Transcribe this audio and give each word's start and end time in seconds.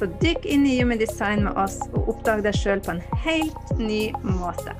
Så 0.00 0.06
dykk 0.22 0.46
inn 0.48 0.62
i 0.64 0.78
Human 0.78 0.96
Design 0.96 1.42
med 1.44 1.58
oss 1.60 1.74
og 1.92 2.06
oppdag 2.08 2.40
deg 2.46 2.54
sjøl 2.56 2.80
på 2.80 2.94
en 2.94 3.02
helt 3.20 3.72
ny 3.76 3.98
måte. 4.24 4.72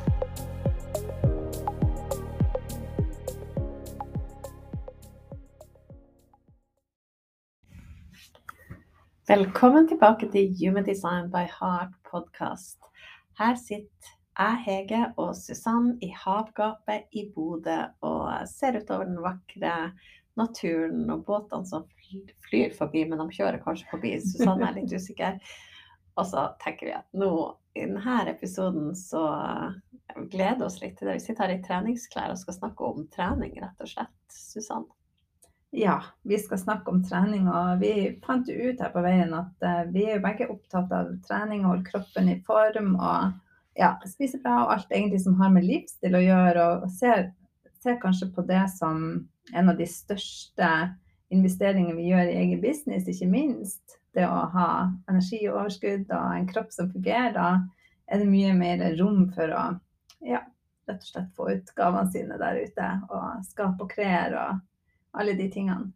Velkommen 9.28 9.90
tilbake 9.92 10.30
til 10.32 10.56
Human 10.62 10.88
Design 10.88 11.28
by 11.28 11.44
Heart 11.58 11.92
podcast. 12.08 12.80
Her 13.36 13.60
sitter 13.60 14.16
jeg, 14.40 14.56
Hege 14.64 15.02
og 15.20 15.34
Susann 15.36 15.98
i 16.00 16.08
havgapet 16.16 17.12
i 17.12 17.26
Bodø 17.34 17.82
og 18.00 18.48
ser 18.48 18.80
utover 18.80 19.04
den 19.04 19.20
vakre 19.20 19.76
naturen 20.40 21.10
og 21.12 21.26
båtene 21.28 21.68
som 21.68 21.84
flyr 22.48 22.74
forbi, 22.76 23.04
men 23.08 23.22
de 23.22 23.36
kjører 23.36 23.62
kanskje 23.64 23.88
forbi. 23.92 24.14
Susanne 24.24 24.68
er 24.68 24.78
litt 24.78 24.94
usikker. 24.94 25.40
Og 26.18 26.26
så 26.26 26.48
tenker 26.62 26.90
vi 26.90 26.96
at 26.98 27.08
nå 27.16 27.32
i 27.78 27.84
denne 27.86 28.22
episoden 28.30 28.94
så 28.98 29.24
gleder 30.30 30.66
oss 30.66 30.80
litt 30.82 30.96
til 30.98 31.08
det. 31.08 31.20
Vi 31.20 31.26
sitter 31.28 31.46
her 31.46 31.58
i 31.58 31.62
treningsklær 31.64 32.32
og 32.32 32.40
skal 32.40 32.56
snakke 32.56 32.88
om 32.88 33.04
trening, 33.14 33.54
rett 33.62 33.84
og 33.84 33.92
slett. 33.92 34.16
Susanne? 34.34 34.90
Ja, 35.70 36.02
vi 36.22 36.38
skal 36.38 36.58
snakke 36.58 36.90
om 36.90 37.02
trening. 37.06 37.46
Og 37.48 37.80
vi 37.82 37.92
fant 38.26 38.48
jo 38.50 38.70
ut 38.70 38.80
her 38.82 38.90
på 38.94 39.04
veien 39.06 39.34
at 39.38 39.66
uh, 39.66 39.84
vi 39.94 40.08
er 40.08 40.18
jo 40.18 40.24
begge 40.24 40.50
opptatt 40.50 40.90
av 40.94 41.12
trening, 41.28 41.62
holde 41.66 41.86
kroppen 41.86 42.30
i 42.32 42.40
form 42.46 42.96
og 42.96 43.36
ja, 43.78 43.94
spise 44.10 44.40
bra 44.42 44.64
og 44.64 44.72
alt 44.74 44.90
egentlig 44.90 45.22
som 45.22 45.38
har 45.38 45.52
med 45.54 45.68
livsstil 45.68 46.18
å 46.18 46.24
gjøre. 46.24 46.66
Og 46.82 46.90
ser, 46.98 47.30
ser 47.84 48.00
kanskje 48.02 48.32
på 48.34 48.44
det 48.50 48.64
som 48.74 49.04
en 49.54 49.70
av 49.70 49.78
de 49.78 49.86
største 49.88 50.72
investeringene 51.30 51.96
vi 51.98 52.08
gjør 52.10 52.30
i 52.30 52.38
egen 52.42 52.62
business, 52.62 53.08
ikke 53.08 53.28
minst. 53.30 53.98
Det 54.14 54.26
å 54.26 54.46
ha 54.54 54.70
energioverskudd 55.10 56.10
og 56.10 56.32
en 56.34 56.48
kropp 56.50 56.72
som 56.74 56.90
fungerer. 56.90 57.36
Da 57.36 57.50
er 58.10 58.22
det 58.22 58.30
mye 58.30 58.56
mer 58.58 58.82
rom 58.98 59.28
for 59.34 59.54
å 59.54 59.62
ja, 60.26 60.42
rett 60.90 60.98
og 60.98 61.12
slett 61.12 61.30
få 61.36 61.48
ut 61.54 61.70
gavene 61.78 62.10
sine 62.10 62.40
der 62.40 62.58
ute. 62.64 62.90
Og 63.10 63.46
skape 63.46 63.86
og 63.86 63.94
kreere 63.94 64.42
og 64.48 65.20
alle 65.20 65.36
de 65.38 65.48
tingene. 65.52 65.92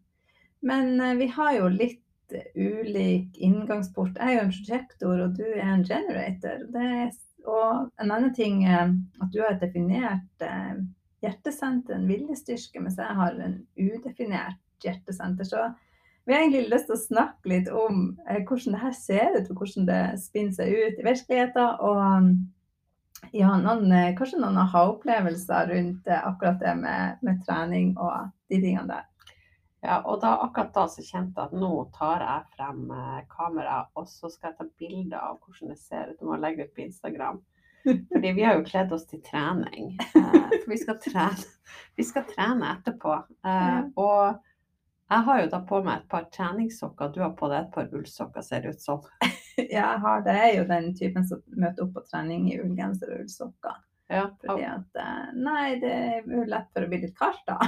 Men 0.65 1.01
eh, 1.01 1.19
vi 1.19 1.29
har 1.35 1.59
jo 1.59 1.69
litt 1.73 2.01
ulik 2.55 3.37
inngangsport. 3.37 4.17
Jeg 4.17 4.31
er 4.31 4.39
jo 4.39 4.45
en 4.47 4.55
prosjektor, 4.55 5.23
og 5.27 5.37
du 5.39 5.45
er 5.45 5.67
en 5.69 5.85
generator. 5.85 6.65
Er, 6.81 7.11
og 7.45 7.91
en 8.01 8.11
annen 8.11 8.33
ting 8.35 8.65
er 8.65 8.95
at 9.21 9.33
du 9.35 9.43
har 9.43 9.59
definert 9.61 10.47
eh, 10.47 10.79
hjertesenter, 11.25 11.99
en 11.99 12.09
viljestyrke, 12.09 12.81
mens 12.81 12.99
jeg 13.01 13.19
har 13.21 13.37
en 13.45 13.59
udefinert 13.77 14.64
hjertesenter. 14.83 15.47
Så 15.49 15.69
vi 16.25 16.35
har 16.35 16.43
egentlig 16.43 16.73
lyst 16.73 16.89
til 16.89 16.97
å 16.97 17.05
snakke 17.05 17.53
litt 17.53 17.71
om 17.71 18.05
eh, 18.29 18.43
hvordan 18.43 18.77
det 18.77 18.83
her 18.83 18.99
ser 18.99 19.39
ut, 19.39 19.49
og 19.51 19.63
hvordan 19.63 19.89
det 19.91 20.03
spinner 20.25 20.57
seg 20.57 20.75
ut 20.75 21.01
i 21.01 21.07
virkeligheten. 21.07 21.81
Og 21.85 23.33
ja, 23.33 23.55
noen, 23.61 23.89
kanskje 24.19 24.43
noen 24.43 24.61
aha-opplevelser 24.65 25.71
rundt 25.73 26.11
akkurat 26.19 26.61
det 26.61 26.77
med, 26.81 27.25
med 27.25 27.43
trening 27.47 27.95
og 27.97 28.31
de 28.53 28.61
tingene 28.61 28.89
der. 28.91 29.11
Ja, 29.85 29.99
og 30.09 30.23
da, 30.23 30.31
akkurat 30.41 30.73
da 30.73 30.87
så 30.89 31.03
kjente 31.05 31.43
jeg 31.43 31.51
at 31.51 31.57
nå 31.61 31.71
tar 31.93 32.23
jeg 32.25 32.53
frem 32.55 32.87
eh, 32.89 33.19
kamera, 33.29 33.83
og 33.99 34.07
så 34.09 34.31
skal 34.33 34.51
jeg 34.53 34.57
ta 34.57 34.67
bilder 34.81 35.19
av 35.19 35.43
hvordan 35.43 35.75
det 35.75 35.81
ser 35.83 36.13
ut. 36.13 36.21
Du 36.23 36.31
må 36.31 36.39
legge 36.41 36.65
ut 36.65 36.73
på 36.73 36.87
Instagram. 36.87 37.43
Fordi 38.15 38.31
vi 38.33 38.47
har 38.47 38.57
jo 38.57 38.65
kledd 38.65 38.95
oss 38.97 39.05
til 39.11 39.21
trening. 39.27 39.93
Eh, 40.01 40.39
for 40.55 40.73
vi 40.73 40.81
skal 40.81 40.97
trene, 41.05 41.51
vi 42.01 42.07
skal 42.09 42.25
trene 42.31 42.71
etterpå. 42.79 43.19
Eh, 43.45 43.83
og 44.01 44.41
jeg 45.11 45.27
har 45.27 45.41
jo 45.43 45.49
da 45.53 45.61
på 45.69 45.81
meg 45.85 46.01
et 46.01 46.11
par 46.11 46.29
treningssokker. 46.33 47.11
Du 47.13 47.21
har 47.23 47.35
på 47.39 47.49
deg 47.53 47.67
et 47.67 47.75
par 47.75 47.91
ullsokker, 47.93 48.45
ser 48.45 48.65
det 48.65 48.75
ut 48.75 48.85
som. 48.85 49.03
ja, 49.59 49.65
jeg 49.85 50.05
har 50.07 50.23
det. 50.25 50.37
Jeg 50.39 50.53
er 50.53 50.57
jo 50.59 50.69
den 50.71 50.95
typen 50.97 51.27
som 51.29 51.43
møter 51.53 51.85
opp 51.85 51.93
på 51.99 52.05
trening 52.09 52.47
i 52.53 52.61
ullgenser 52.63 53.13
og 53.13 53.27
ullsokker. 53.27 53.83
Ja. 54.13 54.29
Fordi 54.45 54.65
at 54.69 55.01
eh, 55.01 55.29
Nei, 55.41 55.67
det 55.81 55.93
er 55.93 56.27
jo 56.29 56.45
lett 56.49 56.71
for 56.73 56.85
å 56.85 56.91
bli 56.91 57.03
litt 57.05 57.17
kaldt, 57.19 57.45
da. 57.49 57.59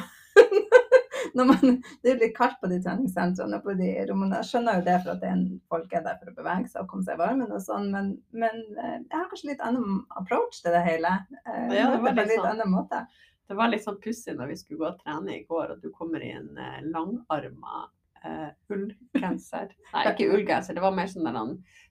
man, 1.44 1.78
det 2.02 2.12
er 2.12 2.20
litt 2.20 2.34
kaldt 2.36 2.58
på 2.60 2.70
de 2.70 2.80
treningssentrene 2.84 3.60
på 3.64 3.76
de 3.78 3.92
rommene. 4.08 4.40
Jeg 4.40 4.50
skjønner 4.50 4.80
jo 4.80 4.86
det 4.88 4.96
for 5.02 5.12
at 5.14 5.22
det 5.22 5.30
er 5.30 5.36
en, 5.36 5.46
folk 5.72 5.92
er 5.92 6.04
der 6.06 6.18
for 6.20 6.32
å 6.32 6.36
bevege 6.40 6.72
seg 6.72 6.82
og 6.82 6.90
komme 6.92 7.06
seg 7.06 7.18
i 7.18 7.22
varmen 7.22 7.52
og 7.52 7.62
sånn, 7.64 7.88
men, 7.92 8.12
men, 8.36 8.64
eh, 8.76 8.98
jeg 8.98 9.16
har 9.16 9.30
kanskje 9.30 9.52
litt 9.52 9.64
annen 9.64 10.02
approach 10.20 10.60
til 10.64 10.76
det 10.76 10.84
hele. 10.86 11.14
Eh, 11.44 11.64
ja, 11.76 11.88
det 11.92 12.02
var 12.04 12.16
litt, 12.16 12.32
litt 12.32 12.40
sånn, 12.40 12.52
annen 12.54 12.72
måte. 12.72 13.04
Det 13.46 13.56
var 13.58 13.70
litt 13.70 13.84
sånn 13.84 14.00
pussig 14.02 14.34
når 14.36 14.50
vi 14.52 14.58
skulle 14.60 14.80
gå 14.80 14.88
og 14.88 14.98
trene 15.02 15.36
i 15.36 15.44
går, 15.46 15.74
og 15.74 15.84
du 15.84 15.92
kommer 15.94 16.24
i 16.24 16.32
en 16.34 16.50
uh, 16.58 16.80
langarma 16.90 17.86
uh, 18.24 18.50
ullgenser. 18.72 19.70
Nei, 19.94 20.04
ikke 20.10 20.28
ullgenser, 20.34 20.76
det 20.76 20.84
var 20.84 20.96
mer 20.96 21.10
sånn 21.10 21.28
der 21.28 21.38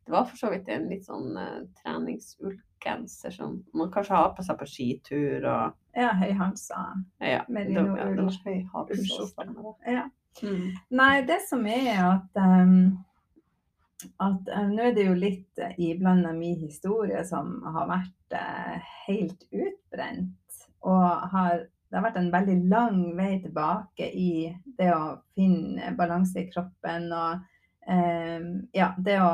Det 0.06 0.16
var 0.16 0.28
for 0.30 0.42
så 0.42 0.52
vidt 0.54 0.70
en 0.74 0.90
litt 0.92 1.08
sånn 1.08 1.40
uh, 1.40 1.64
treningsullgenser 1.82 3.38
som 3.38 3.62
man 3.74 3.94
kanskje 3.94 4.20
har 4.20 4.36
på 4.36 4.46
seg 4.46 4.60
på 4.60 4.70
skitur 4.70 5.48
og 5.48 5.80
ja, 5.96 6.12
høyhalsa. 6.20 6.84
Ja, 7.24 7.42
merino 7.48 7.96
ull. 7.96 8.24
Ja. 9.88 10.10
Mm. 10.44 10.72
Nei, 10.92 11.14
det 11.24 11.40
som 11.48 11.64
er 11.72 12.02
at 12.04 12.42
um, 12.44 12.98
at 14.20 14.50
uh, 14.52 14.68
nå 14.70 14.90
er 14.90 14.96
det 14.96 15.08
jo 15.08 15.16
litt 15.18 15.62
uh, 15.62 15.72
iblanda 15.82 16.34
min 16.36 16.58
historie 16.60 17.24
som 17.28 17.58
har 17.76 17.88
vært 17.90 18.36
uh, 18.36 18.92
helt 19.08 19.46
utbrent. 19.52 20.36
Og 20.86 21.30
har, 21.32 21.66
det 21.90 21.98
har 21.98 22.06
vært 22.06 22.20
en 22.22 22.32
veldig 22.34 22.58
lang 22.70 23.00
vei 23.18 23.36
tilbake 23.44 24.10
i 24.14 24.32
det 24.78 24.92
å 24.94 25.18
finne 25.38 25.94
balanse 25.98 26.44
i 26.44 26.50
kroppen 26.52 27.08
og 27.16 27.46
eh, 27.90 28.50
ja, 28.76 28.92
det 28.98 29.18
å, 29.24 29.32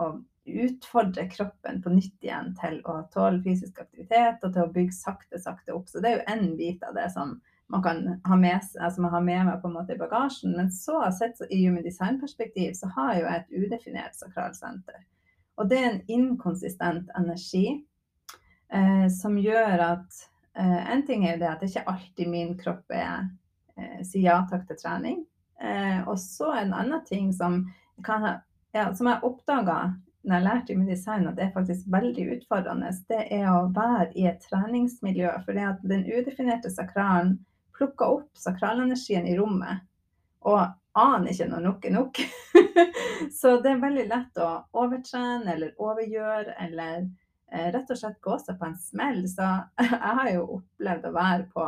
å 0.00 0.10
utfordre 0.50 1.28
kroppen 1.30 1.82
på 1.82 1.92
nytt 1.94 2.24
igjen 2.24 2.54
til 2.58 2.80
å 2.88 3.00
tåle 3.12 3.42
fysisk 3.44 3.80
aktivitet 3.82 4.42
og 4.44 4.54
til 4.54 4.64
å 4.64 4.72
bygge 4.74 4.96
sakte, 4.96 5.40
sakte 5.40 5.74
opp. 5.76 5.88
Så 5.88 6.02
det 6.02 6.10
er 6.10 6.18
jo 6.18 6.28
en 6.34 6.46
bit 6.58 6.84
av 6.86 6.96
det 6.96 7.06
som 7.14 7.38
man 7.70 7.84
kan 7.84 8.00
ha 8.24 8.36
med, 8.36 8.64
altså 8.80 9.04
man 9.04 9.12
har 9.14 9.22
med 9.22 9.44
meg 9.46 9.60
på 9.62 9.68
en 9.68 9.76
måte 9.76 9.94
i 9.94 10.00
bagasjen. 10.00 10.56
Men 10.58 10.72
så 10.74 11.04
sett 11.14 11.38
i 11.50 11.60
human 11.62 11.86
design-perspektiv 11.86 12.74
så 12.78 12.90
har 12.96 13.14
jeg 13.14 13.22
jo 13.22 13.30
et 13.36 13.52
udefinert 13.66 14.18
sakralsenter. 14.18 15.04
Og 15.60 15.68
det 15.70 15.78
er 15.78 15.88
en 15.90 16.02
inkonsistent 16.10 17.12
energi 17.18 17.66
eh, 18.72 19.06
som 19.12 19.38
gjør 19.38 19.84
at 19.86 20.24
En 20.58 21.02
ting 21.06 21.24
er 21.24 21.36
jo 21.36 21.40
det 21.42 21.50
at 21.50 21.60
det 21.62 21.70
ikke 21.70 21.88
alltid 21.92 22.30
min 22.30 22.56
kropp 22.58 22.90
er 22.90 23.28
eh, 23.78 24.00
sier 24.06 24.24
ja 24.24 24.38
takk 24.50 24.66
til 24.68 24.78
trening. 24.80 25.20
Eh, 25.60 26.00
og 26.08 26.18
så 26.20 26.52
en 26.56 26.72
annen 26.74 27.04
ting 27.06 27.32
som, 27.36 27.62
kan 28.04 28.24
ha, 28.24 28.32
ja, 28.72 28.88
som 28.96 29.10
jeg 29.10 29.22
oppdaga 29.26 29.80
når 30.20 30.36
jeg 30.36 30.44
lærte 30.44 30.76
med 30.76 30.90
design 30.92 31.28
at 31.28 31.36
det 31.38 31.46
er 31.46 31.54
faktisk 31.54 31.86
veldig 31.92 32.26
utfordrende, 32.34 32.90
det 33.08 33.22
er 33.32 33.46
å 33.48 33.70
være 33.72 34.10
i 34.20 34.26
et 34.28 34.42
treningsmiljø. 34.44 35.30
For 35.46 35.56
det 35.56 35.68
at 35.68 35.86
den 35.88 36.04
udefinerte 36.08 36.72
sakralen 36.72 37.38
plukker 37.76 38.18
opp 38.18 38.28
sakralenergien 38.36 39.28
i 39.28 39.38
rommet 39.38 39.86
og 40.44 40.60
aner 40.98 41.32
ikke 41.32 41.48
når 41.48 41.64
nok 41.64 41.86
er 41.86 41.94
nok. 41.96 42.20
Så 43.38 43.56
det 43.64 43.72
er 43.72 43.82
veldig 43.82 44.06
lett 44.10 44.40
å 44.40 44.50
overtrene 44.76 45.54
eller 45.54 45.74
overgjøre 45.80 46.56
eller 46.66 46.96
eh, 47.00 47.08
rett 47.50 47.90
og 47.90 47.98
slett 47.98 48.20
gå 48.22 48.36
seg 48.40 48.58
på 48.58 48.68
en 48.68 48.76
smell. 48.78 49.22
Så 49.30 49.46
jeg 49.82 50.18
har 50.20 50.30
jo 50.34 50.44
opplevd 50.58 51.08
å 51.08 51.14
være 51.16 51.48
på 51.54 51.66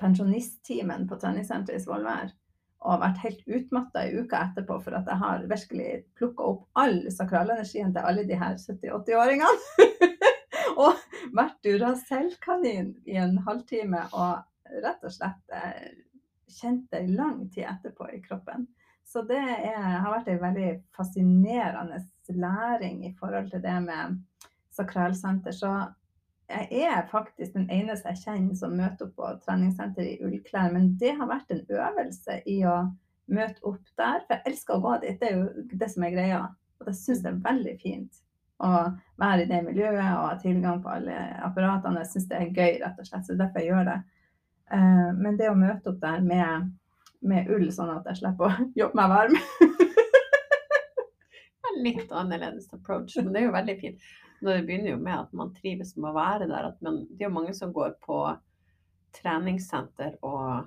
pensjonisttimen 0.00 1.06
på 1.08 1.18
treningssenteret 1.20 1.80
i 1.80 1.84
Svolvær 1.84 2.34
og 2.86 3.00
vært 3.02 3.22
helt 3.24 3.46
utmatta 3.48 4.04
i 4.06 4.14
uka 4.20 4.42
etterpå 4.46 4.76
for 4.84 4.94
at 4.98 5.08
jeg 5.10 5.18
har 5.18 5.46
virkelig 5.50 5.90
plukka 6.18 6.50
opp 6.52 6.78
all 6.78 6.98
sakralenergien 7.10 7.94
til 7.94 8.06
alle 8.06 8.26
de 8.28 8.38
her 8.38 8.58
70-80-åringene. 8.60 9.86
og 10.82 11.00
vært 11.34 11.56
Duracell-kanin 11.64 12.92
i 13.08 13.16
en 13.18 13.38
halvtime 13.46 14.04
og 14.12 14.82
rett 14.84 15.06
og 15.06 15.14
slett 15.14 15.56
eh, 15.56 15.88
kjent 16.60 16.86
det 16.92 17.06
lang 17.10 17.46
tid 17.50 17.66
etterpå 17.70 18.10
i 18.12 18.20
kroppen. 18.22 18.68
Så 19.06 19.22
det 19.26 19.38
er, 19.38 19.98
har 20.02 20.10
vært 20.10 20.30
en 20.32 20.42
veldig 20.42 20.70
fascinerende 20.96 22.00
læring 22.34 23.04
i 23.06 23.14
forhold 23.18 23.52
til 23.52 23.62
det 23.62 23.76
med 23.84 24.16
sakralsenter. 24.76 25.54
Så 25.56 25.72
jeg 26.48 26.84
er 26.86 27.08
faktisk 27.10 27.56
den 27.56 27.70
eneste 27.74 28.12
jeg 28.12 28.22
kjenner 28.22 28.58
som 28.58 28.76
møter 28.78 29.08
opp 29.08 29.16
på 29.18 29.32
treningssenter 29.46 30.06
i 30.06 30.18
ullklær. 30.24 30.70
Men 30.74 30.92
det 31.00 31.16
har 31.18 31.30
vært 31.30 31.50
en 31.52 31.64
øvelse 31.66 32.40
i 32.46 32.60
å 32.68 32.76
møte 33.32 33.64
opp 33.66 33.82
der. 33.98 34.22
For 34.26 34.36
jeg 34.36 34.52
elsker 34.52 34.76
å 34.76 34.84
gå 34.84 34.94
dit, 35.02 35.18
det 35.20 35.32
er 35.32 35.40
jo 35.40 35.66
det 35.72 35.90
som 35.92 36.06
er 36.06 36.14
greia. 36.14 36.44
Og 36.80 36.88
det 36.88 36.96
syns 36.98 37.24
jeg 37.24 37.32
er 37.32 37.44
veldig 37.50 37.76
fint. 37.82 38.22
å 38.56 38.68
være 39.20 39.42
i 39.44 39.48
det 39.50 39.58
miljøet 39.66 39.98
og 40.00 40.22
ha 40.30 40.36
tilgang 40.40 40.78
på 40.80 40.88
alle 40.88 41.16
apparatene. 41.44 42.00
Jeg 42.00 42.08
syns 42.08 42.28
det 42.30 42.38
er 42.38 42.54
gøy, 42.54 42.78
rett 42.80 43.00
og 43.02 43.08
slett. 43.08 43.26
Så 43.26 43.34
det 43.34 43.36
er 43.36 43.42
derfor 43.42 43.60
jeg 43.60 43.68
gjør 43.68 43.90
det. 43.90 43.96
Eh, 44.72 45.10
men 45.18 45.36
det 45.36 45.50
å 45.50 45.58
møte 45.60 45.92
opp 45.92 45.98
der 46.00 46.22
med, 46.24 46.70
med 47.20 47.50
ull, 47.52 47.66
sånn 47.74 47.92
at 47.98 48.08
jeg 48.08 48.22
slipper 48.22 48.48
å 48.48 48.68
jobbe 48.80 48.96
meg 48.96 49.12
varm 49.12 49.36
litt 51.82 52.12
annerledes 52.12 52.72
approach, 52.72 53.16
men 53.16 53.32
det 53.32 53.42
er 53.42 53.48
jo 53.48 53.56
veldig 53.56 53.76
fint. 53.80 54.06
Det 54.46 54.62
begynner 54.66 54.92
jo 54.94 55.00
med 55.02 55.18
at 55.26 55.32
man 55.36 55.52
trives 55.56 55.94
med 55.96 56.10
å 56.10 56.16
være 56.16 56.48
der. 56.50 56.70
Man, 56.84 57.02
det 57.10 57.24
er 57.24 57.28
jo 57.30 57.34
mange 57.36 57.54
som 57.56 57.72
går 57.74 57.96
på 58.06 58.20
treningssenter 59.16 60.16
og 60.26 60.66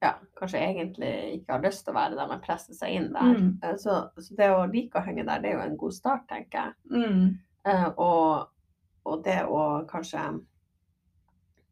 ja, 0.00 0.14
kanskje 0.38 0.60
egentlig 0.64 1.10
ikke 1.36 1.52
har 1.52 1.64
lyst 1.64 1.84
til 1.84 1.92
å 1.92 1.98
være 1.98 2.16
der, 2.16 2.28
men 2.30 2.40
presser 2.44 2.76
seg 2.76 2.94
inn 2.96 3.10
der. 3.12 3.34
Mm. 3.36 3.48
Eh, 3.62 3.76
Så, 3.80 3.96
så 4.16 4.36
det 4.38 4.48
å 4.52 4.62
like 4.70 4.96
å 4.96 5.04
henge 5.04 5.26
der, 5.28 5.42
det 5.42 5.50
er 5.50 5.58
jo 5.58 5.64
en 5.66 5.76
god 5.80 5.96
start, 5.96 6.26
tenker 6.30 6.70
jeg. 6.70 6.76
mm. 6.96 7.24
Eh, 7.68 7.88
og, 8.00 8.46
og 9.04 9.24
det 9.26 9.42
å 9.44 9.84
kanskje 9.84 10.22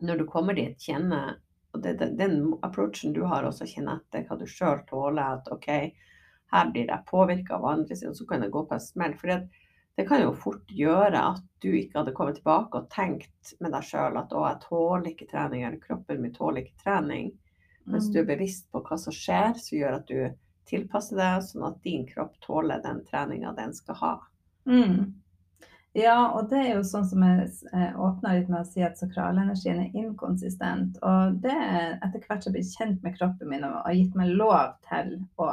Når 0.05 0.19
du 0.20 0.25
kommer 0.29 0.55
dit, 0.55 0.76
kjenne 0.79 1.38
og 1.73 1.81
det, 1.82 1.94
det, 1.99 2.11
Den 2.19 2.52
approachen 2.62 3.14
du 3.17 3.23
har, 3.25 3.46
også 3.49 3.64
kjenne 3.67 3.96
etter 3.96 4.26
hva 4.29 4.37
du 4.38 4.44
sjøl 4.46 4.85
tåler. 4.87 5.38
At 5.40 5.49
OK, 5.52 5.69
her 6.52 6.70
blir 6.75 6.93
jeg 6.93 7.08
påvirka 7.08 7.56
av 7.56 7.64
andre 7.73 7.96
siden, 7.96 8.14
så 8.14 8.26
kan 8.29 8.44
det 8.44 8.52
gå 8.52 8.62
på 8.69 8.76
en 8.76 8.85
smell. 8.85 9.17
For 9.19 9.32
det, 9.32 9.49
det 9.98 10.04
kan 10.06 10.20
jo 10.22 10.30
fort 10.38 10.68
gjøre 10.70 11.18
at 11.34 11.42
du 11.58 11.72
ikke 11.74 11.98
hadde 11.98 12.12
kommet 12.14 12.36
tilbake 12.38 12.78
og 12.78 12.90
tenkt 12.94 13.56
med 13.58 13.72
deg 13.74 13.82
sjøl 13.82 14.14
at 14.20 14.30
å, 14.30 14.44
jeg 14.46 14.60
tåler 14.62 15.08
ikke 15.10 15.26
trening, 15.32 15.64
eller 15.66 15.80
kroppen 15.82 16.20
min 16.22 16.34
tåler 16.36 16.62
ikke 16.62 16.84
trening. 16.84 17.32
Mens 17.90 18.06
du 18.12 18.20
er 18.20 18.28
bevisst 18.28 18.68
på 18.70 18.78
hva 18.84 18.98
som 19.00 19.14
skjer, 19.16 19.56
som 19.58 19.74
gjør 19.74 19.96
at 19.96 20.06
du 20.06 20.20
tilpasser 20.70 21.18
deg, 21.18 21.42
sånn 21.48 21.66
at 21.66 21.80
din 21.82 22.04
kropp 22.06 22.36
tåler 22.44 22.84
den 22.84 23.00
treninga 23.08 23.50
den 23.56 23.74
skal 23.74 23.98
ha. 23.98 24.12
Mm. 24.70 25.16
Ja, 25.98 26.28
og 26.36 26.46
det 26.52 26.60
er 26.60 26.70
jo 26.76 26.86
sånn 26.86 27.06
som 27.08 27.26
jeg 27.26 27.48
eh, 27.72 27.98
åpna 27.98 28.36
litt 28.36 28.50
med 28.52 28.60
å 28.60 28.68
si 28.70 28.86
at 28.86 29.00
sakralenergien 29.00 29.80
er 29.82 29.98
inkonsistent. 29.98 31.02
Og 31.02 31.40
det 31.42 31.56
er 31.56 31.96
etter 32.04 32.22
hvert 32.22 32.46
som 32.46 32.52
jeg 32.52 32.60
blir 32.60 32.70
kjent 32.70 33.02
med 33.02 33.18
kroppen 33.18 33.50
min 33.50 33.66
og 33.66 33.80
har 33.82 33.98
gitt 33.98 34.14
meg 34.20 34.30
lov 34.38 34.76
til 34.86 35.16
å 35.42 35.50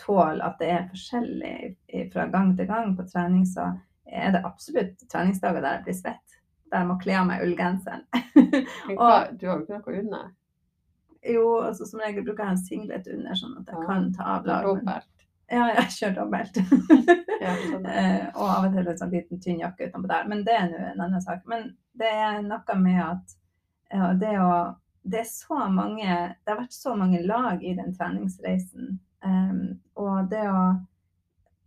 tåle 0.00 0.44
at 0.44 0.56
det 0.62 0.70
er 0.72 0.88
forskjellig 0.88 2.10
fra 2.12 2.26
gang 2.32 2.54
til 2.56 2.68
gang 2.70 2.94
på 2.96 3.04
trening, 3.10 3.44
så 3.46 3.70
er 4.08 4.32
det 4.32 4.44
absolutt 4.48 5.04
treningsdager 5.12 5.60
der 5.60 5.78
jeg 5.78 5.84
blir 5.88 5.98
svett. 5.98 6.38
Der 6.72 6.82
jeg 6.82 6.88
må 6.88 6.96
kle 7.02 7.16
av 7.20 7.28
meg 7.28 7.44
ullgenseren. 7.44 8.04
Du 8.88 8.96
har 8.96 9.30
jo 9.32 9.60
ikke 9.62 9.78
noe 9.78 10.00
under. 10.00 10.26
jo, 11.34 11.44
altså 11.60 11.86
som 11.88 12.00
regel 12.00 12.24
bruker 12.24 12.44
jeg 12.44 12.56
en 12.56 12.64
singlet 12.64 13.08
under, 13.12 13.36
sånn 13.36 13.56
at 13.60 13.70
jeg 13.72 13.80
Ja, 13.80 13.86
kan 13.88 14.10
ta 14.16 14.34
av 14.38 14.46
lag. 14.48 15.06
Ja, 15.48 15.64
jeg 15.72 15.92
kjører 15.96 16.18
dobbelt. 16.22 16.60
Ja, 17.38 17.52
sånn. 17.62 17.84
Eh, 17.86 18.24
og 18.34 18.48
av 18.50 18.64
og 18.66 18.72
til 18.74 18.88
en 18.90 18.96
sånn 18.98 19.12
liten 19.14 19.38
tynn 19.40 19.60
jakke 19.62 19.86
utenpå 19.86 20.08
der. 20.10 20.24
Men 20.26 20.40
det 20.44 20.56
er 20.58 20.64
nå 20.72 20.78
en 20.82 21.02
annen 21.04 21.22
sak. 21.22 21.44
Men 21.46 21.68
det 21.94 22.08
er 22.10 22.40
noe 22.42 22.78
med 22.82 22.98
at 23.04 23.36
ja, 23.94 24.08
det 24.18 24.34
å 24.42 24.50
Det 25.08 25.20
er 25.22 25.28
så 25.30 25.68
mange 25.72 26.08
Det 26.44 26.50
har 26.50 26.58
vært 26.58 26.74
så 26.74 26.96
mange 26.98 27.22
lag 27.22 27.62
i 27.64 27.76
den 27.78 27.94
treningsreisen. 27.94 28.98
Em, 29.24 29.80
og 29.98 30.30
det 30.30 30.44
å 30.50 30.62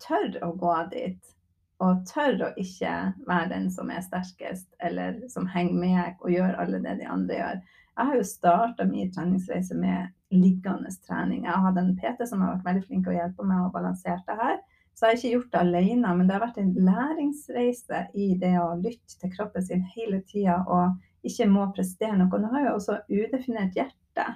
tørre 0.01 0.41
å 0.45 0.53
gå 0.57 0.75
dit, 0.93 1.35
og 1.81 2.03
tørre 2.09 2.51
å 2.51 2.61
ikke 2.61 2.93
være 3.27 3.49
den 3.51 3.69
som 3.73 3.89
er 3.89 4.03
sterkest, 4.05 4.69
eller 4.79 5.17
som 5.33 5.49
henger 5.49 5.77
med 5.81 6.21
og 6.21 6.33
gjør 6.33 6.57
alle 6.61 6.81
det 6.83 6.99
de 7.01 7.09
andre 7.09 7.39
gjør. 7.39 7.61
Jeg 7.97 8.09
har 8.09 8.17
jo 8.17 8.27
starta 8.27 8.85
min 8.87 9.09
treningsreise 9.13 9.75
med 9.77 10.11
liggende 10.31 10.91
trening. 11.07 11.43
Jeg 11.45 11.51
har 11.51 11.65
hatt 11.65 11.79
en 11.81 11.95
PT 11.97 12.27
som 12.29 12.43
har 12.43 12.55
vært 12.55 12.67
veldig 12.69 12.83
flink 12.85 13.05
til 13.05 13.13
å 13.13 13.17
hjelpe 13.17 13.47
meg 13.47 13.65
å 13.65 13.73
balansere 13.73 14.21
det 14.29 14.37
her. 14.39 14.61
Så 14.95 15.05
jeg 15.07 15.11
har 15.11 15.17
ikke 15.17 15.33
gjort 15.33 15.51
det 15.51 15.59
alene, 15.61 16.13
men 16.15 16.27
det 16.27 16.35
har 16.35 16.43
vært 16.43 16.59
en 16.61 16.73
læringsreise 16.87 18.01
i 18.13 18.27
det 18.39 18.53
å 18.61 18.67
lytte 18.79 19.17
til 19.19 19.33
kroppen 19.33 19.65
sin 19.65 19.83
hele 19.95 20.21
tida 20.29 20.61
og 20.67 21.27
ikke 21.27 21.47
må 21.51 21.67
prestere 21.75 22.17
noe. 22.19 22.39
Nå 22.41 22.51
har 22.53 22.67
jeg 22.67 22.75
også 22.75 22.97
udefinert 23.09 23.77
hjerte, 23.77 24.27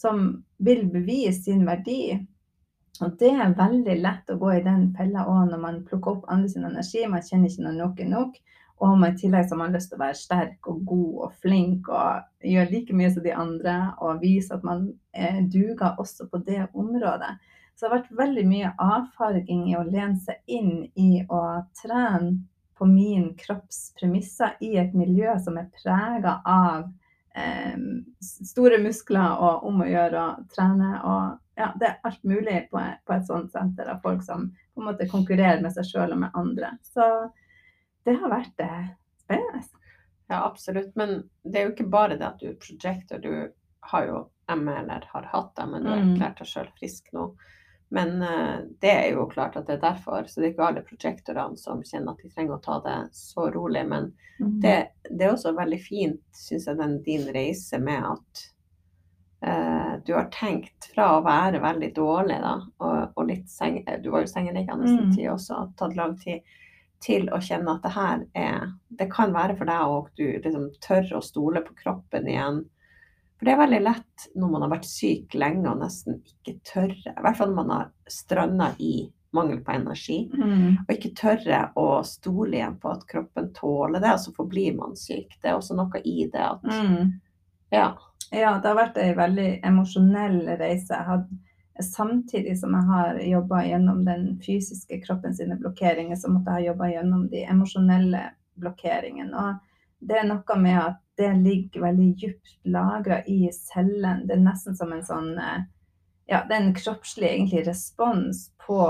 som 0.00 0.22
vil 0.58 0.86
bevise 0.92 1.38
sin 1.44 1.66
verdi. 1.68 2.18
Og 3.00 3.16
det 3.20 3.30
er 3.32 3.56
veldig 3.56 3.96
lett 4.02 4.30
å 4.32 4.38
gå 4.40 4.54
i 4.56 4.64
den 4.64 4.90
fella 4.96 5.24
òg 5.28 5.50
når 5.50 5.60
man 5.62 5.82
plukker 5.88 6.18
opp 6.18 6.32
andre 6.32 6.50
sin 6.52 6.66
energi. 6.68 7.06
Man 7.08 7.24
kjenner 7.24 7.48
ikke 7.48 7.66
når 7.66 7.78
nok 7.78 8.02
er 8.04 8.10
nok. 8.10 8.40
Og 8.80 9.02
i 9.04 9.12
tillegg 9.20 9.48
så 9.48 9.54
har 9.54 9.60
man 9.60 9.74
lyst 9.76 9.90
til 9.92 9.98
å 9.98 10.04
være 10.06 10.16
sterk 10.16 10.68
og 10.72 10.84
god 10.88 11.24
og 11.26 11.32
flink 11.42 11.88
og 11.92 12.46
gjøre 12.48 12.72
like 12.72 12.94
mye 12.96 13.10
som 13.12 13.24
de 13.24 13.34
andre 13.36 13.74
og 14.00 14.22
vise 14.22 14.54
at 14.56 14.64
man 14.64 14.86
eh, 15.12 15.42
duger 15.52 15.98
også 16.00 16.30
på 16.32 16.40
det 16.46 16.62
området. 16.72 17.34
Så 17.76 17.84
det 17.84 17.90
har 17.90 17.98
vært 17.98 18.16
veldig 18.22 18.46
mye 18.48 18.70
avfarging 18.80 19.66
i 19.68 19.76
å 19.76 19.84
lene 19.84 20.16
seg 20.24 20.40
inn 20.48 20.72
i 20.96 21.24
å 21.28 21.42
trene 21.76 22.38
på 22.80 22.88
min 22.88 23.34
kropps 23.36 23.90
premisser 24.00 24.56
i 24.64 24.74
et 24.80 24.96
miljø 24.96 25.34
som 25.44 25.58
er 25.60 25.68
prega 25.76 26.38
av 26.48 26.86
eh, 27.36 27.76
store 28.24 28.80
muskler 28.80 29.44
og 29.44 29.68
om 29.68 29.84
å 29.84 29.88
gjøre 29.88 30.24
å 30.24 30.46
trene. 30.52 30.94
Og 31.04 31.36
ja, 31.60 31.68
det 31.80 31.86
er 31.90 31.98
alt 32.08 32.22
mulig 32.26 32.56
på, 32.72 32.80
på 33.06 33.14
et 33.16 33.26
sånt 33.28 33.52
senter 33.52 33.88
av 33.92 34.00
folk 34.04 34.24
som 34.26 34.48
på 34.74 34.80
en 34.82 34.88
måte 34.90 35.06
konkurrerer 35.10 35.60
med 35.62 35.74
seg 35.76 35.86
sjøl 35.90 36.14
og 36.16 36.22
med 36.24 36.36
andre. 36.40 36.72
Så 36.94 37.06
det 38.08 38.16
har 38.22 38.32
vært 38.32 38.64
eh, 38.64 38.88
spennende. 39.20 39.62
Ja, 40.30 40.44
absolutt. 40.46 40.92
Men 40.96 41.16
det 41.44 41.58
er 41.60 41.68
jo 41.68 41.72
ikke 41.74 41.88
bare 41.90 42.16
det 42.16 42.26
at 42.28 42.40
du 42.40 42.48
er 42.52 42.58
projector. 42.62 43.18
Du 43.20 43.32
har 43.92 44.04
jo 44.06 44.20
ME, 44.50 44.74
eller 44.80 45.04
har 45.12 45.26
hatt 45.32 45.52
det, 45.58 45.66
men 45.70 45.82
du 45.84 45.90
har 45.90 46.00
Mm. 46.02 46.12
erklært 46.14 46.38
deg 46.40 46.46
sjøl 46.50 46.68
frisk 46.78 47.12
nå. 47.14 47.24
Men 47.90 48.22
eh, 48.22 48.60
det 48.82 48.90
er 48.94 49.08
jo 49.16 49.26
klart 49.30 49.56
at 49.58 49.66
det 49.66 49.76
er 49.76 49.82
derfor. 49.88 50.24
Så 50.30 50.38
det 50.40 50.46
er 50.48 50.52
ikke 50.54 50.68
alle 50.68 50.84
projektorene 50.86 51.58
som 51.58 51.82
kjenner 51.82 52.14
at 52.14 52.22
de 52.22 52.30
trenger 52.30 52.54
å 52.56 52.62
ta 52.62 52.76
det 52.84 52.96
så 53.18 53.48
rolig. 53.54 53.82
Men 53.90 54.12
det, 54.62 54.76
det 55.10 55.26
er 55.26 55.32
også 55.34 55.52
veldig 55.58 55.80
fint, 55.82 56.22
syns 56.32 56.66
jeg, 56.70 56.78
den 56.78 57.00
din 57.02 57.26
reise 57.34 57.78
med 57.82 58.06
at 58.14 58.44
du 60.04 60.12
har 60.14 60.28
tenkt 60.30 60.90
fra 60.94 61.06
å 61.18 61.22
være 61.24 61.60
veldig 61.62 61.94
dårlig, 61.96 62.40
da, 62.42 62.54
og, 62.80 63.12
og 63.16 63.26
litt 63.30 63.48
seng, 63.48 63.78
Du 64.02 64.10
var 64.10 64.20
jo 64.26 64.26
sengeliggende 64.32 64.84
en 64.88 65.06
Mm. 65.08 65.14
tid 65.16 65.28
også, 65.32 65.54
har 65.56 65.70
tatt 65.76 65.96
lang 65.96 66.16
tid, 66.20 66.42
til 67.00 67.30
å 67.32 67.38
kjenne 67.40 67.72
at 67.74 67.82
det 67.82 67.92
her 67.94 68.26
er 68.36 68.72
Det 68.94 69.10
kan 69.10 69.32
være 69.32 69.56
for 69.56 69.64
deg 69.64 69.80
òg, 69.80 70.08
du 70.16 70.26
liksom 70.44 70.66
tør 70.84 71.16
å 71.16 71.22
stole 71.24 71.62
på 71.64 71.72
kroppen 71.82 72.26
igjen. 72.28 72.64
For 73.38 73.46
det 73.46 73.54
er 73.54 73.62
veldig 73.66 73.82
lett 73.82 74.26
når 74.36 74.50
man 74.50 74.62
har 74.66 74.70
vært 74.74 74.84
syk 74.84 75.32
lenge 75.34 75.66
og 75.70 75.78
nesten 75.80 76.20
ikke 76.20 76.58
tørre, 76.62 77.14
i 77.16 77.22
hvert 77.22 77.36
fall 77.38 77.48
når 77.48 77.56
man 77.64 77.70
har 77.70 77.88
stranda 78.06 78.74
i 78.78 79.10
mangel 79.32 79.60
på 79.64 79.72
energi, 79.72 80.28
Mm. 80.34 80.76
og 80.86 80.92
ikke 80.94 81.14
tørre 81.16 81.72
å 81.76 82.04
stole 82.04 82.52
igjen 82.58 82.76
på 82.78 82.90
at 82.92 83.06
kroppen 83.06 83.52
tåler 83.54 84.00
det, 84.00 84.10
og 84.12 84.18
så 84.18 84.34
forblir 84.36 84.76
man 84.76 84.92
syk. 84.96 85.30
Det 85.40 85.48
er 85.48 85.56
også 85.56 85.74
noe 85.76 86.02
i 86.04 86.26
det 86.26 86.40
at 86.40 86.62
Mm. 86.62 87.20
Ja. 87.72 87.94
Ja, 88.30 88.52
det 88.62 88.68
har 88.68 88.76
vært 88.78 88.98
ei 89.02 89.10
veldig 89.18 89.48
emosjonell 89.66 90.44
reise. 90.60 90.98
Hadde, 91.06 91.40
samtidig 91.82 92.58
som 92.60 92.74
jeg 92.76 92.86
har 92.90 93.18
jobba 93.24 93.64
gjennom 93.66 94.04
den 94.06 94.26
fysiske 94.44 95.00
kroppen 95.02 95.34
sine 95.34 95.56
blokkeringer, 95.58 96.16
så 96.16 96.30
måtte 96.30 96.54
jeg 96.54 96.62
ha 96.62 96.68
jobba 96.70 96.90
gjennom 96.92 97.24
de 97.32 97.42
emosjonelle 97.50 98.22
blokkeringene. 98.60 99.34
Og 99.34 100.06
det 100.06 100.20
er 100.20 100.28
noe 100.28 100.58
med 100.60 100.78
at 100.78 101.00
det 101.20 101.32
ligger 101.42 101.88
veldig 101.88 102.08
dypt 102.20 102.54
lagra 102.70 103.20
i 103.26 103.50
cellen. 103.52 104.24
Det 104.28 104.36
er 104.36 104.44
nesten 104.44 104.78
som 104.78 104.92
en 104.94 105.04
sånn 105.04 105.34
eh, 105.38 105.66
Ja, 106.30 106.44
det 106.46 106.54
er 106.54 106.62
en 106.62 106.76
kroppslig 106.76 107.26
egentlig 107.26 107.64
respons 107.66 108.52
på 108.62 108.84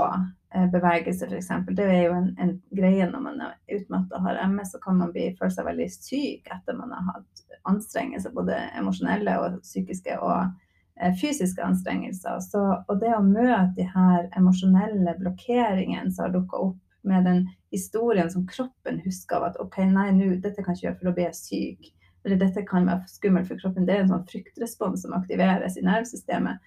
bevegelse, 0.71 1.27
f.eks. 1.27 1.51
Det 1.77 1.85
er 1.85 2.01
jo 2.07 2.15
en, 2.17 2.31
en 2.43 2.55
greie 2.75 3.07
når 3.07 3.23
man 3.23 3.43
er 3.45 3.77
utmatta 3.77 4.17
og 4.17 4.25
har 4.27 4.41
MS, 4.51 4.73
så 4.73 4.81
kan 4.83 4.99
man 4.99 5.13
bli, 5.13 5.29
føle 5.39 5.53
seg 5.53 5.67
veldig 5.67 5.87
syk 5.93 6.51
etter 6.51 6.77
man 6.77 6.91
har 6.95 7.07
hatt 7.13 7.45
anstrengelser, 7.69 8.33
både 8.35 8.57
emosjonelle 8.79 9.37
og 9.39 9.61
psykiske 9.63 10.17
og 10.19 10.51
eh, 10.99 11.13
fysiske 11.21 11.63
anstrengelser. 11.63 12.41
Så, 12.43 12.63
og 12.87 13.01
det 13.03 13.13
å 13.15 13.23
møte 13.25 13.73
de 13.77 13.87
her 13.93 14.27
emosjonelle 14.37 15.15
blokkeringene 15.21 16.11
som 16.11 16.27
har 16.27 16.35
dukka 16.35 16.65
opp 16.67 16.79
med 17.07 17.25
den 17.25 17.45
historien 17.73 18.29
som 18.31 18.45
kroppen 18.49 18.99
husker 19.05 19.39
av 19.39 19.49
at 19.49 19.59
OK, 19.63 19.79
nei, 19.89 20.09
nå, 20.13 20.35
dette 20.43 20.61
kan 20.61 20.75
jeg 20.75 20.81
ikke 20.81 20.87
gjøre, 20.87 20.99
for 20.99 21.09
da 21.09 21.15
blir 21.17 21.29
jeg 21.29 21.39
syk. 21.39 21.91
Eller 22.25 22.37
dette 22.37 22.65
kan 22.67 22.85
være 22.85 23.09
skummelt 23.09 23.49
for 23.49 23.61
kroppen. 23.61 23.87
Det 23.87 23.95
er 23.95 24.03
en 24.03 24.11
sånn 24.11 24.27
fryktrespons 24.29 25.05
som 25.05 25.15
aktiveres 25.17 25.79
i 25.79 25.85
nervesystemet. 25.85 26.61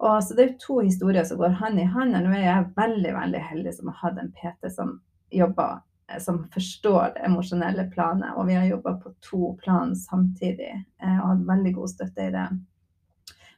Og 0.00 0.24
så 0.24 0.34
Det 0.34 0.44
er 0.44 0.56
to 0.60 0.80
historier 0.80 1.24
som 1.28 1.38
går 1.38 1.58
hånd 1.60 1.80
i 1.80 1.84
hånd. 1.84 2.16
Nå 2.16 2.32
er 2.32 2.46
jeg 2.46 2.72
veldig 2.76 3.12
veldig 3.14 3.40
heldig 3.50 3.72
som 3.76 3.90
har 3.92 3.98
hatt 4.00 4.20
en 4.22 4.32
PT 4.32 4.70
som 4.72 4.94
jobber 5.30 5.82
eh, 6.08 6.20
som 6.24 6.40
forstår 6.54 7.12
det 7.16 7.26
emosjonelle 7.28 7.84
planet. 7.92 8.32
Og 8.36 8.48
vi 8.48 8.56
har 8.56 8.64
jobba 8.70 8.94
på 9.02 9.12
to 9.28 9.54
plan 9.60 9.92
samtidig 9.96 10.72
eh, 10.72 11.18
og 11.18 11.34
hatt 11.34 11.48
veldig 11.52 11.74
god 11.76 11.92
støtte 11.92 12.28
i 12.30 12.32
det. 12.36 12.46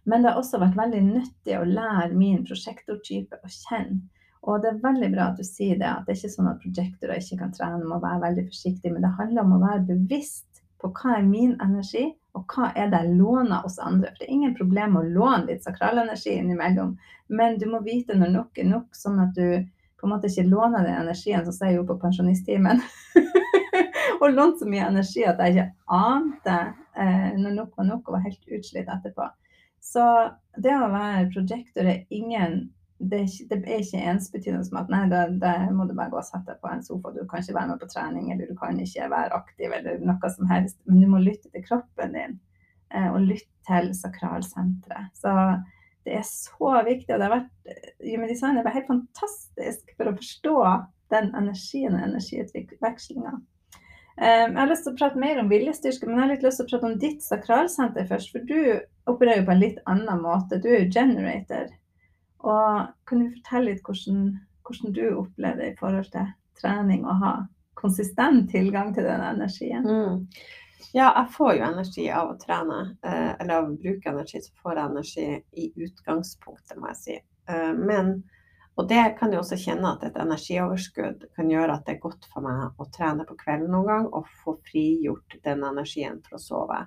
Men 0.02 0.22
det 0.22 0.32
har 0.32 0.40
også 0.40 0.58
vært 0.58 0.80
veldig 0.80 1.04
nyttig 1.12 1.54
å 1.60 1.68
lære 1.68 2.10
min 2.18 2.42
prosjektortype 2.46 3.38
å 3.38 3.52
kjenne. 3.54 4.02
Og 4.42 4.64
det 4.64 4.72
er 4.72 4.80
veldig 4.82 5.12
bra 5.12 5.28
at 5.30 5.38
du 5.38 5.46
sier 5.46 5.76
det, 5.78 5.86
at 5.86 6.08
det 6.08 6.16
er 6.16 6.18
ikke 6.18 6.32
sånn 6.32 6.50
at 6.50 6.62
prosjektorer 6.64 7.20
ikke 7.22 7.38
kan 7.44 7.52
trene, 7.54 7.84
må 7.86 8.00
være 8.02 8.24
veldig 8.24 8.48
forsiktig, 8.48 8.90
Men 8.90 9.06
det 9.06 9.12
handler 9.20 9.46
om 9.46 9.54
å 9.54 9.62
være 9.62 9.84
bevisst 9.92 10.64
på 10.82 10.90
hva 10.90 11.20
er 11.20 11.28
min 11.28 11.54
energi, 11.62 12.08
og 12.38 12.48
hva 12.48 12.70
er 12.72 12.88
det 12.88 13.02
jeg 13.02 13.16
låner 13.18 13.64
hos 13.64 13.78
andre. 13.82 14.10
For 14.12 14.22
det 14.22 14.28
er 14.28 14.34
ingen 14.36 14.56
problem 14.56 14.96
å 14.96 15.04
låne 15.04 15.46
litt 15.50 15.66
sakralenergi 15.66 16.38
innimellom, 16.38 16.94
men 17.28 17.58
du 17.60 17.66
må 17.68 17.82
vite 17.84 18.16
når 18.16 18.32
nok 18.36 18.60
er 18.60 18.68
nok, 18.70 18.88
sånn 18.96 19.20
at 19.22 19.34
du 19.36 19.46
på 20.00 20.08
en 20.08 20.14
måte 20.14 20.30
ikke 20.30 20.48
låner 20.48 20.82
den 20.82 21.02
energien, 21.04 21.44
som 21.46 21.54
sier 21.54 21.76
jo 21.76 21.84
på 21.86 21.98
pensjonisttimen. 22.02 22.80
og 24.20 24.32
lånt 24.34 24.58
så 24.58 24.66
mye 24.70 24.88
energi 24.88 25.22
at 25.28 25.40
jeg 25.42 25.54
ikke 25.54 25.68
ante 25.94 26.56
eh, 26.98 27.28
når 27.38 27.56
nok 27.60 27.78
var 27.78 27.88
nok 27.88 28.08
og 28.08 28.16
var 28.16 28.24
helt 28.26 28.56
utslitt 28.56 28.90
etterpå. 28.90 29.28
Så 29.82 30.02
det 30.62 30.74
å 30.74 30.90
være 30.90 31.30
projektor 31.34 31.88
er 31.90 32.04
ingen 32.14 32.72
det 33.10 33.18
er, 33.18 33.26
ikke, 33.26 33.46
det 33.50 33.58
er 33.66 33.82
ikke 33.82 34.04
ensbetydende 34.12 34.66
som 34.66 34.78
at 34.80 34.90
nei, 34.92 35.02
da, 35.10 35.24
da, 35.42 35.52
må 35.74 35.86
du 35.88 35.94
bare 35.98 36.12
gå 36.12 36.20
og 36.20 36.26
sette 36.26 36.52
deg 36.52 36.62
på 36.62 36.70
en 36.70 36.84
sofa, 36.86 37.12
du 37.14 37.22
kan 37.28 37.42
ikke 37.42 37.56
være 37.56 37.72
med 37.72 37.82
på 37.82 37.90
trening, 37.90 38.30
eller 38.32 38.50
du 38.50 38.56
kan 38.58 38.80
ikke 38.80 39.10
være 39.10 39.36
aktiv, 39.38 39.76
eller 39.78 40.02
noe 40.06 40.32
som 40.36 40.50
helst. 40.50 40.78
Men 40.86 41.02
du 41.02 41.10
må 41.10 41.22
lytte 41.22 41.50
til 41.50 41.64
kroppen 41.66 42.16
din, 42.16 42.40
eh, 42.94 43.08
og 43.10 43.26
lytte 43.26 43.50
til 43.68 43.92
sakralsenteret. 43.98 45.12
Så 45.18 45.36
det 46.06 46.16
er 46.18 46.26
så 46.26 46.72
viktig, 46.86 47.10
og 47.10 47.18
det 47.20 47.28
har 47.28 47.36
vært 47.36 47.74
Human 48.02 48.30
Design 48.30 48.58
er 48.58 48.74
helt 48.74 48.90
fantastisk 48.90 49.94
for 49.96 50.10
å 50.10 50.16
forstå 50.18 50.56
den 51.12 51.32
energien 51.38 51.94
og 51.94 52.06
energiutvekslinga. 52.06 53.36
Eh, 54.20 54.46
jeg 54.46 54.58
har 54.58 54.68
lyst 54.68 54.86
til 54.86 54.94
å 54.94 54.98
prate 54.98 55.20
mer 55.20 55.40
om 55.40 55.50
viljestyrke, 55.50 56.06
men 56.06 56.18
jeg 56.18 56.24
har 56.24 56.32
litt 56.34 56.46
lyst 56.46 56.60
til 56.60 56.68
å 56.68 56.72
prate 56.72 56.90
om 56.90 56.98
ditt 57.00 57.22
sakralsenter 57.24 58.08
først. 58.10 58.32
For 58.34 58.48
du 58.48 58.82
opererer 59.10 59.42
jo 59.42 59.46
på 59.48 59.54
en 59.54 59.62
litt 59.62 59.78
annen 59.88 60.24
måte. 60.24 60.60
Du 60.62 60.68
er 60.70 60.84
jo 60.84 60.92
generator. 60.92 61.70
Og 62.42 62.88
kan 63.06 63.22
du 63.22 63.30
fortelle 63.36 63.70
litt 63.70 63.84
hvordan, 63.86 64.24
hvordan 64.66 64.96
du 64.96 65.04
opplever 65.14 65.60
det 65.62 65.70
i 65.72 65.78
forhold 65.78 66.10
til 66.14 66.32
trening 66.58 67.06
og 67.06 67.22
ha 67.22 67.32
konsistent 67.78 68.50
tilgang 68.50 68.92
til 68.94 69.06
den 69.06 69.22
energien? 69.32 69.86
Mm. 69.86 70.26
Ja, 70.92 71.08
jeg 71.16 71.30
får 71.36 71.54
jo 71.56 71.64
energi 71.64 72.04
av 72.12 72.32
å 72.32 72.38
trene, 72.40 72.78
eh, 73.06 73.32
eller 73.40 73.54
av 73.54 73.70
å 73.70 73.76
bruke 73.80 74.10
energi, 74.10 74.42
så 74.42 74.52
får 74.62 74.76
jeg 74.76 74.90
energi 74.90 75.26
i 75.62 75.68
utgangspunktet, 75.86 76.76
må 76.76 76.90
jeg 76.90 76.98
si. 77.00 77.18
Eh, 77.48 77.72
men, 77.78 78.10
og 78.76 78.88
det 78.90 79.04
kan 79.18 79.32
jeg 79.32 79.40
også 79.40 79.60
kjenne 79.62 79.94
at 79.94 80.04
et 80.04 80.18
energioverskudd 80.20 81.28
kan 81.36 81.50
gjøre 81.50 81.78
at 81.78 81.86
det 81.86 81.96
er 81.96 82.02
godt 82.02 82.28
for 82.32 82.44
meg 82.44 82.82
å 82.82 82.88
trene 82.92 83.24
på 83.28 83.38
kvelden 83.40 83.72
noen 83.72 83.88
gang 83.88 84.10
og 84.10 84.28
få 84.42 84.58
frigjort 84.68 85.38
den 85.46 85.64
energien 85.70 86.20
for 86.26 86.36
å 86.36 86.42
sove. 86.42 86.82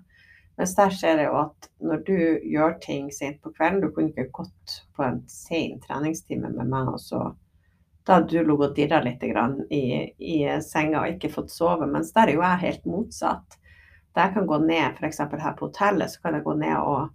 Mens 0.56 0.76
der 0.78 0.94
ser 0.96 1.20
jeg 1.20 1.28
jo 1.28 1.40
at 1.42 1.68
når 1.84 2.04
du 2.08 2.18
gjør 2.48 2.78
ting 2.84 3.10
sent 3.12 3.42
på 3.44 3.52
kvelden 3.58 3.82
Du 3.84 3.90
kunne 3.92 4.14
ikke 4.14 4.32
gått 4.38 4.78
på 4.96 5.04
en 5.04 5.18
sen 5.28 5.82
treningstime 5.84 6.52
med 6.54 6.72
meg, 6.72 6.94
og 6.94 7.02
så 7.04 7.26
da 8.06 8.20
hadde 8.20 8.30
du 8.30 8.38
ligget 8.46 8.70
og 8.70 8.76
dirra 8.78 9.02
litt 9.02 9.24
i, 9.74 9.84
i, 10.22 10.36
senga 10.62 11.02
og 11.02 11.16
ikke 11.16 11.32
fått 11.34 11.50
sove. 11.50 11.88
Mens 11.90 12.12
der 12.14 12.30
er 12.30 12.38
jo 12.38 12.44
jeg 12.44 12.62
helt 12.62 12.84
motsatt. 12.86 13.58
Da 14.14 14.28
jeg 14.28 14.36
kan 14.36 14.46
gå 14.48 14.60
ned, 14.62 15.00
f.eks. 15.00 15.24
her 15.26 15.56
på 15.58 15.72
hotellet, 15.72 16.14
så 16.14 16.22
kan 16.22 16.38
jeg 16.38 16.46
gå 16.46 16.54
ned 16.60 16.76
og 16.78 17.10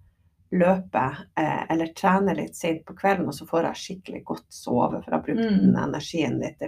løpe 0.50 1.04
eh, 1.38 1.62
eller 1.70 1.92
trene 1.94 2.35
litt 2.35 2.59
sent 2.59 2.82
på 2.87 2.97
kvelden, 2.99 3.28
og 3.30 3.37
så 3.37 3.47
får 3.47 3.68
jeg 3.68 3.82
skikkelig 3.85 4.25
godt 4.32 4.49
sove, 4.50 4.99
for 4.99 5.06
jeg 5.06 5.14
har 5.14 5.26
brukt 5.28 5.44
mm. 5.44 5.61
den 5.62 5.78
energien 5.78 6.40
litt 6.42 6.66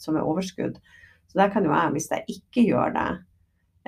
som 0.00 0.16
er 0.16 0.24
overskudd. 0.24 0.80
Så 1.28 1.38
der 1.38 1.52
kan 1.52 1.68
jo 1.68 1.74
jeg, 1.74 1.92
hvis 1.94 2.08
jeg 2.10 2.38
ikke 2.38 2.64
gjør 2.72 2.96
det, 2.96 3.10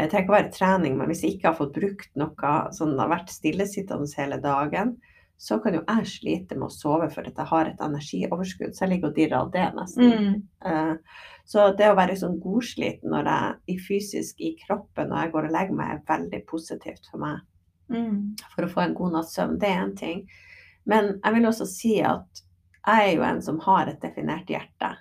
det 0.03 0.11
trenger 0.11 0.27
ikke 0.27 0.35
å 0.35 0.39
være 0.39 0.53
trening, 0.57 0.99
men 0.99 1.11
hvis 1.11 1.23
jeg 1.25 1.37
ikke 1.37 1.51
har 1.51 1.59
fått 1.59 1.75
brukt 1.77 2.13
noe 2.19 2.53
sånn 2.75 2.99
har 2.99 3.11
vært 3.13 3.33
stillesittende 3.33 4.11
hele 4.19 4.39
dagen, 4.43 4.97
så 5.43 5.59
kan 5.59 5.75
jo 5.75 5.83
jeg 5.83 6.07
slite 6.07 6.55
med 6.55 6.69
å 6.69 6.75
sove 6.75 7.09
for 7.11 7.27
at 7.27 7.39
jeg 7.39 7.51
har 7.51 7.67
et 7.67 7.81
energioverskudd. 7.83 8.77
Så 8.77 8.85
jeg 8.85 8.93
ligger 8.93 9.11
og 9.11 9.17
dirrer 9.17 9.39
av 9.41 9.49
det 9.55 9.65
nesten. 9.75 10.13
Mm. 10.13 10.37
Uh, 10.63 11.33
så 11.51 11.65
det 11.79 11.89
å 11.91 11.97
være 11.99 12.15
sånn 12.21 12.37
godsliten 12.43 13.11
når 13.11 13.31
jeg 13.31 13.75
er 13.75 13.81
fysisk 13.89 14.45
i 14.45 14.53
kroppen 14.61 15.11
når 15.11 15.25
jeg 15.25 15.33
går 15.35 15.49
og 15.49 15.57
legger 15.57 15.79
meg, 15.81 15.97
er 15.97 16.07
veldig 16.13 16.41
positivt 16.47 17.11
for 17.11 17.25
meg. 17.25 17.43
Mm. 17.91 18.21
For 18.55 18.69
å 18.69 18.71
få 18.71 18.85
en 18.85 18.95
god 19.01 19.17
natts 19.17 19.35
søvn. 19.35 19.59
Det 19.59 19.73
er 19.73 19.83
én 19.83 19.97
ting. 19.99 20.23
Men 20.87 21.17
jeg 21.17 21.37
vil 21.37 21.51
også 21.51 21.67
si 21.73 21.97
at 22.07 22.45
jeg 22.83 23.09
er 23.09 23.13
jo 23.17 23.27
en 23.27 23.43
som 23.43 23.59
har 23.67 23.91
et 23.91 24.03
definert 24.03 24.51
hjerte. 24.51 24.95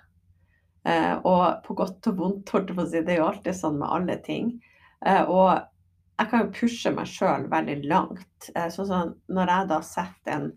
Uh, 0.82 1.22
og 1.22 1.46
på 1.68 1.78
godt 1.78 2.10
og 2.10 2.18
vondt, 2.18 2.50
det 2.90 3.06
er 3.06 3.22
jo 3.22 3.30
alltid 3.30 3.54
sånn 3.54 3.78
med 3.78 3.94
alle 3.94 4.18
ting. 4.26 4.56
Eh, 5.06 5.22
og 5.22 5.58
jeg 6.20 6.30
kan 6.30 6.44
jo 6.44 6.54
pushe 6.54 6.92
meg 6.94 7.10
sjøl 7.10 7.48
veldig 7.50 7.78
langt. 7.90 8.48
Eh, 8.54 8.68
sånn 8.72 8.88
som 8.88 9.14
når 9.32 9.52
jeg 9.54 9.70
da 9.72 9.78
setter 9.86 10.34
en 10.36 10.48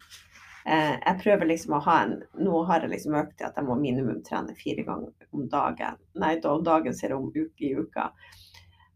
eh, 0.65 0.95
Jeg 0.99 1.21
prøver 1.23 1.49
liksom 1.49 1.77
å 1.77 1.83
ha 1.85 1.99
en 2.03 2.15
Nå 2.41 2.63
har 2.69 2.85
jeg 2.85 2.93
liksom 2.93 3.17
økt 3.21 3.37
til 3.39 3.47
at 3.49 3.57
jeg 3.57 3.67
må 3.67 3.77
minimum 3.79 4.21
trene 4.25 4.57
fire 4.57 4.85
ganger 4.87 5.29
om 5.31 5.47
dagen. 5.49 6.01
Nei, 6.21 6.35
da, 6.43 6.57
dagen 6.65 6.97
ser 6.97 7.15
om 7.15 7.31
uke 7.33 7.69
i 7.69 7.75
uka. 7.77 8.11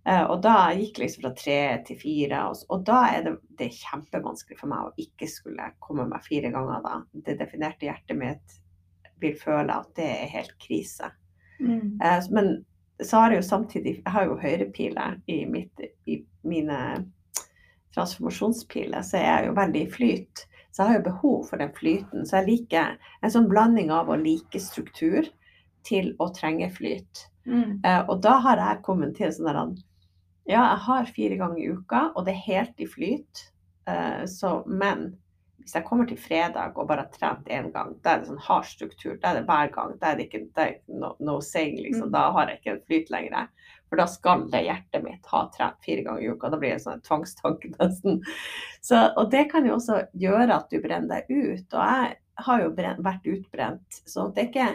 Og 0.09 0.39
da 0.41 0.71
gikk 0.73 0.97
liksom 1.03 1.21
fra 1.21 1.29
tre 1.37 1.57
til 1.85 1.97
fire, 1.99 2.37
og, 2.49 2.79
da 2.87 3.01
er 3.11 3.25
det, 3.27 3.33
det 3.59 3.67
er 3.67 3.75
kjempevanskelig 3.75 4.55
for 4.57 4.71
meg 4.71 4.87
å 4.87 5.03
ikke 5.03 5.27
skulle 5.29 5.67
komme 5.83 6.07
meg 6.09 6.23
fire 6.25 6.49
ganger 6.55 6.81
da. 6.81 6.93
Det 7.27 7.35
definerte 7.37 7.85
hjertet 7.85 8.17
mitt 8.17 8.55
vil 9.21 9.35
føle 9.37 9.75
at 9.75 9.91
det 9.99 10.07
er 10.07 10.31
helt 10.33 10.55
krise. 10.63 11.11
Mm. 11.59 11.99
Men 12.33 12.49
så 13.03 13.17
har 13.17 13.31
jeg 13.31 13.41
jo 13.41 13.47
samtidig 13.47 13.93
Jeg 14.03 14.11
har 14.13 14.27
jo 14.27 14.37
høyrepiler 14.39 15.17
i, 15.31 15.45
mitt, 15.45 15.81
i 16.05 16.19
mine 16.47 16.79
transformasjonspiler, 17.95 19.01
så 19.01 19.21
jeg 19.21 19.31
er 19.33 19.47
jo 19.47 19.57
veldig 19.57 19.81
i 19.81 19.91
flyt. 19.91 20.45
Så 20.71 20.83
jeg 20.83 20.91
har 20.91 20.99
jo 20.99 21.07
behov 21.09 21.37
for 21.49 21.61
den 21.61 21.71
flyten. 21.75 22.25
Så 22.27 22.39
jeg 22.39 22.49
liker 22.49 22.97
en 23.21 23.33
sånn 23.33 23.49
blanding 23.49 23.89
av 23.93 24.11
å 24.11 24.19
like 24.19 24.61
struktur 24.61 25.27
til 25.87 26.11
å 26.21 26.29
trenge 26.35 26.69
flyt. 26.75 27.25
Mm. 27.49 27.79
Uh, 27.85 28.03
og 28.11 28.19
da 28.23 28.35
har 28.45 28.61
jeg 28.61 28.83
kommet 28.85 29.15
til 29.17 29.31
sånn 29.33 29.49
der 29.49 29.61
Ja, 30.49 30.61
jeg 30.61 30.83
har 30.85 31.09
fire 31.15 31.39
ganger 31.39 31.63
i 31.63 31.71
uka, 31.73 32.03
og 32.15 32.27
det 32.27 32.35
er 32.35 32.45
helt 32.45 32.83
i 32.83 32.87
flyt. 32.89 33.45
Uh, 33.89 34.25
så, 34.29 34.59
men 34.67 35.11
hvis 35.59 35.75
jeg 35.75 35.85
kommer 35.85 36.07
til 36.09 36.17
fredag 36.17 36.77
og 36.79 36.87
bare 36.89 37.03
har 37.05 37.11
trent 37.13 37.49
én 37.51 37.69
gang, 37.73 37.91
da 38.03 38.13
er 38.13 38.21
det 38.21 38.29
sånn 38.29 38.41
hard 38.41 38.65
struktur. 38.65 39.17
Da 39.21 39.31
er 39.31 39.39
det 39.39 39.47
hver 39.49 39.71
gang. 39.75 39.91
Da 40.01 40.11
er 40.11 40.17
det 40.17 40.27
ikke 40.27 40.41
er 40.63 40.77
no, 40.87 41.11
no 41.19 41.39
saying, 41.45 41.77
liksom. 41.83 42.07
Mm. 42.09 42.15
Da 42.15 42.23
har 42.35 42.49
jeg 42.49 42.59
ikke 42.59 42.73
en 42.73 42.81
flyt 42.87 43.11
lenger. 43.13 43.69
For 43.89 44.01
da 44.01 44.05
skal 44.09 44.45
det 44.53 44.63
hjertet 44.65 45.05
mitt 45.05 45.29
ha 45.33 45.43
trent 45.55 45.85
fire 45.85 46.05
ganger 46.05 46.23
i 46.23 46.31
uka. 46.31 46.51
Da 46.53 46.59
blir 46.61 46.75
det 46.75 46.83
sånn 46.85 47.03
tvangstanke 47.05 47.71
nesten. 47.77 48.21
Så, 48.85 49.03
og 49.19 49.29
det 49.33 49.45
kan 49.53 49.67
jo 49.67 49.75
også 49.77 50.03
gjøre 50.17 50.49
at 50.55 50.69
du 50.71 50.79
brenner 50.83 51.19
deg 51.19 51.29
ut. 51.29 51.65
Og 51.73 51.93
jeg 51.93 52.17
har 52.45 52.63
jo 52.63 52.73
brent, 52.79 53.03
vært 53.05 53.29
utbrent. 53.29 54.01
Så 54.07 54.29
det 54.33 54.45
er 54.45 54.51
ikke 54.51 54.69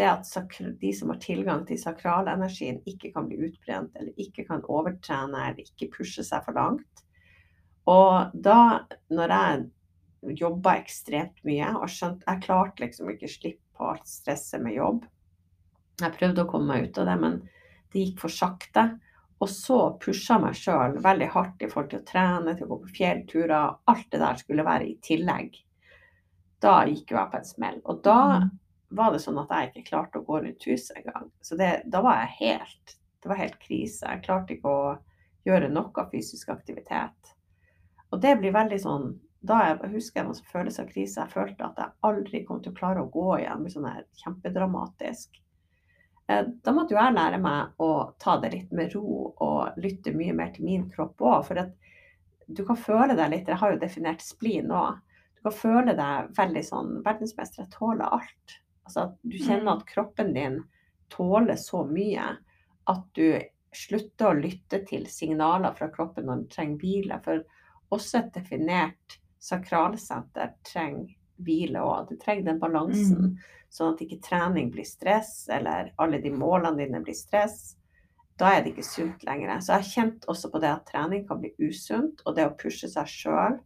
det 0.00 0.08
at 0.08 0.56
de 0.80 0.94
som 0.96 1.12
har 1.12 1.20
tilgang 1.20 1.66
til 1.68 1.80
sakralenergien, 1.80 2.80
ikke 2.88 3.12
kan 3.12 3.28
bli 3.28 3.42
utbrent, 3.48 3.92
eller 4.00 4.16
ikke 4.20 4.46
kan 4.48 4.64
overtrene, 4.64 5.50
eller 5.50 5.66
ikke 5.66 5.90
pushe 5.98 6.24
seg 6.24 6.44
for 6.46 6.56
langt. 6.56 7.04
Og 7.90 8.32
da, 8.32 8.86
når 9.12 9.34
jeg 9.36 9.62
jobba 10.30 10.76
ekstremt 10.78 11.40
mye 11.46 11.72
og 11.80 11.90
skjønt 11.90 12.22
Jeg 12.28 12.42
klarte 12.44 12.84
liksom 12.84 13.10
ikke 13.10 13.30
slippe 13.30 13.78
på 13.78 13.88
alt 13.90 14.06
stresset 14.06 14.62
med 14.62 14.76
jobb. 14.76 15.06
Jeg 16.02 16.14
prøvde 16.18 16.44
å 16.44 16.50
komme 16.50 16.70
meg 16.70 16.88
ut 16.88 17.00
av 17.02 17.08
det, 17.08 17.16
men 17.20 17.40
det 17.92 18.04
gikk 18.04 18.22
for 18.22 18.32
sakte. 18.32 18.86
Og 19.42 19.50
så 19.50 19.78
pusha 20.02 20.38
meg 20.38 20.54
sjøl 20.54 21.00
veldig 21.02 21.28
hardt 21.34 21.62
i 21.64 21.68
forhold 21.70 21.90
til 21.90 22.02
å 22.02 22.06
trene, 22.06 22.54
til 22.54 22.68
å 22.68 22.72
gå 22.72 22.78
på 22.84 22.92
fjellturer. 23.00 23.76
Alt 23.90 24.08
det 24.14 24.20
der 24.22 24.38
skulle 24.38 24.66
være 24.66 24.86
i 24.86 24.98
tillegg. 25.02 25.56
Da 26.62 26.76
gikk 26.86 27.10
jo 27.10 27.18
jeg 27.18 27.32
på 27.32 27.40
en 27.40 27.48
smell. 27.48 27.80
Og 27.90 28.04
da 28.06 28.18
mm. 28.44 28.52
var 29.00 29.10
det 29.10 29.22
sånn 29.24 29.40
at 29.42 29.50
jeg 29.50 29.72
ikke 29.72 29.88
klarte 29.90 30.20
å 30.20 30.26
gå 30.28 30.38
rundt 30.44 30.68
huset 30.70 31.00
engang. 31.00 31.26
Så 31.42 31.58
det, 31.58 31.72
da 31.90 32.04
var 32.06 32.22
jeg 32.22 32.36
helt 32.38 32.98
Det 33.22 33.30
var 33.30 33.38
helt 33.38 33.58
krise. 33.62 34.06
Jeg 34.06 34.22
klarte 34.24 34.56
ikke 34.56 34.70
å 34.70 34.86
gjøre 35.46 35.68
noe 35.70 36.06
fysisk 36.10 36.48
aktivitet. 36.50 37.34
Og 38.10 38.18
det 38.22 38.36
blir 38.40 38.54
veldig 38.54 38.78
sånn 38.82 39.12
da 39.42 39.58
jeg 39.66 39.92
husker 39.96 40.20
jeg 40.20 40.28
noen 40.28 40.50
følelse 40.52 40.82
av 40.84 40.90
krise. 40.92 41.20
Jeg 41.20 41.34
følte 41.34 41.66
at 41.66 41.78
jeg 41.80 41.94
aldri 42.08 42.42
kom 42.46 42.60
til 42.62 42.72
å 42.72 42.78
klare 42.78 43.02
å 43.02 43.10
gå 43.10 43.28
igjen. 43.40 43.68
Sånn 43.72 43.88
her 43.90 44.04
kjempedramatisk. 44.22 45.38
Eh, 46.30 46.44
da 46.62 46.74
måtte 46.74 46.94
jo 46.94 47.00
jeg 47.00 47.16
lære 47.16 47.40
meg 47.42 47.82
å 47.82 47.92
ta 48.22 48.36
det 48.42 48.52
litt 48.52 48.74
med 48.76 48.94
ro 48.94 49.32
og 49.32 49.80
lytte 49.82 50.14
mye 50.14 50.34
mer 50.38 50.52
til 50.54 50.68
min 50.68 50.84
kropp 50.90 51.24
òg. 51.26 51.40
For 51.48 51.62
at 51.64 51.72
du 52.46 52.62
kan 52.68 52.78
føle 52.78 53.16
deg 53.18 53.32
litt 53.32 53.48
Jeg 53.50 53.58
har 53.58 53.72
jo 53.72 53.80
definert 53.82 54.22
splin 54.24 54.70
òg. 54.70 55.00
Du 55.36 55.48
kan 55.48 55.56
føle 55.58 55.96
deg 55.98 56.30
veldig 56.36 56.62
sånn 56.66 56.92
Verdensmester, 57.02 57.64
jeg 57.64 57.74
tåler 57.74 58.14
alt. 58.14 58.60
Altså 58.86 59.08
at 59.08 59.16
du 59.22 59.38
kjenner 59.38 59.66
mm. 59.66 59.72
at 59.74 59.88
kroppen 59.88 60.30
din 60.36 60.60
tåler 61.12 61.58
så 61.58 61.82
mye 61.86 62.28
at 62.90 63.02
du 63.18 63.42
slutter 63.72 64.28
å 64.28 64.38
lytte 64.38 64.82
til 64.86 65.06
signaler 65.10 65.74
fra 65.74 65.88
kroppen 65.90 66.28
når 66.28 66.42
den 66.42 66.52
trenger 66.52 66.80
hvile. 66.82 67.18
For 67.24 67.42
også 67.92 68.20
et 68.20 68.32
definert 68.36 69.18
sakralsenter 69.42 70.54
trenger 70.66 71.10
hvile 71.42 71.82
òg. 71.82 72.08
Det 72.12 72.20
trenger 72.22 72.52
den 72.52 72.60
balansen, 72.62 73.32
mm. 73.32 73.70
sånn 73.72 73.94
at 73.94 74.02
ikke 74.04 74.20
trening 74.22 74.70
blir 74.74 74.86
stress, 74.86 75.48
eller 75.50 75.90
alle 76.02 76.20
de 76.22 76.30
målene 76.34 76.84
dine 76.84 77.02
blir 77.02 77.16
stress. 77.18 77.74
Da 78.38 78.52
er 78.54 78.62
det 78.62 78.72
ikke 78.72 78.86
sunt 78.86 79.26
lenger. 79.26 79.58
Så 79.60 79.74
jeg 79.74 79.82
har 79.82 79.90
kjent 79.90 80.30
også 80.30 80.52
på 80.52 80.62
det 80.62 80.70
at 80.70 80.86
trening 80.88 81.26
kan 81.28 81.42
bli 81.42 81.52
usunt, 81.58 82.22
og 82.26 82.38
det 82.38 82.46
å 82.48 82.56
pushe 82.58 82.90
seg 82.90 83.10
sjøl 83.10 83.58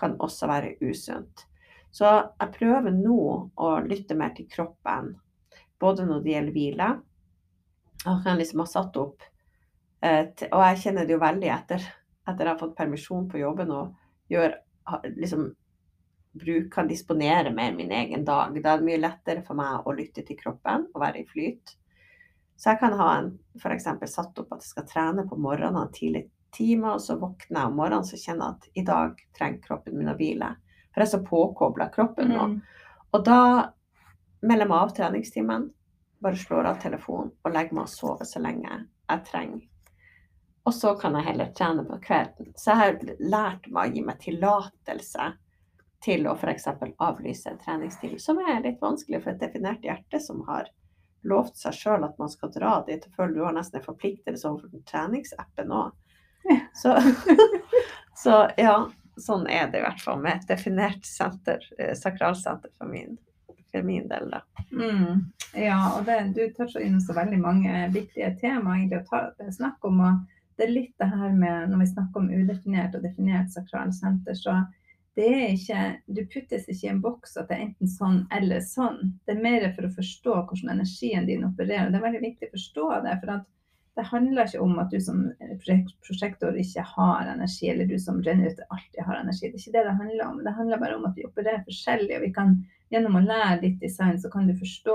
kan 0.00 0.16
også 0.22 0.48
være 0.48 0.74
usunt. 0.80 1.44
Så 1.92 2.06
jeg 2.06 2.54
prøver 2.54 2.94
nå 2.94 3.20
å 3.60 3.70
lytte 3.84 4.16
mer 4.16 4.32
til 4.36 4.48
kroppen, 4.50 5.14
både 5.80 6.06
når 6.06 6.24
det 6.24 6.34
gjelder 6.34 6.56
hvile. 6.56 6.90
Jeg 8.00 8.24
kan 8.24 8.38
liksom 8.40 8.62
ha 8.62 8.64
satt 8.70 8.94
opp 8.96 9.24
eh, 10.00 10.22
Og 10.46 10.62
jeg 10.64 10.78
kjenner 10.80 11.04
det 11.04 11.12
jo 11.12 11.18
veldig 11.20 11.50
etter 11.52 11.82
etter 12.30 12.46
jeg 12.46 12.52
har 12.54 12.60
fått 12.60 12.76
permisjon 12.78 13.26
på 13.30 13.40
jobben 13.40 13.72
og 13.74 14.32
gjør 14.32 14.54
liksom 15.16 15.50
bruk, 16.32 16.72
kan 16.72 16.88
disponere 16.88 17.52
mer 17.54 17.72
min 17.72 17.92
egen 17.92 18.24
dag. 18.24 18.62
Da 18.62 18.74
er 18.74 18.82
det 18.82 18.86
mye 18.86 19.02
lettere 19.02 19.44
for 19.46 19.58
meg 19.58 19.86
å 19.86 19.94
lytte 19.96 20.24
til 20.26 20.38
kroppen 20.38 20.86
og 20.94 21.00
være 21.02 21.22
i 21.22 21.28
flyt. 21.28 21.76
Så 22.60 22.74
jeg 22.74 22.80
kan 22.82 22.94
ha 22.98 23.08
en 23.18 23.32
f.eks. 23.56 23.88
satt 24.12 24.38
opp 24.42 24.52
at 24.52 24.64
jeg 24.64 24.74
skal 24.74 24.88
trene 24.88 25.24
på 25.28 25.38
morgenen 25.40 25.92
tidlig 25.96 26.26
time, 26.52 26.92
og 26.92 27.02
så 27.02 27.16
våkner 27.18 27.62
jeg 27.62 27.70
om 27.70 27.78
morgenen 27.78 28.06
så 28.06 28.18
kjenner 28.20 28.50
jeg 28.50 28.56
at 28.56 28.80
i 28.82 28.84
dag 28.86 29.22
trenger 29.38 29.64
kroppen 29.64 29.96
min 29.96 30.12
å 30.12 30.16
hvile. 30.18 30.54
For 30.90 31.02
jeg 31.02 31.08
er 31.08 31.12
så 31.14 31.22
påkobla 31.26 31.88
kroppen 31.94 32.34
nå. 32.34 32.46
Mm. 32.50 32.56
Og 33.16 33.24
da 33.26 33.42
melder 34.44 34.66
jeg 34.66 34.72
meg 34.72 34.78
av 34.78 34.94
treningstimen, 34.96 35.68
bare 36.20 36.36
slår 36.36 36.68
av 36.68 36.80
telefonen 36.82 37.32
og 37.32 37.54
legger 37.54 37.78
meg 37.78 37.86
og 37.86 37.92
sover 37.94 38.28
så 38.28 38.42
lenge 38.44 38.68
jeg 38.74 39.24
trenger. 39.30 39.62
Og 40.68 40.74
så 40.76 40.94
kan 41.00 41.16
jeg 41.16 41.24
heller 41.30 41.52
trene 41.56 41.84
på 41.88 41.96
kvelden. 42.04 42.50
Så 42.56 42.72
jeg 42.72 42.80
har 42.80 42.98
lært 43.18 43.70
meg 43.72 43.90
å 43.90 43.94
gi 43.94 44.02
meg 44.04 44.20
tillatelse 44.20 45.30
til 46.04 46.26
å 46.28 46.34
f.eks. 46.36 46.68
avlyse 46.96 47.50
en 47.50 47.58
treningstid, 47.60 48.20
som 48.20 48.40
er 48.40 48.62
litt 48.64 48.80
vanskelig 48.80 49.22
for 49.22 49.32
et 49.32 49.42
definert 49.42 49.84
hjerte 49.84 50.20
som 50.20 50.42
har 50.48 50.68
lovt 51.28 51.58
seg 51.60 51.76
sjøl 51.76 52.04
at 52.06 52.16
man 52.20 52.30
skal 52.32 52.52
dra 52.52 52.78
dit. 52.86 53.04
og 53.04 53.16
føler 53.16 53.34
du 53.34 53.42
har 53.44 53.56
nesten 53.56 53.80
en 53.80 53.88
forpliktelse 53.88 54.48
overfor 54.48 54.84
treningsappen 54.88 55.72
òg. 55.76 55.90
Så, 56.74 56.94
så, 58.22 58.36
ja, 58.56 58.76
sånn 59.20 59.44
er 59.48 59.68
det 59.68 59.82
i 59.82 59.84
hvert 59.84 60.00
fall 60.00 60.22
med 60.22 60.38
et 60.38 60.48
definert 60.48 61.04
senter, 61.04 61.64
eh, 61.78 61.92
sakralsenter 61.96 62.72
for 62.78 62.88
min, 62.88 63.18
for 63.68 63.84
min 63.84 64.08
del, 64.08 64.32
da. 64.32 64.40
Mm. 64.72 65.28
Ja, 65.60 65.80
og 65.98 66.06
det, 66.08 66.20
du 66.36 66.44
toucher 66.56 66.80
inn 66.84 67.00
så 67.02 67.16
veldig 67.16 67.40
mange 67.42 67.86
viktige 67.92 68.32
temaer 68.40 68.80
egentlig 68.80 69.02
å 69.04 69.52
snakke 69.52 69.90
om. 69.90 70.04
og 70.06 70.39
det 70.60 70.66
er 70.66 70.74
litt 70.74 70.92
det 71.00 71.08
her 71.08 71.32
med 71.32 71.70
når 71.72 71.82
vi 71.82 71.88
snakker 71.94 72.20
om 72.20 72.28
udefinert 72.28 72.96
og 72.96 73.04
definert 73.06 73.52
sakralsenter, 73.54 74.36
så 74.36 74.58
det 75.18 75.28
er 75.34 75.54
ikke 75.54 75.84
Du 76.06 76.20
puttes 76.32 76.68
ikke 76.68 76.86
i 76.86 76.90
en 76.92 77.00
boks 77.02 77.38
at 77.40 77.48
det 77.48 77.56
er 77.56 77.64
enten 77.66 77.90
sånn 77.90 78.20
eller 78.36 78.60
sånn. 78.64 79.16
Det 79.26 79.34
er 79.34 79.42
mer 79.42 79.66
for 79.74 79.88
å 79.88 79.94
forstå 79.96 80.36
hvordan 80.36 80.74
energien 80.76 81.26
din 81.28 81.46
opererer. 81.48 81.90
Det 81.90 81.98
er 81.98 82.04
veldig 82.06 82.22
viktig 82.26 82.50
å 82.50 82.54
forstå 82.54 82.90
det. 83.06 83.16
for 83.22 83.34
at 83.38 83.48
det 83.98 84.06
handler 84.06 84.46
ikke 84.46 84.62
om 84.62 84.78
at 84.78 84.92
du 84.94 85.00
som 85.02 85.24
prosjektor 86.06 86.56
ikke 86.56 86.84
har 86.92 87.32
energi, 87.32 87.68
eller 87.72 87.88
du 87.90 87.98
som 87.98 88.20
renner 88.22 88.54
alltid 88.70 89.02
har 89.04 89.18
energi. 89.18 89.50
Det 89.50 89.58
er 89.58 89.64
ikke 89.64 89.74
det 89.74 89.86
det 89.88 89.96
handler 89.98 90.24
om. 90.26 90.38
Det 90.44 90.54
handler 90.56 90.82
bare 90.84 90.96
om 90.96 91.08
at 91.08 91.18
vi 91.18 91.26
opererer 91.26 91.66
forskjellig. 91.66 92.14
og 92.16 92.28
vi 92.28 92.32
kan, 92.36 92.54
Gjennom 92.90 93.18
å 93.20 93.22
lære 93.22 93.60
ditt 93.62 93.82
design, 93.82 94.16
så 94.18 94.30
kan 94.30 94.48
du 94.48 94.54
forstå 94.58 94.94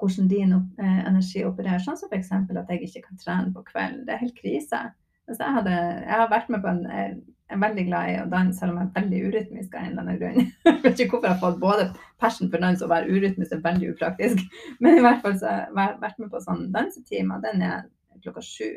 hvordan 0.00 0.28
din 0.30 0.54
eh, 0.54 1.00
energi 1.08 1.44
opererer. 1.46 1.82
Sånn 1.82 1.98
som 2.00 2.10
f.eks. 2.10 2.32
at 2.34 2.72
jeg 2.72 2.88
ikke 2.88 3.06
kan 3.08 3.20
trene 3.20 3.54
på 3.54 3.64
kvelden. 3.70 4.04
Det 4.06 4.14
er 4.14 4.22
helt 4.24 4.38
krise. 4.38 4.80
Altså, 5.28 5.40
jeg, 5.40 5.54
hadde, 5.58 5.76
jeg, 6.04 6.12
har 6.12 6.32
vært 6.32 6.50
med 6.52 6.60
på 6.64 6.68
en 6.68 6.82
Jeg 6.84 7.56
er 7.56 7.60
veldig 7.60 7.84
glad 7.86 8.08
i 8.08 8.16
å 8.22 8.28
danse, 8.32 8.58
selv 8.58 8.72
om 8.72 8.78
jeg 8.80 8.88
er 8.88 8.96
veldig 8.98 9.18
urytmisk 9.28 9.74
av 9.74 9.82
en 9.82 9.90
eller 9.90 10.02
annen 10.02 10.20
grunn. 10.20 10.46
jeg 10.68 10.80
vet 10.84 11.02
ikke 11.04 11.16
hvorfor 11.16 11.28
jeg 11.28 11.34
har 11.34 11.42
fått 11.42 11.60
både 11.60 11.84
passion 12.22 12.50
for 12.52 12.64
dans 12.64 12.82
og 12.82 12.90
være 12.92 13.12
urytmisk 13.12 13.52
er 13.52 13.66
veldig 13.66 13.90
upraktisk. 13.92 14.40
Men 14.84 14.98
i 14.98 15.04
hvert 15.04 15.20
fall 15.24 15.36
så 15.40 15.50
har 15.50 15.60
jeg 15.66 16.00
vært 16.02 16.22
med 16.22 16.32
på 16.32 16.42
sånn 16.44 16.64
dansetimer. 16.74 17.44
Den 17.44 17.64
er 17.68 17.84
klokka 18.24 18.44
sju. 18.44 18.70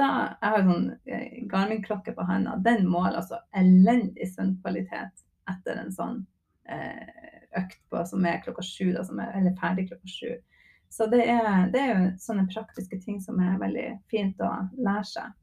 Da, 0.00 0.10
jeg 0.40 0.52
har 0.54 0.68
sånn 0.68 0.86
eh, 1.08 1.40
Garmin-klokke 1.50 2.14
på 2.16 2.28
hånda. 2.28 2.58
Den 2.64 2.86
måler 2.88 3.20
altså 3.20 3.40
elendig 3.56 4.30
søvnkvalitet 4.34 5.24
etter 5.50 5.80
en 5.80 5.92
sånn 5.92 6.22
eh, 6.70 7.40
økt 7.58 7.80
på, 7.90 8.04
som 8.06 8.24
er 8.28 8.40
klokka 8.44 8.64
sju, 8.64 8.92
da, 8.94 9.04
som 9.06 9.20
er, 9.22 9.32
eller 9.38 9.56
ferdig 9.60 9.88
klokka 9.90 10.12
sju. 10.12 10.36
Så 10.90 11.06
det 11.06 11.22
er, 11.30 11.68
det 11.70 11.80
er 11.80 11.90
jo 11.92 12.08
sånne 12.18 12.48
praktiske 12.50 12.98
ting 13.04 13.20
som 13.22 13.38
er 13.40 13.60
veldig 13.60 13.86
fint 14.10 14.40
å 14.42 14.50
lære 14.74 15.06
seg. 15.06 15.36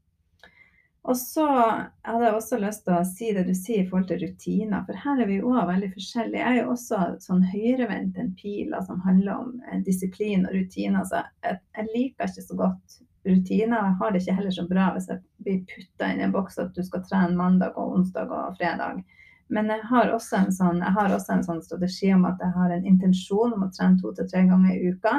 Og 1.08 1.16
så 1.16 1.46
hadde 1.48 2.24
jeg 2.26 2.34
også 2.36 2.58
lyst 2.60 2.82
til 2.84 2.92
å 2.98 3.04
si 3.08 3.30
det 3.32 3.46
du 3.48 3.54
sier 3.56 3.80
i 3.80 3.88
forhold 3.88 4.10
til 4.10 4.20
rutiner, 4.26 4.82
for 4.84 4.98
her 5.06 5.22
er 5.22 5.30
vi 5.30 5.38
òg 5.40 5.60
veldig 5.70 5.88
forskjellige. 5.94 6.42
Jeg 6.42 6.50
er 6.50 6.58
jo 6.58 6.74
også 6.74 6.98
sånn 7.24 7.46
høyrevendt 7.48 8.18
en 8.20 8.34
piler 8.36 8.84
som 8.84 9.00
handler 9.06 9.38
om 9.38 9.54
eh, 9.70 9.78
disiplin 9.86 10.44
og 10.44 10.52
rutiner. 10.52 11.06
Så 11.08 11.22
jeg, 11.46 11.60
jeg, 11.78 11.86
liker 11.94 12.28
ikke 12.28 12.44
så 12.50 12.58
godt 12.58 12.98
rutiner. 13.24 13.78
Jeg 13.78 13.96
har 14.02 14.12
det 14.12 14.20
ikke 14.20 14.36
heller 14.42 14.56
så 14.58 14.66
bra 14.68 14.90
hvis 14.96 15.08
jeg 15.08 15.22
blir 15.46 15.64
putta 15.72 16.10
inn 16.12 16.20
i 16.20 16.26
en 16.28 16.36
boks 16.36 16.60
at 16.60 16.76
du 16.76 16.84
skal 16.84 17.06
trene 17.08 17.40
mandag 17.40 17.80
og 17.80 17.96
onsdag 18.02 18.28
og 18.28 18.60
fredag. 18.60 19.00
Men 19.48 19.72
jeg 19.72 19.88
har 19.88 20.12
også 20.12 20.42
en 20.42 20.52
sånn, 20.52 20.84
også 20.84 21.38
en 21.38 21.46
sånn 21.46 21.64
strategi 21.64 22.12
om 22.12 22.28
at 22.28 22.44
jeg 22.44 22.52
har 22.52 22.74
en 22.74 22.84
intensjon 22.84 23.56
om 23.56 23.64
å 23.64 23.72
trene 23.72 23.96
to 24.02 24.12
til 24.12 24.28
tre 24.28 24.44
ganger 24.50 24.76
i 24.76 24.92
uka. 24.92 25.16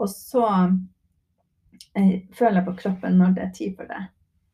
Og 0.00 0.10
så 0.10 0.46
eh, 1.94 2.20
føler 2.34 2.60
jeg 2.60 2.68
på 2.68 2.76
kroppen 2.82 3.18
når 3.20 3.36
det 3.36 3.44
er 3.44 3.56
tid 3.56 3.74
for 3.78 3.90
det, 3.90 4.02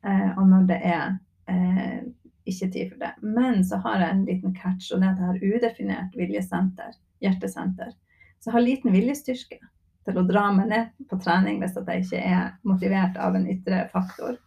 eh, 0.07 0.31
og 0.37 0.49
når 0.51 0.67
det 0.69 0.81
er 0.85 1.07
eh, 1.51 2.01
ikke 2.51 2.71
tid 2.75 2.93
for 2.93 3.01
det. 3.05 3.13
Men 3.23 3.65
så 3.65 3.81
har 3.85 4.05
jeg 4.05 4.17
en 4.17 4.27
liten 4.29 4.55
catch, 4.57 4.91
og 4.93 5.01
det 5.01 5.09
er 5.09 5.13
at 5.13 5.23
jeg 5.23 5.31
har 5.31 5.57
udefinert 5.57 6.19
viljesenter, 6.19 6.97
hjertesenter. 7.25 7.95
Så 8.41 8.51
jeg 8.51 8.57
har 8.57 8.67
liten 8.67 8.97
viljestyrke 8.97 9.61
til 10.09 10.19
å 10.21 10.27
dra 10.29 10.47
meg 10.57 10.71
ned 10.71 11.09
på 11.11 11.19
trening 11.21 11.61
hvis 11.61 11.77
jeg 11.77 12.05
ikke 12.05 12.23
er 12.25 12.55
motivert 12.67 13.19
av 13.21 13.37
en 13.37 13.49
ytre 13.53 13.83
faktor. 13.93 14.39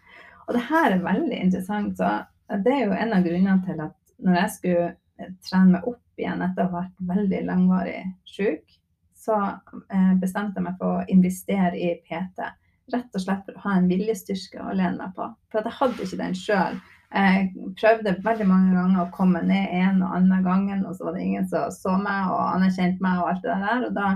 Og 0.48 0.56
det 0.58 0.64
her 0.68 0.96
er 0.96 1.04
veldig 1.06 1.38
interessant. 1.40 2.00
Så 2.00 2.58
det 2.66 2.74
er 2.74 2.88
jo 2.88 2.98
en 2.98 3.14
av 3.16 3.26
grunnene 3.26 3.62
til 3.68 3.84
at 3.86 4.16
når 4.24 4.40
jeg 4.40 4.54
skulle 4.58 4.88
trene 5.46 5.78
meg 5.78 5.86
opp 5.88 6.22
igjen 6.22 6.42
etter 6.46 6.66
å 6.66 6.72
ha 6.72 6.82
vært 6.82 7.06
veldig 7.14 7.42
langvarig 7.48 8.00
syk, 8.30 8.64
så 9.24 9.38
eh, 9.94 10.14
bestemte 10.22 10.60
jeg 10.60 10.68
meg 10.68 10.80
for 10.82 11.00
å 11.00 11.06
investere 11.12 11.78
i 11.78 11.94
PT. 12.04 12.50
Rett 12.94 13.16
og 13.16 13.24
slett 13.24 13.46
for 13.48 13.56
å 13.56 13.64
ha 13.64 13.78
en 13.80 13.88
viljestyrke 13.88 14.60
å 14.60 14.76
lene 14.76 14.98
meg 15.00 15.16
på. 15.16 15.30
For 15.52 15.64
jeg 15.64 15.78
hadde 15.80 16.04
ikke 16.08 16.20
den 16.20 16.36
sjøl. 16.38 16.82
Jeg 17.14 17.70
prøvde 17.78 18.16
veldig 18.26 18.46
mange 18.50 18.74
ganger 18.74 19.04
å 19.04 19.12
komme 19.14 19.44
ned 19.46 19.74
en 19.78 20.02
og 20.02 20.16
annen 20.18 20.46
gangen, 20.46 20.86
og 20.90 20.98
så 20.98 21.08
var 21.08 21.18
det 21.18 21.26
ingen 21.28 21.48
som 21.50 21.70
så 21.74 21.94
meg 22.02 22.32
og 22.34 22.42
anerkjente 22.56 23.06
meg 23.06 23.22
og 23.22 23.30
alt 23.32 23.44
det 23.46 23.58
der. 23.64 23.88
Og 23.88 23.98
da, 24.00 24.08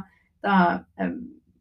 da 0.46 0.58
eh, 0.98 1.14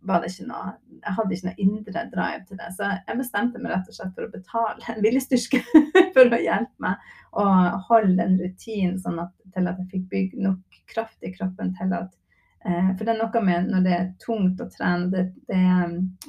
var 0.06 0.22
det 0.22 0.30
ikke 0.32 0.48
noe 0.48 0.74
Jeg 0.96 1.14
hadde 1.16 1.35
ikke 1.37 1.46
noe 1.46 1.62
indre 1.62 2.04
drive 2.14 2.44
til 2.48 2.59
det. 2.59 2.70
Så 2.74 2.90
jeg 2.90 3.20
bestemte 3.20 3.62
meg 3.62 3.74
rett 3.74 3.90
og 3.90 3.98
slett 3.98 4.14
for 4.16 4.26
å 4.26 4.32
betale 4.32 4.92
en 4.94 5.02
viljestyrke 5.04 5.61
for 6.16 6.32
å 6.32 6.42
hjelpe 6.42 6.82
meg 6.82 7.11
å 7.37 7.44
holde 7.90 8.16
den 8.18 8.38
rutinen 8.40 8.96
sånn 9.02 9.20
at, 9.22 9.35
til 9.54 9.68
at 9.68 9.78
jeg 9.82 9.90
fikk 9.92 10.06
bygd 10.14 10.40
nok 10.48 10.80
kraft 10.90 11.26
i 11.26 11.35
kroppen 11.35 11.74
til 11.76 11.92
at 11.94 12.11
for 12.66 13.05
det 13.05 13.12
er 13.12 13.18
noe 13.20 13.42
med 13.46 13.68
når 13.70 13.83
det 13.85 13.92
er 13.94 14.07
tungt 14.22 14.61
å 14.62 14.68
trene, 14.72 15.11
det, 15.12 15.24
det, 15.46 15.61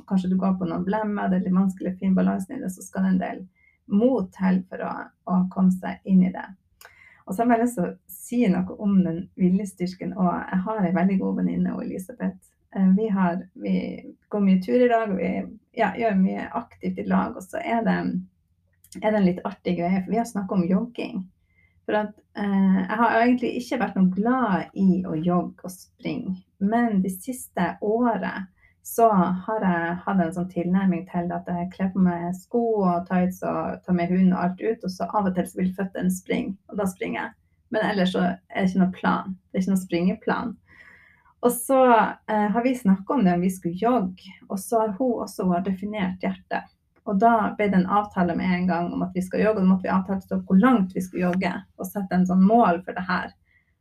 kanskje 0.09 0.29
du 0.31 0.37
går 0.37 0.57
på 0.59 0.67
noen 0.69 0.85
blemmer, 0.85 1.31
det 1.31 1.39
er 1.39 1.47
litt 1.47 1.55
vanskelig 1.55 1.93
å 1.93 1.99
finne 2.01 2.19
balansen 2.19 2.57
i 2.57 2.61
det, 2.61 2.69
så 2.73 2.85
skal 2.85 3.07
det 3.07 3.13
en 3.13 3.21
del 3.23 3.39
mot 3.87 4.27
til 4.35 4.61
for 4.69 4.83
å, 4.83 4.91
å, 5.31 5.37
komme 5.53 5.73
seg 5.73 6.03
inn 6.09 6.25
i 6.27 6.33
det. 6.33 6.45
Og 7.25 7.35
så 7.35 7.43
har 7.43 7.57
jeg 7.57 7.63
lyst 7.65 7.79
til 7.79 7.87
å 7.87 7.95
si 8.11 8.41
noe 8.51 8.75
om 8.83 8.99
den 9.03 9.23
viljestyrken. 9.39 10.13
òg. 10.15 10.29
jeg 10.51 10.61
har 10.67 10.79
en 10.79 10.95
veldig 10.95 11.17
god 11.19 11.41
venninne, 11.41 11.75
Elisabeth. 11.83 12.51
Eh, 12.75 12.89
vi, 12.95 13.07
har, 13.11 13.41
vi, 13.53 13.75
går 14.29 14.43
mye 14.43 14.61
tur 14.63 14.79
i 14.79 14.87
dag, 14.91 15.11
og 15.11 15.17
vi 15.19 15.31
ja, 15.79 15.91
gjør 15.97 16.15
mye 16.19 16.47
aktivt 16.59 16.99
i 16.99 17.07
lag. 17.07 17.35
Og 17.35 17.43
så 17.43 17.59
er 17.63 17.83
det, 17.87 17.97
er 19.01 19.09
det 19.09 19.19
en 19.19 19.27
litt 19.27 19.43
artig 19.47 19.77
greie, 19.79 20.03
for 20.03 20.13
vi 20.13 20.21
har 20.21 20.29
snakka 20.29 20.55
om 20.55 20.67
jogging. 20.67 21.25
For 21.87 21.95
at 21.95 22.13
eh, 22.35 22.77
jeg 22.83 22.99
har 22.99 23.17
egentlig 23.21 23.53
ikke 23.61 23.79
vært 23.79 23.95
noe 23.95 24.11
glad 24.11 24.75
i 24.75 25.01
å 25.07 25.15
jogge 25.15 25.69
og 25.69 25.71
springe. 25.71 26.35
Men 26.59 26.99
de 27.03 27.11
siste 27.13 27.69
året 27.85 28.49
så 28.87 29.07
har 29.45 29.63
jeg 29.63 29.95
hatt 30.03 30.21
en 30.23 30.33
sånn 30.35 30.51
tilnærming 30.51 31.05
til 31.09 31.31
at 31.35 31.47
jeg 31.51 31.71
kler 31.73 31.89
på 31.91 32.03
meg 32.03 32.29
sko 32.35 32.61
og 32.87 33.07
tights 33.09 33.41
og 33.43 33.81
tar 33.83 33.97
med 33.97 34.11
hund 34.11 34.31
og 34.31 34.43
alt 34.43 34.63
ut, 34.63 34.83
og 34.83 34.93
så 34.93 35.07
av 35.11 35.27
og 35.27 35.35
til 35.35 35.49
så 35.49 35.59
vil 35.59 35.73
føttene 35.75 36.13
springe, 36.13 36.55
og 36.71 36.79
da 36.79 36.87
springer 36.87 37.19
jeg. 37.21 37.33
Men 37.75 37.83
ellers 37.89 38.13
så 38.15 38.23
er 38.23 38.37
det 38.61 38.69
ikke 38.69 38.83
noe 38.83 38.95
plan. 38.95 39.35
Det 39.35 39.59
er 39.59 39.65
ikke 39.65 39.73
noe 39.73 39.83
springeplan. 39.83 40.55
Og 41.47 41.51
så 41.53 41.81
eh, 41.87 42.47
har 42.53 42.63
vi 42.63 42.73
snakka 42.75 43.13
om 43.13 43.25
det 43.25 43.35
om 43.35 43.43
vi 43.43 43.51
skulle 43.53 43.79
jogge, 43.79 44.35
og 44.47 44.59
så 44.59 44.85
har 44.85 44.95
hun 44.99 45.23
også 45.25 45.49
har 45.51 45.67
definert 45.67 46.23
hjertet. 46.23 46.71
Og 47.07 47.19
da 47.21 47.33
ble 47.55 47.69
det 47.71 47.79
en 47.79 47.91
avtale 47.99 48.35
med 48.35 48.51
en 48.51 48.65
gang 48.67 48.87
om 48.93 49.03
at 49.05 49.13
vi 49.15 49.23
skal 49.23 49.45
jogge, 49.45 49.61
og 49.61 49.65
da 49.65 49.71
måtte 49.71 49.87
vi 49.87 49.93
avtale 49.95 50.39
hvor 50.47 50.59
langt 50.59 50.95
vi 50.95 51.03
skulle 51.03 51.29
jogge, 51.29 51.53
og 51.79 51.87
sette 51.87 52.17
en 52.17 52.25
sånn 52.27 52.43
mål 52.43 52.81
for 52.85 52.97
det 52.97 53.05
her. 53.07 53.31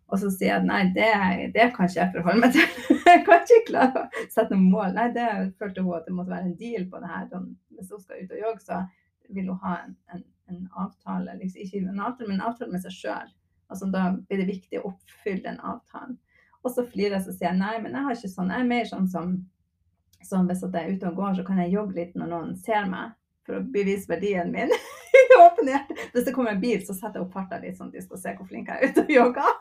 Og 0.07 0.21
så 0.23 0.29
sier 0.31 0.53
jeg 0.53 0.61
at 0.61 0.67
nei, 0.69 0.83
det, 0.95 1.09
det 1.57 1.65
kan 1.75 1.89
ikke 1.89 1.99
jeg 1.99 2.13
forholde 2.15 2.43
meg 2.45 2.53
til. 2.55 2.69
jeg 3.11 3.25
kan 3.27 3.41
ikke 3.43 3.65
klare 3.73 4.05
å 4.05 4.27
sette 4.31 4.55
noen 4.55 4.69
mål. 4.71 4.93
Nei, 4.95 5.09
det 5.17 5.31
følte 5.59 5.83
hun 5.83 5.97
at 5.97 6.07
det 6.07 6.15
måtte 6.15 6.35
være 6.37 6.47
en 6.47 6.61
deal 6.61 6.87
på 6.93 7.01
det 7.03 7.11
her. 7.11 7.25
Sånn, 7.33 7.49
hvis 7.75 7.91
hun 7.91 8.05
skal 8.05 8.21
ut 8.23 8.37
og 8.37 8.45
jogge, 8.45 8.63
så 8.69 8.79
vil 9.35 9.51
hun 9.51 9.59
ha 9.65 9.75
en, 9.81 9.97
en, 10.15 10.23
en 10.53 10.63
avtale. 10.85 11.35
Liksom, 11.41 11.65
ikke 11.65 11.83
en 11.83 12.05
avtale, 12.07 12.31
men 12.31 12.39
en 12.39 12.47
avtale 12.53 12.71
med 12.71 12.87
seg 12.87 12.95
sjøl. 12.95 13.35
Altså, 13.67 13.91
da 13.91 14.05
blir 14.15 14.45
det 14.45 14.49
viktig 14.53 14.79
å 14.79 14.93
oppfylle 14.93 15.43
den 15.49 15.59
avtalen. 15.59 16.15
Og 16.63 16.71
så 16.75 16.87
flirer 16.87 17.19
jeg 17.19 17.27
og 17.27 17.39
sier 17.41 17.59
nei, 17.59 17.75
men 17.83 17.99
jeg 17.99 18.07
har 18.07 18.19
ikke 18.21 18.31
sånn. 18.31 18.55
Jeg 18.55 18.63
er 18.63 18.71
mer 18.71 18.87
sånn 18.87 19.11
som 19.11 19.35
så 20.27 20.43
hvis 20.47 20.65
jeg 20.67 20.75
er 20.83 20.93
ute 20.95 21.11
og 21.11 21.21
går, 21.21 21.39
så 21.39 21.47
kan 21.47 21.63
jeg 21.63 21.75
jogge 21.75 21.99
litt 22.01 22.19
når 22.19 22.33
noen 22.33 22.55
ser 22.59 22.89
meg, 22.91 23.15
for 23.47 23.61
å 23.61 23.65
bevise 23.73 24.11
verdien 24.11 24.51
min. 24.53 24.73
Hvis 26.13 26.25
det 26.27 26.33
kommer 26.35 26.55
en 26.55 26.61
bil, 26.61 26.81
så 26.85 26.95
setter 26.95 27.19
jeg 27.19 27.27
opp 27.27 27.35
farta 27.35 27.59
litt, 27.61 27.77
sånn 27.79 27.91
at 27.91 27.97
de 27.97 28.03
skal 28.05 28.21
se 28.23 28.33
hvor 28.39 28.49
flink 28.49 28.71
jeg 28.71 28.79
er 28.79 28.93
ute 28.93 29.05
og 29.05 29.13
jogger. 29.13 29.53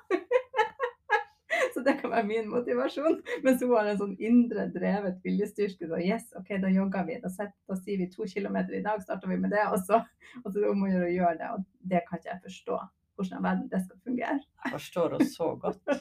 så 1.73 1.83
det 1.85 1.95
kan 1.99 2.13
være 2.13 2.27
min 2.27 2.49
motivasjon. 2.51 3.17
Mens 3.45 3.63
hun 3.63 3.73
har 3.75 3.89
en 3.91 3.99
sånn 3.99 4.15
indre 4.23 4.67
drevet 4.73 5.19
viljestyrke. 5.25 5.89
Så 5.89 6.01
yes, 6.01 6.27
OK, 6.39 6.53
da 6.63 6.71
jogger 6.71 7.07
vi. 7.09 7.17
Da, 7.23 7.31
setter, 7.33 7.55
da 7.69 7.79
sier 7.79 8.01
vi 8.01 8.09
to 8.13 8.27
kilometer 8.29 8.77
i 8.77 8.83
dag, 8.85 9.03
starter 9.03 9.31
vi 9.31 9.39
med 9.41 9.53
det. 9.55 9.65
Og 9.71 9.81
så, 9.87 10.01
og 10.43 10.49
så 10.53 10.73
må 10.77 10.89
å 10.91 11.11
gjøre 11.11 11.37
det. 11.41 11.51
Og 11.57 11.65
det 11.91 12.03
kan 12.07 12.21
ikke 12.21 12.33
jeg 12.33 12.45
forstå. 12.49 12.81
hvordan 13.15 13.43
verden 13.43 13.67
det 13.71 13.79
skal 13.85 13.99
fungere. 14.03 14.39
Jeg 14.65 14.75
forstår 14.75 15.13
henne 15.15 15.29
så 15.31 15.53
godt. 15.59 15.93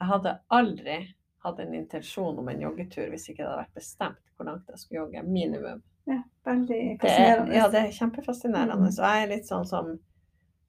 Jeg 0.00 0.08
hadde 0.08 0.38
aldri 0.56 0.98
hatt 1.44 1.60
en 1.62 1.74
intensjon 1.74 2.38
om 2.38 2.48
en 2.52 2.60
joggetur 2.60 3.08
hvis 3.12 3.28
ikke 3.30 3.42
det 3.42 3.48
hadde 3.48 3.62
vært 3.64 3.78
bestemt 3.80 4.34
hvor 4.36 4.48
langt 4.48 4.68
jeg 4.72 4.82
skulle 4.82 5.02
jogge. 5.04 5.22
Minimum. 5.24 5.82
Ja, 6.08 6.22
veldig 6.44 6.78
Det 6.78 6.92
er, 6.92 7.00
fascinerende. 7.02 7.56
ja, 7.56 7.66
det 7.68 7.80
er 7.80 7.98
kjempefascinerende. 7.98 8.78
Mm. 8.80 8.86
Og 8.88 9.02
jeg 9.04 9.24
er 9.24 9.30
litt 9.30 9.48
sånn 9.50 9.68
som 9.68 9.90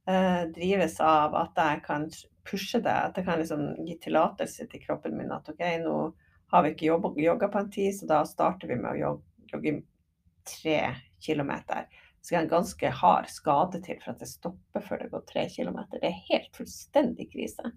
eh, 0.08 0.44
drives 0.56 1.00
av 1.04 1.38
at 1.40 1.62
jeg 1.64 1.84
kan 1.88 2.10
pushe 2.48 2.82
det. 2.84 2.98
At 3.12 3.18
jeg 3.20 3.28
kan 3.28 3.40
liksom 3.42 3.64
gi 3.88 3.98
tillatelse 4.04 4.68
til 4.72 4.84
kroppen 4.84 5.16
min 5.18 5.32
at 5.36 5.50
OK, 5.52 5.64
nå 5.86 5.96
har 6.52 6.66
vi 6.66 6.74
ikke 6.74 6.92
jogga 7.24 7.48
på 7.48 7.62
en 7.64 7.72
tid, 7.72 7.96
så 7.96 8.10
da 8.10 8.22
starter 8.28 8.68
vi 8.68 8.76
med 8.76 8.92
å 8.92 9.00
jogge, 9.00 9.48
jogge 9.54 9.76
tre 10.48 10.80
kilometer. 11.24 11.88
Så 12.22 12.28
skal 12.34 12.44
en 12.44 12.52
ganske 12.52 12.90
hard 13.02 13.30
skade 13.32 13.80
til 13.86 13.98
for 14.04 14.14
at 14.14 14.20
det 14.22 14.30
stopper 14.30 14.84
før 14.86 15.00
det 15.02 15.12
går 15.14 15.24
tre 15.30 15.46
kilometer. 15.50 16.02
Det 16.02 16.12
er 16.12 16.26
helt 16.28 16.52
fullstendig 16.60 17.32
krise. 17.32 17.72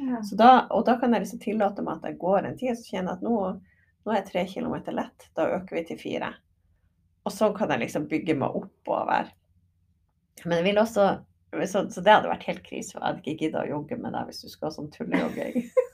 Ja. 0.00 0.22
Så 0.24 0.36
da, 0.38 0.50
og 0.72 0.86
da 0.88 0.96
kan 1.00 1.12
jeg 1.12 1.26
liksom 1.26 1.42
tillate 1.42 1.84
meg 1.84 1.98
at 1.98 2.10
jeg 2.10 2.20
går 2.20 2.48
en 2.48 2.56
tid, 2.60 2.78
så 2.78 2.94
kjenner 2.94 3.12
jeg 3.12 3.20
at 3.20 3.26
nå, 3.26 3.34
nå 4.06 4.14
er 4.16 4.28
tre 4.28 4.46
kilometer 4.48 4.96
lett. 4.96 5.28
Da 5.36 5.48
øker 5.58 5.76
vi 5.76 5.84
til 5.90 6.00
fire. 6.00 6.30
Og 7.28 7.34
så 7.34 7.50
kan 7.56 7.72
jeg 7.74 7.84
liksom 7.84 8.08
bygge 8.08 8.38
meg 8.40 8.56
oppover. 8.62 9.28
Men 10.44 10.60
jeg 10.60 10.70
vil 10.70 10.80
også 10.80 11.10
så, 11.66 11.90
så 11.90 12.00
det 12.00 12.12
hadde 12.14 12.30
vært 12.30 12.46
helt 12.46 12.62
krise. 12.62 12.94
Jeg 12.94 13.02
hadde 13.02 13.22
ikke 13.24 13.44
giddet 13.44 13.60
å 13.64 13.68
jogge 13.68 13.96
med 13.98 14.14
deg 14.14 14.28
hvis 14.28 14.44
du 14.44 14.50
skulle 14.50 14.70
ha 14.70 14.76
sånn 14.76 14.92
tullejogging. 14.94 15.64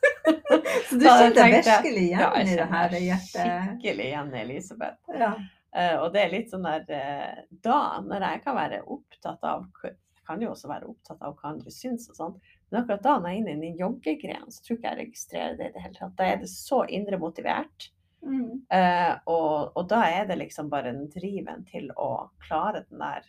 Så 0.86 0.98
du 1.00 1.06
kjente 1.06 1.44
virkelig 1.50 2.02
igjen 2.02 2.20
Ja, 2.20 2.30
i 2.38 2.56
det 2.58 2.66
her 2.70 2.94
hjertet? 2.98 3.46
Skikkelig 3.46 4.08
igjen 4.10 4.32
i 4.34 4.40
Elisabeth. 4.42 4.98
Ja. 5.14 5.30
Uh, 5.76 5.94
og 6.02 6.10
det 6.14 6.22
er 6.22 6.32
litt 6.32 6.52
sånn 6.52 6.66
der 6.66 6.84
uh, 6.90 7.40
Da, 7.64 7.78
når 8.04 8.26
jeg 8.26 8.42
kan 8.44 8.56
være 8.56 8.82
opptatt 8.82 9.46
av 9.46 9.64
Jeg 9.84 10.24
kan 10.28 10.42
jo 10.42 10.52
også 10.52 10.70
være 10.70 10.88
opptatt 10.90 11.24
av 11.26 11.34
hva 11.38 11.52
andre 11.52 11.72
syns 11.74 12.08
og 12.10 12.18
sånn, 12.18 12.36
men 12.70 12.80
akkurat 12.80 13.02
da 13.04 13.18
når 13.18 13.30
jeg 13.30 13.36
er 13.36 13.42
inne 13.42 13.52
i 13.52 13.68
den 13.68 13.80
joggegreia, 13.80 14.42
så 14.50 14.62
tror 14.62 14.78
ikke 14.78 14.90
jeg 14.90 15.00
registrerer 15.00 15.58
det 15.58 15.68
i 15.68 15.74
det 15.74 15.82
hele 15.84 15.98
tatt. 15.98 16.16
Da 16.18 16.26
er 16.26 16.40
det 16.40 16.50
så 16.50 16.80
indre 16.98 17.18
motivert. 17.22 17.90
Mm. 18.26 18.64
Uh, 18.72 19.12
og, 19.30 19.76
og 19.78 19.84
da 19.90 20.00
er 20.10 20.26
det 20.26 20.40
liksom 20.40 20.70
bare 20.72 20.90
den 20.90 21.06
driven 21.12 21.62
til 21.68 21.92
å 21.94 22.10
klare 22.42 22.82
den 22.88 23.02
der. 23.04 23.28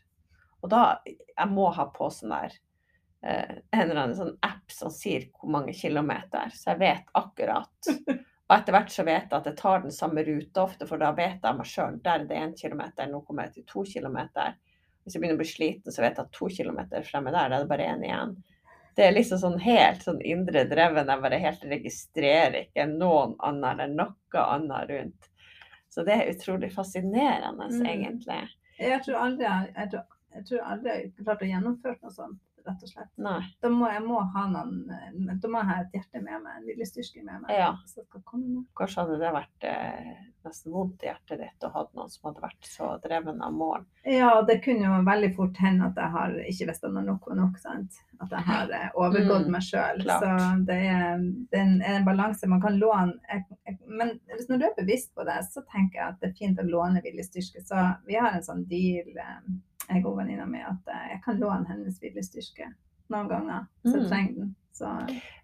Og 0.65 0.71
da 0.73 0.81
Jeg 1.05 1.51
må 1.51 1.67
ha 1.69 1.85
på 1.93 2.07
sånn 2.09 2.33
der 2.33 2.55
uh, 3.21 3.53
en 3.75 3.83
eller 3.83 4.01
annen 4.01 4.17
sånn 4.17 4.33
app 4.41 4.73
som 4.73 4.89
sier 4.93 5.29
hvor 5.35 5.53
mange 5.53 5.75
kilometer, 5.77 6.49
så 6.55 6.73
jeg 6.73 6.81
vet 6.81 7.13
akkurat. 7.21 7.93
Og 8.47 8.55
etter 8.55 8.73
hvert 8.73 8.93
så 8.93 9.03
vet 9.03 9.25
jeg 9.27 9.35
at 9.35 9.47
jeg 9.49 9.59
tar 9.59 9.81
den 9.83 9.93
samme 9.93 10.23
ruta 10.23 10.63
ofte, 10.63 10.87
for 10.87 11.01
da 11.01 11.11
vet 11.15 11.43
jeg 11.43 11.57
meg 11.57 11.67
sjøl. 11.67 11.97
Der 12.03 12.23
er 12.23 12.29
det 12.29 12.37
én 12.39 12.53
kilometer, 12.55 13.09
nå 13.11 13.19
kommer 13.27 13.47
jeg 13.47 13.57
til 13.57 13.65
to 13.67 13.83
kilometer. 13.89 14.55
Hvis 15.03 15.15
jeg 15.15 15.21
begynner 15.21 15.37
å 15.37 15.41
bli 15.41 15.49
sliten, 15.49 15.91
så 15.91 16.03
vet 16.03 16.15
jeg 16.15 16.23
at 16.25 16.35
to 16.35 16.47
kilometer 16.51 17.03
fremme 17.03 17.33
der, 17.35 17.51
da 17.51 17.57
er 17.57 17.65
det 17.65 17.71
bare 17.73 17.89
én 17.91 18.05
igjen. 18.07 18.37
Det 18.97 19.05
er 19.05 19.13
liksom 19.13 19.37
sånn 19.37 19.59
helt 19.61 20.01
sånn 20.01 20.19
indre 20.25 20.63
dreven. 20.65 21.07
Jeg 21.11 21.21
bare 21.21 21.37
helt 21.43 21.65
registrerer 21.69 22.63
ikke 22.63 22.87
noen 22.89 23.35
annen 23.45 23.67
eller 23.69 23.91
noe 23.93 24.41
annet 24.41 24.89
rundt. 24.89 25.27
Så 25.93 26.03
det 26.05 26.15
er 26.15 26.31
utrolig 26.33 26.71
fascinerende, 26.73 27.67
Mm. 27.69 27.85
egentlig. 27.85 28.39
Jeg 28.79 29.03
tror 29.05 29.15
aldri 29.21 29.45
jeg, 29.45 29.69
jeg, 29.77 29.89
tror, 29.91 30.03
jeg 30.35 30.45
tror 30.49 30.59
aldri 30.71 30.89
jeg 30.91 31.11
har 31.17 31.23
klart 31.29 31.41
å 31.45 31.51
gjennomføre 31.51 31.97
noe 32.01 32.11
sånt, 32.11 32.39
rett 32.67 32.83
og 32.85 32.91
slett. 32.91 33.11
Nei. 33.23 33.39
Da 33.63 33.71
må 33.73 33.89
jeg 33.91 34.03
må 34.05 34.21
ha 34.35 34.45
noen 34.51 34.77
eh, 34.93 35.35
Da 35.41 35.49
må 35.51 35.61
jeg 35.63 35.69
ha 35.71 35.77
et 35.83 35.95
hjerte 35.97 36.21
med 36.23 36.43
meg, 36.45 36.57
en 36.61 36.67
lille 36.69 36.87
styrke 36.89 37.23
med 37.25 37.43
meg. 37.45 37.53
Ja. 37.57 37.71
Så 37.89 38.03
skal 38.05 38.23
komme. 38.27 38.65
Kanskje 38.77 39.03
hadde 39.05 39.19
det 39.21 39.33
vært 39.35 39.67
eh, 39.71 40.11
nesten 40.47 40.71
vondt 40.71 41.03
i 41.03 41.09
hjertet 41.09 41.41
ditt 41.41 41.65
å 41.67 41.71
ha 41.73 41.85
noen 41.97 42.11
som 42.11 42.29
hadde 42.29 42.43
vært 42.45 42.67
så 42.69 42.93
dreven 43.03 43.41
av 43.43 43.55
mål. 43.57 43.83
Ja, 44.07 44.29
det 44.47 44.61
kunne 44.63 44.87
jo 44.87 44.99
veldig 45.07 45.31
fort 45.35 45.57
hende 45.59 45.89
at 45.89 45.97
jeg 45.99 46.13
har 46.13 46.35
ikke 46.47 46.69
visst 46.69 46.85
når 46.87 47.07
nok 47.09 47.25
var 47.31 47.39
nok. 47.41 47.57
sant? 47.59 47.97
At 48.23 48.31
jeg 48.33 48.45
har 48.47 48.71
eh, 48.73 48.87
overgått 48.97 49.47
Mm, 49.47 49.51
meg 49.53 49.61
sjøl. 49.67 49.99
Så 50.07 50.29
det 50.67 50.77
er, 50.89 51.19
det 51.51 51.59
er 51.59 51.67
en, 51.67 51.73
en 51.85 52.05
balanse 52.07 52.47
man 52.49 52.61
kan 52.63 52.79
låne. 52.81 53.13
Jeg, 53.29 53.43
jeg, 53.67 53.77
men 53.87 54.15
når 54.49 54.57
du 54.61 54.65
er 54.69 54.77
bevisst 54.79 55.11
på 55.15 55.25
det, 55.27 55.35
så 55.51 55.61
tenker 55.69 55.99
jeg 55.99 56.07
at 56.13 56.17
det 56.23 56.31
er 56.31 56.37
fint 56.39 56.59
å 56.63 56.65
låne 56.65 57.03
viljestyrke. 57.05 57.61
Så 57.67 57.83
vi 58.07 58.17
har 58.17 58.33
en 58.33 58.43
sånn 58.45 58.63
deal, 58.71 59.11
eh, 59.21 59.51
jeg 59.87 60.05
og 60.05 60.17
venninna 60.19 60.45
mi, 60.49 60.59
at 60.61 60.87
eh, 60.93 61.09
jeg 61.13 61.21
kan 61.25 61.39
låne 61.41 61.67
hennes 61.69 61.99
viljestyrke 62.03 62.71
noen 63.13 63.27
ganger. 63.31 63.67
Så 63.85 63.93
jeg 63.97 64.01
Mm. 64.03 64.09
trenger 64.09 64.33
den. 64.41 64.55
Så 64.77 64.89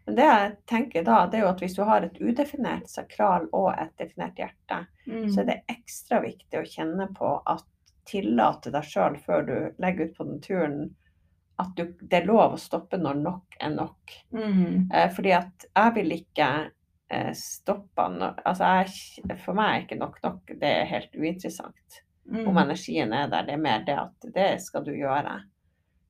Men 0.05 0.15
det 0.15 0.25
jeg 0.29 0.49
tenker 0.69 1.03
da, 1.03 1.25
det 1.27 1.37
er 1.39 1.41
jo 1.45 1.49
at 1.49 1.61
hvis 1.63 1.75
du 1.75 1.83
har 1.87 2.03
et 2.05 2.19
udefinert 2.21 2.89
sakral 2.91 3.47
og 3.51 3.71
et 3.81 3.93
definert 3.97 4.37
hjerte, 4.37 4.81
mm. 5.07 5.29
så 5.33 5.41
er 5.41 5.47
det 5.47 5.61
ekstra 5.73 6.19
viktig 6.21 6.59
å 6.59 6.67
kjenne 6.69 7.07
på 7.17 7.31
at 7.49 7.63
tillate 8.05 8.69
deg 8.75 8.83
sjøl 8.83 9.15
før 9.23 9.45
du 9.47 9.55
legger 9.81 10.09
ut 10.11 10.17
på 10.17 10.27
den 10.27 10.41
turen, 10.43 10.95
at 11.57 11.71
du, 11.77 11.85
det 12.01 12.19
er 12.19 12.25
lov 12.27 12.53
å 12.57 12.61
stoppe 12.61 12.97
når 12.99 13.15
nok 13.23 13.57
er 13.61 13.69
nok. 13.73 14.15
mm. 14.35 14.89
Eh, 14.93 15.09
fordi 15.15 15.31
at 15.37 15.65
jeg 15.71 15.95
vil 15.95 16.11
ikke 16.19 16.49
eh, 17.09 17.31
stoppe 17.33 18.07
når, 18.11 18.41
altså 18.45 18.71
jeg, 18.83 19.37
For 19.45 19.53
meg 19.57 19.69
er 19.71 19.85
ikke 19.85 19.99
nok 20.01 20.19
nok. 20.23 20.41
Det 20.59 20.71
er 20.81 20.89
helt 20.91 21.15
uinteressant 21.15 22.01
Mm. 22.25 22.47
om 22.47 22.57
energien 22.57 23.13
er 23.13 23.27
der. 23.27 23.43
Det 23.43 23.53
er 23.53 23.63
mer 23.63 23.83
det 23.85 23.97
at 23.99 24.27
det 24.35 24.51
skal 24.63 24.85
du 24.85 24.93
gjøre. 24.95 25.41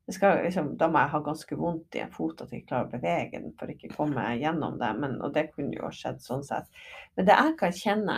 Det 0.06 0.13
skal, 0.13 0.43
liksom, 0.43 0.73
da 0.78 0.89
må 0.91 0.99
jeg 0.99 1.13
ha 1.13 1.19
ganske 1.23 1.58
vondt 1.58 1.95
i 1.95 2.02
en 2.04 2.12
fot 2.12 2.41
at 2.43 2.52
jeg 2.52 2.62
ikke 2.62 2.73
klarer 2.73 2.89
å 2.89 2.91
bevege 2.91 3.39
den 3.39 3.54
for 3.60 3.71
ikke 3.71 3.89
å 3.93 3.95
komme 4.02 4.26
gjennom 4.43 4.78
det. 4.82 4.91
Men, 4.99 5.17
og 5.23 5.34
det 5.36 5.49
kunne 5.54 5.78
jo 5.78 5.91
skjedd 5.95 6.21
sånn 6.23 6.43
sett. 6.45 6.67
Men 7.15 7.30
det 7.30 7.38
jeg 7.39 7.56
kan 7.62 7.78
kjenne, 7.80 8.17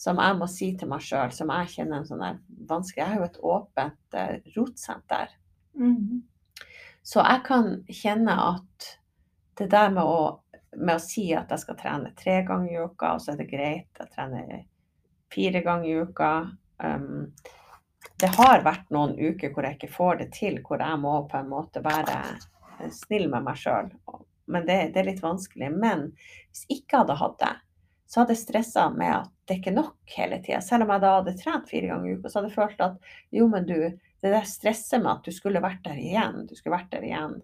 som 0.00 0.22
jeg 0.22 0.38
må 0.38 0.48
si 0.48 0.70
til 0.80 0.88
meg 0.88 1.04
sjøl, 1.04 1.34
som 1.36 1.52
jeg 1.52 1.74
kjenner 1.74 2.00
en 2.00 2.08
sånn 2.08 2.38
vanskelig 2.70 3.02
Jeg 3.02 3.10
har 3.10 3.18
jo 3.18 3.26
et 3.28 3.42
åpent 3.52 4.16
eh, 4.16 4.36
rotsenter. 4.54 5.34
Mm. 5.76 6.22
Så 7.02 7.20
jeg 7.20 7.42
kan 7.44 7.68
kjenne 7.88 8.38
at 8.46 8.88
det 9.60 9.68
der 9.74 9.92
med 9.92 10.06
å, 10.08 10.40
med 10.78 10.94
å 10.94 11.02
si 11.04 11.26
at 11.36 11.52
jeg 11.52 11.64
skal 11.66 11.76
trene 11.76 12.14
tre 12.16 12.40
ganger 12.48 12.72
i 12.72 12.80
uka, 12.80 13.12
og 13.16 13.20
så 13.20 13.34
er 13.34 13.42
det 13.42 13.50
greit, 13.50 13.90
jeg 13.98 14.12
trener 14.14 14.62
fire 15.30 15.60
ganger 15.66 15.90
i 15.90 16.00
uka 16.06 16.30
um, 16.82 17.30
Det 18.20 18.30
har 18.36 18.64
vært 18.66 18.90
noen 18.94 19.16
uker 19.18 19.52
hvor 19.52 19.66
jeg 19.66 19.78
ikke 19.78 19.94
får 19.94 20.20
det 20.22 20.28
til, 20.36 20.60
hvor 20.66 20.82
jeg 20.82 21.00
må 21.00 21.14
på 21.30 21.40
en 21.40 21.50
måte 21.50 21.82
være 21.84 22.18
eh, 22.80 22.90
snill 22.92 23.28
med 23.32 23.46
meg 23.46 23.58
sjøl. 23.60 23.90
Men 24.50 24.66
det, 24.66 24.78
det 24.94 25.02
er 25.02 25.10
litt 25.12 25.22
vanskelig. 25.24 25.70
Men 25.72 26.10
hvis 26.50 26.64
jeg 26.66 26.82
ikke 26.82 27.02
hadde 27.02 27.20
hatt 27.20 27.38
det, 27.42 27.54
så 28.10 28.20
hadde 28.20 28.34
jeg 28.34 28.42
stressa 28.42 28.88
med 28.90 29.12
at 29.14 29.30
det 29.46 29.60
ikke 29.60 29.70
er 29.70 29.76
nok 29.76 30.14
hele 30.16 30.40
tida. 30.42 30.58
Selv 30.66 30.84
om 30.84 30.90
jeg 30.90 31.02
da 31.04 31.12
hadde 31.20 31.36
trent 31.38 31.68
fire 31.70 31.92
ganger 31.92 32.10
i 32.10 32.16
uka, 32.18 32.30
så 32.30 32.40
hadde 32.40 32.50
jeg 32.50 32.56
følt 32.56 32.82
at 32.82 33.12
jo, 33.38 33.46
men 33.52 33.68
du, 33.68 33.76
det 34.20 34.32
der 34.34 34.48
stresset 34.50 35.04
med 35.04 35.12
at 35.12 35.28
du 35.28 35.34
skulle 35.34 35.62
vært 35.62 35.84
der 35.86 36.00
igjen, 36.00 36.44
du 36.50 36.56
skulle 36.58 36.74
vært 36.74 36.90
der 36.90 37.06
igjen. 37.06 37.38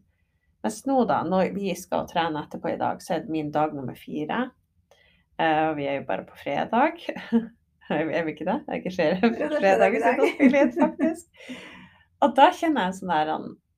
Mens 0.67 0.81
nå, 0.89 0.97
da, 1.07 1.21
når 1.23 1.53
vi 1.55 1.71
skal 1.79 2.09
trene 2.11 2.43
etterpå 2.43 2.73
i 2.73 2.81
dag, 2.81 2.99
så 3.03 3.15
er 3.15 3.23
det 3.23 3.35
min 3.37 3.53
dag 3.55 3.77
nummer 3.77 3.95
fire. 3.95 4.49
Uh, 5.39 5.71
vi 5.79 5.87
er 5.87 6.01
jo 6.01 6.09
bare 6.09 6.27
på 6.27 6.39
fredag. 6.41 6.99
er 7.95 8.25
vi 8.27 8.35
ikke 8.35 8.47
det? 8.49 8.59
Det 8.67 8.73
er 8.73 8.81
ikke 8.81 8.95
flere 8.97 9.31
det 9.33 9.47
er 9.47 9.55
fredag 9.61 9.97
sitter 9.97 10.33
spiller 10.35 10.65
inn, 10.65 10.73
faktisk. 10.77 11.51
Og 12.25 12.35
da 12.37 12.49
kjenner 12.57 12.87
jeg 12.87 12.93
en 12.93 12.99
sånn 13.01 13.13
der 13.15 13.33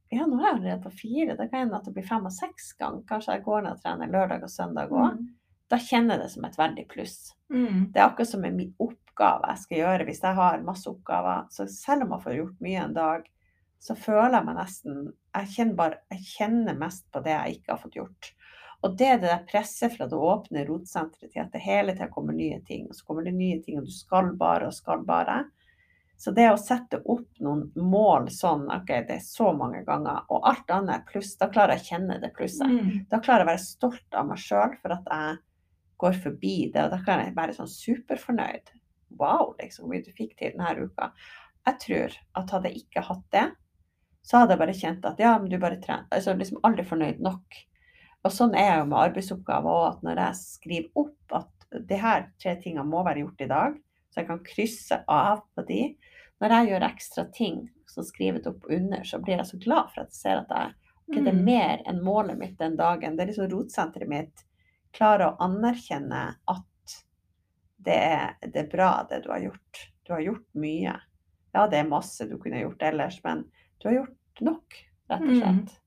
Ja, 0.09 0.25
nå 0.25 0.39
er 0.39 0.47
jeg 0.47 0.55
allerede 0.55 0.83
på 0.87 0.95
fire. 1.03 1.35
Det 1.37 1.49
kan 1.51 1.65
hende 1.65 1.77
at 1.77 1.89
det 1.89 1.93
blir 1.97 2.07
fem 2.09 2.25
og 2.25 2.33
seks 2.33 2.71
ganger. 2.79 3.03
Kanskje 3.09 3.37
jeg 3.37 3.45
går 3.45 3.65
ned 3.65 3.77
og 3.77 3.83
trener 3.83 4.13
lørdag 4.13 4.47
og 4.47 4.53
søndag 4.53 4.95
òg. 4.95 5.19
Mm. 5.19 5.27
Da 5.69 5.77
kjenner 5.85 6.17
jeg 6.17 6.25
det 6.25 6.33
som 6.33 6.47
et 6.49 6.57
veldig 6.57 6.85
pluss. 6.89 7.17
Mm. 7.53 7.91
Det 7.93 8.01
er 8.01 8.07
akkurat 8.07 8.31
som 8.31 8.41
med 8.45 8.57
min 8.57 8.71
oppgave 8.81 9.51
jeg 9.51 9.65
skal 9.65 9.83
gjøre 9.83 10.07
hvis 10.09 10.23
jeg 10.25 10.39
har 10.39 10.65
masse 10.65 10.89
oppgaver. 10.89 11.45
Så 11.53 11.69
selv 11.73 12.07
om 12.07 12.15
jeg 12.17 12.25
får 12.25 12.39
gjort 12.39 12.65
mye 12.65 12.87
en 12.87 12.97
dag, 12.97 13.29
så 13.85 13.95
føler 13.95 14.39
jeg 14.39 14.47
meg 14.49 14.57
nesten 14.59 15.03
Jeg 15.39 15.51
kjenner, 15.53 15.75
bare, 15.79 15.99
jeg 16.11 16.25
kjenner 16.33 16.79
mest 16.81 17.05
på 17.15 17.21
det 17.23 17.35
jeg 17.35 17.59
ikke 17.59 17.75
har 17.75 17.83
fått 17.83 17.99
gjort. 18.01 18.31
Og 18.87 18.95
det 18.99 19.07
er 19.11 19.19
det 19.19 19.31
der 19.31 19.47
presset 19.49 19.97
fra 19.97 20.07
det 20.07 20.19
åpne 20.19 20.63
rotsenteret 20.69 21.33
til 21.33 21.43
at 21.43 21.55
det 21.55 21.63
hele 21.65 21.95
tida 21.97 22.11
kommer 22.13 22.37
nye 22.37 22.61
ting, 22.67 22.87
og 22.87 22.95
så 22.95 23.07
kommer 23.09 23.27
det 23.27 23.35
nye 23.35 23.59
ting, 23.63 23.81
og 23.81 23.89
du 23.89 23.95
skal 23.95 24.31
bare 24.39 24.69
og 24.69 24.77
skal 24.77 25.03
bare. 25.07 25.41
Så 26.19 26.33
det 26.35 26.49
å 26.51 26.59
sette 26.59 26.99
opp 27.07 27.43
noen 27.43 27.69
mål 27.79 28.27
sånn, 28.35 28.65
OK, 28.75 28.89
det 29.07 29.19
er 29.19 29.25
så 29.25 29.53
mange 29.55 29.85
ganger, 29.87 30.25
og 30.31 30.47
alt 30.51 30.71
annet 30.75 30.97
er 30.97 31.05
pluss, 31.11 31.35
da 31.39 31.51
klarer 31.51 31.77
jeg 31.77 31.85
å 31.85 31.89
kjenne 31.93 32.19
det 32.23 32.33
plusset. 32.35 32.71
Mm. 32.71 33.05
Da 33.11 33.21
klarer 33.23 33.45
jeg 33.45 33.49
å 33.49 33.51
være 33.53 33.67
stolt 33.67 34.19
av 34.19 34.27
meg 34.31 34.43
sjøl 34.43 34.75
for 34.83 34.95
at 34.97 35.13
jeg 35.15 35.37
går 35.99 36.19
forbi 36.25 36.57
det, 36.75 36.85
og 36.85 36.95
da 36.95 36.99
kan 37.07 37.23
jeg 37.23 37.37
være 37.39 37.55
sånn 37.59 37.71
superfornøyd. 37.71 38.75
Wow, 39.19 39.55
liksom, 39.59 39.87
hvor 39.87 39.95
mye 39.95 40.07
du 40.07 40.11
fikk 40.15 40.37
til 40.39 40.55
denne 40.55 40.91
uka. 40.91 41.11
Jeg 41.67 41.83
tror 41.85 42.19
at 42.41 42.55
hadde 42.55 42.71
jeg 42.73 42.85
ikke 42.85 43.07
hatt 43.09 43.25
det, 43.35 43.47
så 44.27 44.43
hadde 44.43 44.55
jeg 44.55 44.63
bare 44.63 44.77
kjent 44.77 45.07
at 45.09 45.23
ja, 45.23 45.33
men 45.41 45.51
du 45.51 45.59
bare 45.63 45.81
trener. 45.83 46.07
Altså 46.15 46.35
liksom 46.37 46.61
aldri 46.67 46.85
fornøyd 46.87 47.23
nok. 47.25 47.63
Og 48.29 48.35
sånn 48.35 48.55
er 48.59 48.67
jeg 48.67 48.81
jo 48.83 48.89
med 48.91 48.99
arbeidsoppgaver 49.07 49.73
òg, 49.73 49.85
at 49.95 50.03
når 50.05 50.19
jeg 50.23 50.39
skriver 50.43 51.03
opp 51.03 51.37
at 51.39 51.69
de 51.89 51.99
her 52.01 52.27
tre 52.41 52.55
tingene 52.61 52.85
må 52.89 53.01
være 53.07 53.23
gjort 53.25 53.45
i 53.45 53.49
dag, 53.51 53.79
så 54.13 54.21
jeg 54.21 54.29
kan 54.29 54.43
krysse 54.45 54.99
av 55.09 55.41
på 55.57 55.65
de. 55.69 55.81
Når 56.43 56.55
jeg 56.55 56.69
gjør 56.71 56.85
ekstra 56.89 57.25
ting 57.35 57.57
som 57.89 58.05
skriver 58.07 58.43
det 58.45 58.53
opp 58.53 58.69
under, 58.73 59.03
så 59.09 59.21
blir 59.23 59.41
jeg 59.41 59.49
så 59.49 59.61
glad 59.65 59.89
for 59.95 60.03
at 60.05 60.13
jeg 60.13 60.21
ser 60.21 60.43
at 60.43 60.53
jeg 60.55 60.75
ikke 61.09 61.25
det 61.25 61.33
er 61.33 61.39
Mm. 61.39 61.45
mer 61.45 61.83
enn 61.89 62.03
målet 62.05 62.37
mitt 62.39 62.59
den 62.61 62.77
dagen. 62.77 63.17
Det 63.17 63.23
er 63.25 63.31
liksom 63.33 63.49
rotsenteret 63.51 64.09
mitt 64.09 64.45
klarer 64.93 65.31
å 65.31 65.37
anerkjenne 65.41 66.37
at 66.49 66.97
det 67.81 67.97
er, 67.97 68.35
det 68.43 68.57
er 68.67 68.69
bra, 68.77 69.07
det 69.09 69.23
du 69.25 69.31
har 69.33 69.41
gjort. 69.41 69.81
Du 70.05 70.13
har 70.13 70.21
gjort 70.21 70.45
mye. 70.55 70.95
Ja, 71.55 71.67
det 71.67 71.79
er 71.81 71.89
masse 71.89 72.29
du 72.29 72.37
kunne 72.39 72.61
gjort 72.61 72.83
ellers, 72.83 73.21
men 73.25 73.45
du 73.81 73.89
har 73.89 73.95
gjort 74.03 74.43
nok, 74.45 74.75
rett 75.11 75.23
og 75.23 75.29
Mm. 75.29 75.41
slett. 75.41 75.79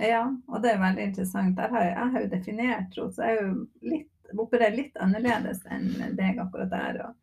Ja, 0.00 0.22
og 0.48 0.62
det 0.62 0.72
er 0.72 0.80
veldig 0.80 1.08
interessant. 1.10 1.56
Der 1.58 1.72
har 1.74 1.84
jeg, 1.84 2.10
har 2.12 2.22
jo 2.22 2.28
definert 2.32 2.92
tro, 2.94 3.08
så 3.12 3.26
jeg 3.28 3.48
litt, 3.84 4.12
opererer 4.32 4.76
litt 4.78 5.00
annerledes 5.02 5.60
enn 5.68 5.90
deg 6.16 6.40
akkurat 6.40 6.70
der. 6.72 7.00
Og, 7.04 7.16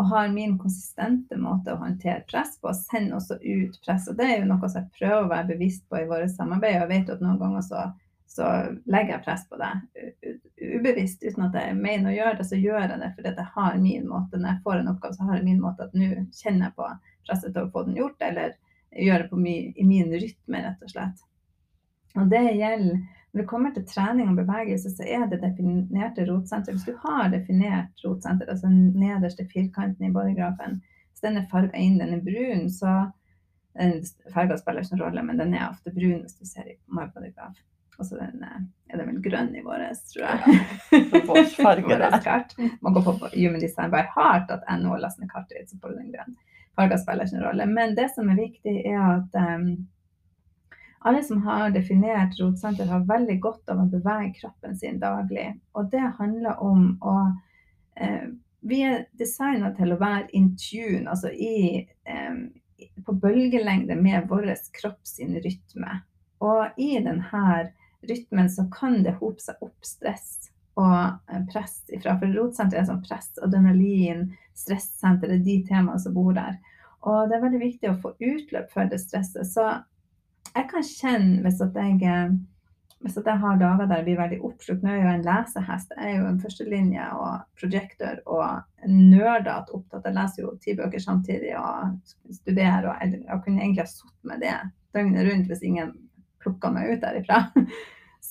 og 0.00 0.08
har 0.10 0.32
min 0.34 0.56
konsistente 0.58 1.38
måte 1.38 1.74
å 1.74 1.82
håndtere 1.82 2.24
press 2.30 2.56
på, 2.58 2.72
og 2.72 2.80
sender 2.80 3.20
også 3.20 3.38
ut 3.38 3.78
press. 3.86 4.08
Og 4.10 4.18
det 4.18 4.26
er 4.26 4.40
jo 4.40 4.48
noe 4.50 4.66
som 4.66 4.82
jeg 4.82 4.96
prøver 4.98 5.26
å 5.26 5.30
være 5.30 5.52
bevisst 5.52 5.86
på 5.86 6.00
i 6.00 6.08
våre 6.10 6.26
samarbeid. 6.32 6.80
Og 6.80 6.82
jeg 6.82 6.92
vet 6.94 7.12
jo 7.12 7.18
at 7.18 7.22
noen 7.22 7.38
ganger 7.42 7.66
så, 7.68 7.84
så 8.34 8.50
legger 8.90 9.14
jeg 9.14 9.26
press 9.28 9.46
på 9.50 9.60
deg 9.62 10.34
ubevisst 10.64 11.22
uten 11.22 11.46
at 11.46 11.56
jeg 11.58 11.76
mener 11.78 12.10
å 12.10 12.14
gjøre 12.14 12.38
det, 12.40 12.46
så 12.48 12.58
gjør 12.58 12.80
jeg 12.82 12.98
det 13.00 13.10
fordi 13.16 13.32
jeg 13.36 13.52
har 13.56 13.78
min 13.82 14.08
måte. 14.10 14.40
Når 14.40 14.50
jeg 14.50 14.64
får 14.64 14.80
en 14.80 14.90
oppgave, 14.94 15.16
så 15.16 15.28
har 15.28 15.38
jeg 15.38 15.46
min 15.48 15.62
måte 15.62 15.86
at 15.86 15.94
nå 15.98 16.10
kjenner 16.40 16.68
jeg 16.68 16.76
på 16.78 16.90
presset 17.28 17.54
til 17.54 17.66
å 17.66 17.72
få 17.74 17.84
den 17.86 18.00
gjort, 18.00 18.18
eller 18.24 18.56
gjøre 18.94 19.22
det 19.24 19.30
på 19.30 19.40
min, 19.40 19.70
i 19.76 19.86
min 19.86 20.12
rytme, 20.14 20.64
rett 20.66 20.84
og 20.84 20.92
slett. 20.92 21.24
Og 22.20 22.30
det 22.30 22.44
gjelder 22.54 23.02
når 23.34 23.42
det 23.42 23.50
kommer 23.50 23.72
til 23.74 23.82
trening 23.90 24.28
og 24.30 24.36
bevegelse, 24.38 24.92
så 24.94 25.02
er 25.10 25.24
det 25.26 25.40
definerte 25.42 26.22
rotsenter. 26.28 26.76
Hvis 26.76 26.86
du 26.86 26.94
har 27.02 27.32
definert 27.32 28.04
rotsenter, 28.04 28.46
altså 28.46 28.68
den 28.70 28.92
nederste 28.94 29.42
firkanten 29.50 30.06
i 30.06 30.12
bodygrafen, 30.14 30.76
hvis 31.10 31.24
den 31.24 31.40
er 31.40 31.48
farga 31.50 31.74
inn, 31.74 31.96
den 31.98 32.14
er 32.14 32.22
brun, 32.22 32.68
så 32.70 32.92
Farger 34.30 34.58
spiller 34.60 34.84
ikke 34.84 34.94
noen 34.94 35.02
rolle, 35.02 35.22
men 35.26 35.40
den 35.40 35.54
er 35.56 35.64
ofte 35.66 35.90
brun 35.90 36.20
hvis 36.22 36.36
du 36.38 36.46
ser 36.46 36.68
i 36.70 36.76
my 36.94 37.08
bodygraf. 37.10 37.56
Og 37.98 38.06
så 38.06 38.20
eh, 38.22 38.60
er 38.90 39.00
den 39.00 39.08
vel 39.08 39.18
grønn 39.24 39.50
i 39.58 39.62
vår, 39.64 39.82
tror 40.12 40.28
jeg. 40.28 40.60
Ja, 40.94 42.20
der. 42.28 42.76
Man 42.86 42.94
går 42.94 43.06
på 43.08 43.32
Human 43.34 43.62
Design 43.62 43.90
by 43.90 44.04
Heart.no 44.14 44.94
og 44.94 45.02
laster 45.02 45.24
ned 45.24 45.32
kartet 45.34 45.70
så 45.70 45.78
får 45.82 45.90
du 45.90 46.04
den 46.04 46.14
grønn. 46.14 46.38
Farger 46.78 47.02
spiller 47.02 47.26
ikke 47.26 47.38
noen 47.40 47.48
rolle. 47.48 47.66
Men 47.70 47.98
det 47.98 48.08
som 48.14 48.30
er 48.30 48.38
viktig, 48.38 48.76
er 48.86 49.02
at 49.02 49.38
um, 49.58 49.68
alle 51.06 51.22
som 51.24 51.42
har 51.42 51.70
definert 51.70 52.40
rotsenter, 52.40 52.86
har 52.86 53.04
veldig 53.04 53.36
godt 53.40 53.68
av 53.68 53.82
å 53.82 53.90
bevege 53.92 54.32
kroppen 54.38 54.76
sin 54.76 54.96
daglig. 55.02 55.50
Og 55.76 55.90
det 55.92 56.00
handler 56.18 56.62
om 56.64 56.94
å 57.04 57.18
eh, 58.00 58.32
Vi 58.64 58.78
er 58.80 59.02
designa 59.20 59.74
til 59.76 59.92
å 59.92 59.98
være 60.00 60.30
in 60.32 60.54
tune, 60.56 61.04
altså 61.04 61.28
i, 61.28 61.84
eh, 62.08 62.38
på 63.04 63.12
bølgelengde 63.20 63.98
med 64.00 64.30
vår 64.30 64.54
kropp 64.72 65.02
sin 65.04 65.36
rytme. 65.44 65.98
Og 66.40 66.80
i 66.80 66.96
denne 66.96 67.44
rytmen 68.08 68.48
så 68.50 68.64
kan 68.72 69.02
det 69.04 69.18
hope 69.20 69.44
seg 69.44 69.60
opp 69.60 69.84
stress 69.84 70.48
og 70.80 70.96
eh, 71.28 71.44
press 71.52 71.82
ifra. 71.92 72.16
For 72.16 72.32
rotsenteret 72.32 72.86
er 72.86 72.88
sånn 72.88 73.04
press, 73.04 73.34
adrenalin, 73.44 74.30
stressenter, 74.56 75.28
det 75.28 75.42
er 75.42 75.48
de 75.50 75.60
temaene 75.68 76.00
som 76.00 76.16
bor 76.16 76.32
der. 76.32 76.56
Og 77.04 77.28
det 77.28 77.36
er 77.36 77.44
veldig 77.44 77.66
viktig 77.68 77.90
å 77.92 77.98
få 78.00 78.16
utløp 78.16 78.72
for 78.72 78.88
det 78.88 79.04
stresset. 79.04 79.44
Så 79.52 79.68
jeg 80.54 80.68
kan 80.70 80.84
kjenne 80.86 81.40
hvis 81.44 81.62
at 81.64 81.78
jeg, 81.78 81.96
eh, 82.08 82.36
hvis 83.04 83.18
at 83.20 83.30
jeg 83.30 83.42
har 83.42 83.58
dager 83.60 83.88
der 83.90 84.00
jeg 84.00 84.08
blir 84.08 84.20
veldig 84.20 84.40
oppslukt 84.48 84.84
Nå 84.84 84.92
er 84.92 85.00
jeg 85.00 85.06
jo 85.06 85.14
en 85.14 85.26
lesehest. 85.26 85.96
Jeg 85.96 86.12
er 86.12 86.20
jo 86.20 86.28
en 86.30 86.40
førstelinje 86.44 87.08
og 87.18 87.58
projektor 87.60 88.22
og 88.24 88.86
nerdete 88.90 89.74
opptatt. 89.76 90.06
Jeg 90.08 90.18
leser 90.18 90.44
jo 90.44 90.54
ti 90.62 90.76
bøker 90.78 91.02
samtidig 91.02 91.52
og 91.60 92.14
studerer. 92.38 92.88
Og 92.88 92.94
jeg, 93.02 93.20
jeg 93.26 93.42
kunne 93.44 93.60
egentlig 93.60 93.84
ha 93.84 93.90
sittet 93.90 94.30
med 94.30 94.46
det 94.46 94.56
døgnet 94.94 95.28
rundt 95.28 95.50
hvis 95.50 95.66
ingen 95.66 95.92
plukka 96.44 96.70
meg 96.72 96.94
ut 96.94 97.04
derifra. 97.04 97.44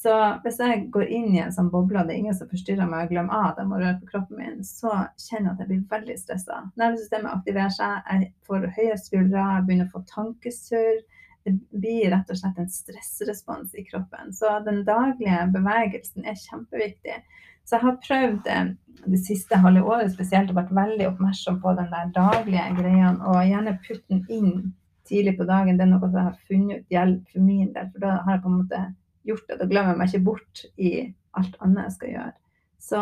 Så 0.03 0.13
hvis 0.43 0.57
jeg 0.59 0.87
går 0.91 1.11
inn 1.15 1.29
i 1.31 1.39
en 1.39 1.53
sånn 1.53 1.69
boble 1.71 2.01
og 2.01 2.09
det 2.09 2.15
er 2.15 2.23
ingen 2.23 2.35
som 2.35 2.49
forstyrrer 2.49 2.89
meg, 2.89 3.05
og 3.05 3.13
glemmer 3.13 3.51
at 3.51 3.59
jeg 3.61 3.69
må 3.69 3.77
røre 3.79 3.99
på 4.01 4.09
kroppen 4.09 4.39
min, 4.41 4.57
så 4.67 4.89
kjenner 5.21 5.51
jeg 5.51 5.53
at 5.53 5.61
jeg 5.61 5.69
blir 5.69 5.83
veldig 5.93 6.15
stressa. 6.19 6.57
Nervesystemet 6.81 7.31
aktiverer 7.31 7.71
seg, 7.71 8.09
jeg 8.09 8.31
får 8.49 8.65
høye 8.75 8.97
skuldre, 8.99 9.45
jeg 9.45 9.67
begynner 9.67 9.87
å 9.87 9.93
få 9.93 10.01
tankesurr. 10.09 10.97
Det 11.43 11.53
blir 11.75 12.11
rett 12.13 12.29
og 12.31 12.39
slett 12.39 12.59
en 12.61 12.69
stressrespons 12.71 13.73
i 13.75 13.83
kroppen. 13.87 14.31
Så 14.35 14.51
den 14.65 14.83
daglige 14.87 15.41
bevegelsen 15.51 16.27
er 16.29 16.39
kjempeviktig. 16.39 17.17
Så 17.63 17.77
jeg 17.77 17.83
har 17.83 17.99
prøvd 18.03 18.47
eh, 18.51 18.71
det 19.03 19.19
siste 19.23 19.59
halve 19.59 19.83
året 19.87 20.13
spesielt 20.13 20.51
og 20.51 20.59
vært 20.59 20.75
veldig 20.75 21.07
oppmerksom 21.09 21.59
på 21.63 21.75
den 21.79 21.91
der 21.91 22.11
daglige 22.15 22.69
greia, 22.79 23.13
og 23.27 23.43
gjerne 23.47 23.77
putte 23.83 24.03
den 24.11 24.23
inn 24.31 24.73
tidlig 25.07 25.35
på 25.37 25.47
dagen, 25.47 25.77
det 25.77 25.85
er 25.85 25.91
noe 25.91 26.07
jeg 26.07 26.27
har 26.27 26.37
funnet 26.47 26.83
ut 26.83 26.93
hjelp 26.95 27.33
for 27.33 27.47
min 27.47 27.71
del. 27.75 27.89
For 27.91 28.05
da 28.05 28.13
har 28.23 28.37
jeg 28.37 28.43
på 28.43 28.51
en 28.51 28.59
måte 28.61 28.83
gjort 29.27 29.49
det. 29.49 29.57
Da 29.59 29.67
glemmer 29.71 29.93
jeg 29.93 29.99
meg 29.99 30.13
ikke 30.13 30.27
bort 30.29 30.63
i 30.77 30.93
alt 31.39 31.57
annet 31.63 31.89
jeg 31.89 31.97
skal 31.97 32.13
gjøre. 32.13 32.33
Så 32.83 33.01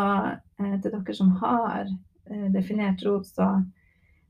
eh, 0.62 0.74
til 0.82 0.94
dere 0.94 1.16
som 1.18 1.30
har 1.42 1.86
eh, 1.86 2.48
definert 2.54 3.02
rot, 3.06 3.26
så 3.30 3.48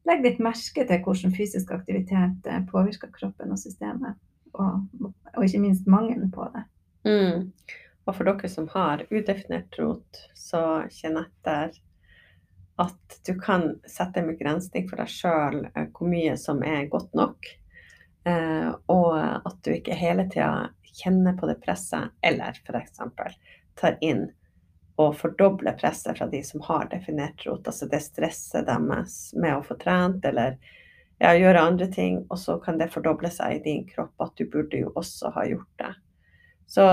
legg 0.09 0.25
litt 0.25 0.43
merke 0.43 0.87
til 0.89 1.05
hvordan 1.05 1.35
fysisk 1.37 1.71
aktivitet 1.75 2.49
eh, 2.49 2.65
påvirker 2.69 3.13
kroppen 3.15 3.55
og 3.55 3.61
systemet. 3.61 4.19
Og, 4.53 4.83
og 5.33 5.47
ikke 5.47 5.63
minst 5.63 5.89
mangelen 5.89 6.31
på 6.33 6.45
det. 6.53 6.67
Mm. 7.09 7.49
Og 8.05 8.17
for 8.17 8.29
dere 8.29 8.51
som 8.51 8.69
har 8.75 9.07
udefinert 9.13 9.79
rot, 9.79 10.21
så 10.37 10.85
kjenn 10.93 11.21
etter 11.23 11.73
at 12.83 13.19
du 13.27 13.35
kan 13.39 13.77
sette 13.89 14.21
en 14.21 14.31
begrensning 14.33 14.89
for 14.91 15.01
deg 15.01 15.11
sjøl 15.13 15.59
eh, 15.71 15.89
hvor 15.95 16.11
mye 16.11 16.37
som 16.41 16.63
er 16.67 16.91
godt 16.93 17.15
nok. 17.17 17.49
Eh, 18.29 18.71
og 18.93 19.11
at 19.19 19.59
du 19.65 19.73
ikke 19.75 19.99
hele 19.99 20.27
tida 20.31 20.71
kjenner 20.93 21.37
på 21.39 21.49
det 21.49 21.57
presset, 21.63 22.13
eller 22.21 22.59
f.eks. 22.67 23.01
tar 23.81 23.97
inn 24.05 24.27
og 25.01 25.17
fordoble 25.17 25.73
presset 25.81 26.19
fra 26.19 26.29
de 26.29 26.43
som 26.45 26.63
har 26.67 26.89
definert 26.91 27.47
rot. 27.47 27.67
Altså 27.67 27.89
det 27.89 28.03
stresset 28.05 28.67
deres 28.69 29.17
med 29.39 29.57
å 29.57 29.65
få 29.67 29.79
trent 29.81 30.25
eller 30.29 30.59
ja, 31.23 31.33
gjøre 31.39 31.63
andre 31.63 31.89
ting, 31.93 32.23
og 32.29 32.39
så 32.39 32.59
kan 32.63 32.81
det 32.81 32.91
fordoble 32.93 33.31
seg 33.33 33.57
i 33.57 33.63
din 33.65 33.85
kropp 33.89 34.25
at 34.25 34.35
du 34.39 34.47
burde 34.51 34.83
jo 34.83 34.93
også 34.99 35.33
ha 35.37 35.47
gjort 35.49 35.71
det. 35.81 35.93
Så 36.67 36.87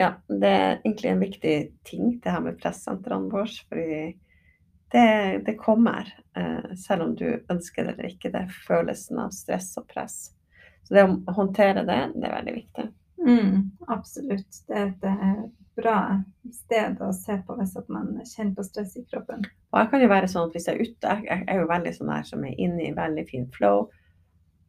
ja, 0.00 0.12
det 0.28 0.50
er 0.50 0.74
egentlig 0.82 1.10
en 1.10 1.22
viktig 1.22 1.56
ting, 1.88 2.18
det 2.22 2.34
her 2.34 2.44
med 2.44 2.60
pressentrene 2.60 3.30
våre. 3.32 3.48
fordi 3.68 4.18
det, 4.92 5.42
det 5.46 5.54
kommer, 5.56 6.08
eh, 6.36 6.74
selv 6.76 7.02
om 7.02 7.14
du 7.16 7.44
ønsker 7.48 7.84
det 7.84 7.94
eller 7.94 8.10
ikke, 8.10 8.30
det 8.32 8.42
er 8.44 8.56
følelsen 8.66 9.22
av 9.24 9.30
stress 9.32 9.70
og 9.80 9.86
press. 9.88 10.16
Så 10.84 10.94
det 10.94 11.06
å 11.06 11.32
håndtere 11.32 11.86
det, 11.88 12.00
det 12.12 12.28
er 12.28 12.34
veldig 12.36 12.54
viktig. 12.58 12.84
Mm, 13.22 13.70
absolutt. 13.86 14.62
Det 14.68 14.78
er 14.78 14.88
et 14.90 15.04
eh, 15.08 15.42
bra 15.78 15.96
sted 16.52 17.00
å 17.00 17.12
se 17.16 17.38
på 17.46 17.56
hvis 17.58 17.74
man 17.88 18.14
kjenner 18.26 18.54
på 18.56 18.66
stress 18.66 18.96
i 18.98 19.04
kroppen. 19.08 19.46
Og 19.72 19.80
jeg 19.80 19.90
kan 19.92 20.04
jo 20.04 20.10
være 20.12 20.30
sånn 20.30 20.48
at 20.48 20.56
hvis 20.56 20.68
jeg 20.68 20.76
er 20.76 20.90
ute, 20.90 21.16
jeg 21.28 21.46
er 21.48 21.60
jo 21.62 21.70
veldig 21.70 21.94
sånn 21.96 22.12
der 22.12 22.28
som 22.28 22.44
er 22.46 22.60
inne 22.60 22.86
i 22.88 22.94
veldig 22.96 23.26
fin 23.30 23.48
flow, 23.54 23.88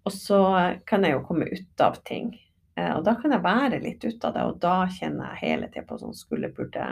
og 0.03 0.11
så 0.13 0.41
kan 0.87 1.05
jeg 1.05 1.15
jo 1.15 1.23
komme 1.27 1.47
ut 1.51 1.83
av 1.83 1.99
ting. 2.07 2.33
Eh, 2.75 2.91
og 2.95 3.03
da 3.07 3.15
kan 3.19 3.35
jeg 3.35 3.45
være 3.45 3.81
litt 3.83 4.03
ute 4.03 4.29
av 4.29 4.35
det, 4.35 4.45
og 4.49 4.61
da 4.63 4.77
kjenner 4.91 5.33
jeg 5.33 5.43
hele 5.43 5.69
tida 5.71 5.85
på 5.89 5.99
sånn 6.01 6.15
skulle, 6.17 6.51
burde, 6.55 6.87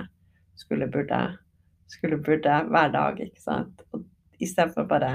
skulle, 0.59 0.87
burde, 0.91 1.21
skulle, 1.91 2.19
burde 2.23 2.61
hver 2.69 2.93
dag, 2.93 3.21
ikke 3.21 3.43
sant. 3.43 3.85
Og 3.91 4.05
istedenfor 4.41 4.87
bare 4.89 5.13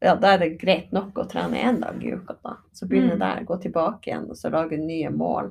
ja, 0.00 0.14
da 0.16 0.34
er 0.34 0.38
det 0.38 0.54
greit 0.60 0.92
nok 0.96 1.18
å 1.20 1.26
trene 1.28 1.60
én 1.60 1.80
dag 1.82 2.04
i 2.04 2.14
uka, 2.16 2.36
da. 2.42 2.56
Så 2.72 2.88
begynne 2.88 3.18
mm. 3.18 3.20
der, 3.20 3.42
gå 3.48 3.58
tilbake 3.60 4.10
igjen 4.10 4.30
og 4.32 4.38
så 4.38 4.48
lage 4.52 4.78
nye 4.80 5.10
mål. 5.12 5.50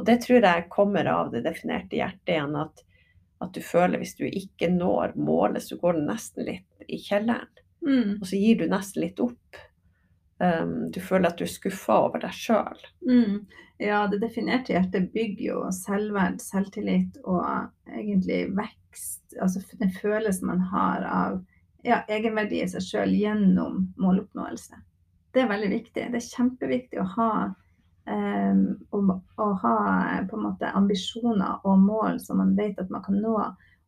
Og 0.00 0.06
det 0.08 0.22
tror 0.24 0.46
jeg 0.46 0.70
kommer 0.72 1.10
av 1.12 1.32
det 1.34 1.42
definerte 1.44 1.98
hjertet 1.98 2.32
igjen, 2.32 2.56
at, 2.56 2.80
at 3.44 3.52
du 3.52 3.60
føler 3.64 4.00
hvis 4.00 4.16
du 4.16 4.24
ikke 4.28 4.70
når 4.72 5.12
målet, 5.20 5.66
så 5.66 5.76
går 5.80 5.98
det 5.98 6.06
nesten 6.08 6.48
litt 6.48 6.88
i 6.88 7.02
kjelleren. 7.04 7.52
Mm. 7.84 8.16
Og 8.20 8.26
så 8.30 8.40
gir 8.40 8.62
du 8.62 8.66
nesten 8.70 9.04
litt 9.04 9.20
opp. 9.20 9.60
Um, 10.42 10.90
du 10.90 10.98
føler 11.04 11.28
at 11.28 11.38
du 11.38 11.44
er 11.44 11.52
skuffa 11.52 12.00
over 12.06 12.22
deg 12.24 12.32
sjøl. 12.34 12.80
Mm. 13.04 13.42
Ja, 13.82 14.06
det 14.08 14.22
definerte 14.22 14.72
hjertet 14.72 15.12
bygger 15.12 15.44
jo 15.44 15.62
selvverd, 15.74 16.40
selvtillit 16.40 17.20
og 17.26 17.44
egentlig 17.92 18.46
vekst. 18.56 19.24
Altså 19.36 19.60
den 19.76 19.92
følelsen 19.92 20.48
man 20.48 20.64
har 20.72 21.04
av 21.04 21.40
ja, 21.82 22.02
egenverdi 22.08 22.62
i 22.62 22.68
seg 22.70 22.84
sjøl 22.86 23.14
gjennom 23.16 23.88
måloppnåelse. 24.00 24.78
Det 25.32 25.42
er 25.42 25.50
veldig 25.50 25.70
viktig. 25.72 26.06
Det 26.12 26.18
er 26.20 26.28
kjempeviktig 26.28 27.00
å 27.02 27.08
ha, 27.16 27.32
um, 28.06 28.64
å, 28.92 29.02
å 29.40 29.48
ha 29.62 29.76
måte 30.32 30.72
ambisjoner 30.76 31.64
og 31.64 31.78
mål 31.82 32.20
som 32.20 32.42
man 32.42 32.54
vet 32.58 32.80
at 32.80 32.92
man 32.92 33.04
kan 33.06 33.18
nå. 33.22 33.36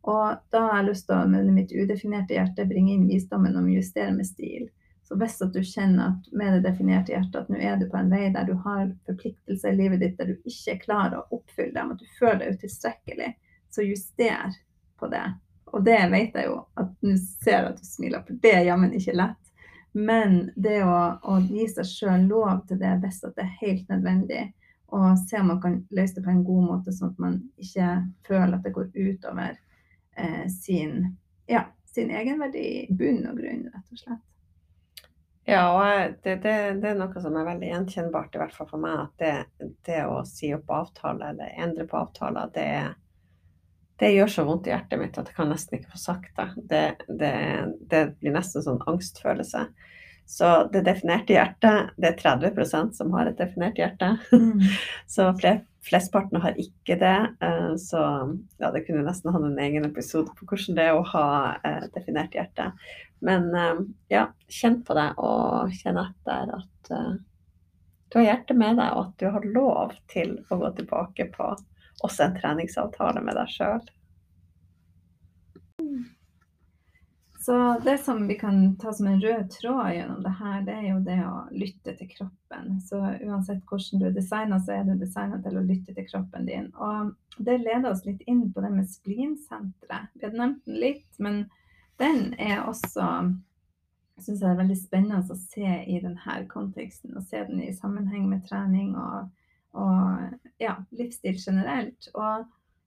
Og 0.05 0.41
da 0.53 0.63
har 0.69 0.81
jeg 0.81 0.89
lyst 0.91 1.07
til 1.09 1.17
å 1.17 1.29
med 1.29 1.53
mitt 1.57 1.73
udefinerte 1.73 2.37
hjerte 2.37 2.67
bringe 2.69 2.97
inn 2.97 3.07
visdommen 3.09 3.57
om 3.57 3.69
å 3.69 3.77
justere 3.77 4.13
med 4.17 4.29
stil. 4.29 4.67
Så 5.05 5.17
hvis 5.21 5.37
at 5.45 5.53
du 5.53 5.61
kjenner 5.61 6.15
at 6.15 6.29
med 6.33 6.55
det 6.57 6.65
definerte 6.65 7.13
hjertet 7.13 7.43
at 7.43 7.51
nå 7.53 7.61
er 7.61 7.77
du 7.81 7.87
på 7.93 7.99
en 8.01 8.13
vei 8.13 8.31
der 8.33 8.49
du 8.49 8.55
har 8.65 8.87
forpliktelser 9.09 9.75
i 9.75 9.79
livet 9.83 10.01
ditt 10.01 10.17
der 10.21 10.33
du 10.33 10.49
ikke 10.49 10.79
klarer 10.87 11.21
å 11.21 11.39
oppfylle 11.39 11.75
dem, 11.77 11.93
at 11.93 12.01
du 12.01 12.07
føler 12.19 12.41
deg 12.41 12.57
utilstrekkelig, 12.57 13.35
så 13.69 13.85
juster 13.85 14.57
på 15.01 15.11
det. 15.13 15.27
Og 15.75 15.83
det 15.85 15.99
vet 16.13 16.37
jeg 16.39 16.47
jo 16.47 16.59
at 16.79 16.93
nå 17.03 17.15
ser 17.19 17.57
jeg 17.57 17.71
at 17.73 17.81
du 17.81 17.87
smiler, 17.89 18.23
for 18.27 18.43
det 18.43 18.53
er 18.55 18.69
jammen 18.69 18.93
ikke 18.95 19.17
lett. 19.19 19.41
Men 19.95 20.37
det 20.59 20.81
å, 20.87 20.99
å 21.23 21.39
gi 21.43 21.67
seg 21.71 21.87
sjøl 21.87 22.29
lov 22.31 22.65
til 22.69 22.79
det 22.83 22.93
hvis 23.03 23.21
det 23.25 23.43
er 23.43 23.57
helt 23.61 23.91
nødvendig, 23.91 24.45
og 24.95 25.19
se 25.19 25.41
om 25.41 25.51
man 25.51 25.61
kan 25.63 25.81
løse 25.95 26.19
det 26.19 26.25
på 26.27 26.31
en 26.31 26.45
god 26.47 26.67
måte, 26.69 26.95
sånn 26.95 27.15
at 27.15 27.23
man 27.23 27.41
ikke 27.59 27.89
føler 28.27 28.57
at 28.57 28.67
det 28.67 28.75
går 28.75 28.91
utover 28.95 29.57
eh, 30.19 30.45
sin, 30.51 31.17
ja, 31.51 31.65
sin 31.91 32.13
egenverdi 32.15 32.65
i 32.69 32.87
bunn 32.95 33.25
og 33.31 33.41
grunn, 33.41 33.67
rett 33.75 33.91
og 33.97 34.03
slett. 34.03 34.23
Ja, 35.45 35.65
og 35.75 36.15
det, 36.25 36.39
det, 36.41 36.55
det, 36.81 36.91
er 36.91 36.97
noe 36.97 37.21
som 37.21 37.35
er 37.37 37.49
veldig 37.51 37.69
gjenkjennbart, 37.69 38.35
i 38.35 38.41
hvert 38.41 38.55
fall 38.57 38.69
for 38.71 38.81
meg. 38.81 39.03
At 39.03 39.19
det, 39.21 39.73
det 39.85 40.05
å 40.09 40.23
si 40.29 40.55
opp 40.57 40.71
avtale 40.73 41.35
eller 41.35 41.59
endre 41.61 41.85
på 41.91 41.99
avtaler, 42.01 42.53
det, 42.55 42.71
det, 44.05 44.13
gjør 44.15 44.31
så 44.31 44.45
vondt 44.47 44.69
i 44.69 44.75
hjertet 44.75 45.01
mitt 45.01 45.17
at 45.19 45.31
jeg 45.31 45.37
kan 45.39 45.51
nesten 45.51 45.79
ikke 45.79 45.95
få 45.95 46.01
sagt 46.03 46.41
det. 46.69 46.87
Det, 47.09 48.03
blir 48.21 48.35
nesten 48.37 48.65
sånn 48.65 48.83
angstfølelse. 48.91 49.65
Så 50.27 50.51
det 50.73 50.87
definerte 50.87 51.35
hjertet, 51.35 51.91
det 52.01 52.15
er 52.15 52.21
30% 52.21 52.97
som 52.97 53.13
har 53.13 53.29
et 53.29 53.41
definert 53.41 53.79
hjerte. 53.79 54.15
Mm. 54.33 54.63
så 55.15 55.29
flestparten 55.85 56.41
har 56.41 56.57
ikke 56.61 56.97
det. 57.01 57.19
Eh, 57.45 57.75
så 57.81 58.05
ja, 58.61 58.71
det 58.73 58.87
kunne 58.87 59.05
nesten 59.05 59.35
hatt 59.35 59.45
en 59.45 59.61
egen 59.67 59.85
episode 59.89 60.33
på 60.37 60.49
hvordan 60.49 60.79
det 60.79 60.89
er 60.89 60.97
å 60.97 61.05
ha 61.13 61.27
eh, 61.61 61.85
definert 61.97 62.37
hjerte. 62.37 62.71
Men 63.25 63.51
eh, 63.53 63.85
ja, 64.17 64.27
kjenn 64.49 64.81
på 64.87 64.97
det 64.97 65.11
og 65.21 65.77
kjenn 65.83 66.01
etter 66.07 66.57
at 66.61 66.95
du 68.15 68.19
har 68.21 68.27
hjertet 68.29 68.57
med 68.57 68.77
deg, 68.79 68.95
og 68.95 69.09
at 69.09 69.15
du 69.19 69.25
har 69.35 69.47
lov 69.57 69.95
til 70.13 70.37
å 70.53 70.59
gå 70.61 70.69
tilbake 70.77 71.29
på 71.35 71.49
også 72.03 72.27
en 72.27 72.39
treningsavtale 72.41 73.23
med 73.25 73.39
deg 73.39 73.53
sjøl. 73.53 73.85
Så 77.45 77.57
det 77.85 77.99
som 77.99 78.23
vi 78.29 78.35
kan 78.41 78.77
ta 78.81 78.93
som 78.93 79.07
en 79.07 79.21
rød 79.21 79.51
tråd 79.51 79.91
gjennom 79.93 80.23
det 80.25 80.31
her, 80.39 80.63
det 80.65 80.75
er 80.75 80.87
jo 80.89 81.01
det 81.05 81.19
å 81.29 81.43
lytte 81.53 81.93
til 81.99 82.09
kroppen. 82.09 82.79
Så 82.81 82.97
uansett 82.97 83.61
hvordan 83.69 84.01
du 84.01 84.07
er 84.09 84.15
designa, 84.17 84.61
så 84.65 84.79
er 84.79 84.87
du 84.89 84.95
designa 84.97 85.43
til 85.45 85.59
å 85.61 85.65
lytte 85.67 85.93
til 85.93 86.07
kroppen 86.09 86.49
din. 86.49 86.71
Og 86.73 87.13
det 87.37 87.59
leder 87.61 87.91
oss 87.91 88.07
litt 88.09 88.25
inn 88.25 88.47
på 88.53 88.65
det 88.65 88.73
med 88.73 88.89
splinsenteret. 88.89 90.09
Vi 90.15 90.25
hadde 90.25 90.41
nevnt 90.41 90.65
den 90.65 90.81
litt, 90.87 91.11
men 91.21 91.43
den 92.01 92.33
er 92.41 92.65
også 92.65 93.11
syns 94.23 94.41
jeg 94.41 94.49
er 94.49 94.61
veldig 94.63 94.77
spennende 94.79 95.21
å 95.21 95.37
se 95.37 95.71
i 95.85 96.01
denne 96.01 96.37
konteksten. 96.49 97.13
Og 97.19 97.29
se 97.29 97.45
den 97.49 97.61
i 97.61 97.75
sammenheng 97.77 98.25
med 98.31 98.45
trening 98.49 98.95
og, 98.97 99.29
og 99.75 100.35
ja, 100.63 100.77
livsstil 100.97 101.39
generelt. 101.39 102.09
Og 102.15 102.45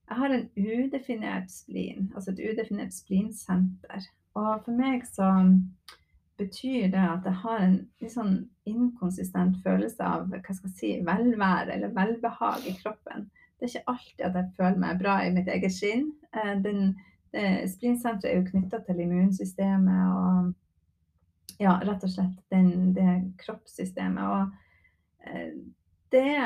jeg 0.08 0.20
har 0.22 0.34
en 0.34 0.46
udefinert 0.58 1.52
splin, 1.52 2.12
altså 2.16 2.32
et 2.32 2.44
udefinert 2.52 2.96
splinsenter. 2.96 4.08
Og 4.38 4.64
for 4.66 4.78
meg 4.78 5.04
så 5.10 5.32
betyr 6.38 6.92
det 6.94 7.02
at 7.02 7.26
jeg 7.26 7.42
har 7.42 7.64
en 7.66 7.80
litt 8.02 8.14
sånn 8.14 8.36
inkonsistent 8.70 9.58
følelse 9.64 10.06
av 10.06 10.28
hva 10.30 10.42
skal 10.54 10.70
jeg 10.70 10.78
si, 10.78 10.92
velvære 11.06 11.74
eller 11.74 11.96
velbehag 11.96 12.68
i 12.70 12.76
kroppen. 12.78 13.28
Det 13.58 13.66
er 13.66 13.74
ikke 13.74 13.94
alltid 13.94 14.26
at 14.28 14.36
jeg 14.38 14.56
føler 14.60 14.82
meg 14.84 15.00
bra 15.02 15.20
i 15.26 15.32
mitt 15.34 15.50
eget 15.50 15.74
skinn. 15.74 16.12
Eh, 16.38 16.54
den, 16.62 16.92
Eh, 17.34 17.64
er 17.64 18.36
jo 18.36 18.46
knytta 18.48 18.80
til 18.86 19.00
immunsystemet 19.04 20.14
og 20.16 20.54
ja, 21.60 21.74
rett 21.84 22.06
og 22.06 22.10
slett 22.10 22.38
den, 22.54 22.94
det 22.96 23.34
kroppssystemet. 23.42 24.24
Og 24.24 25.28
eh, 25.28 25.52
det, 26.12 26.38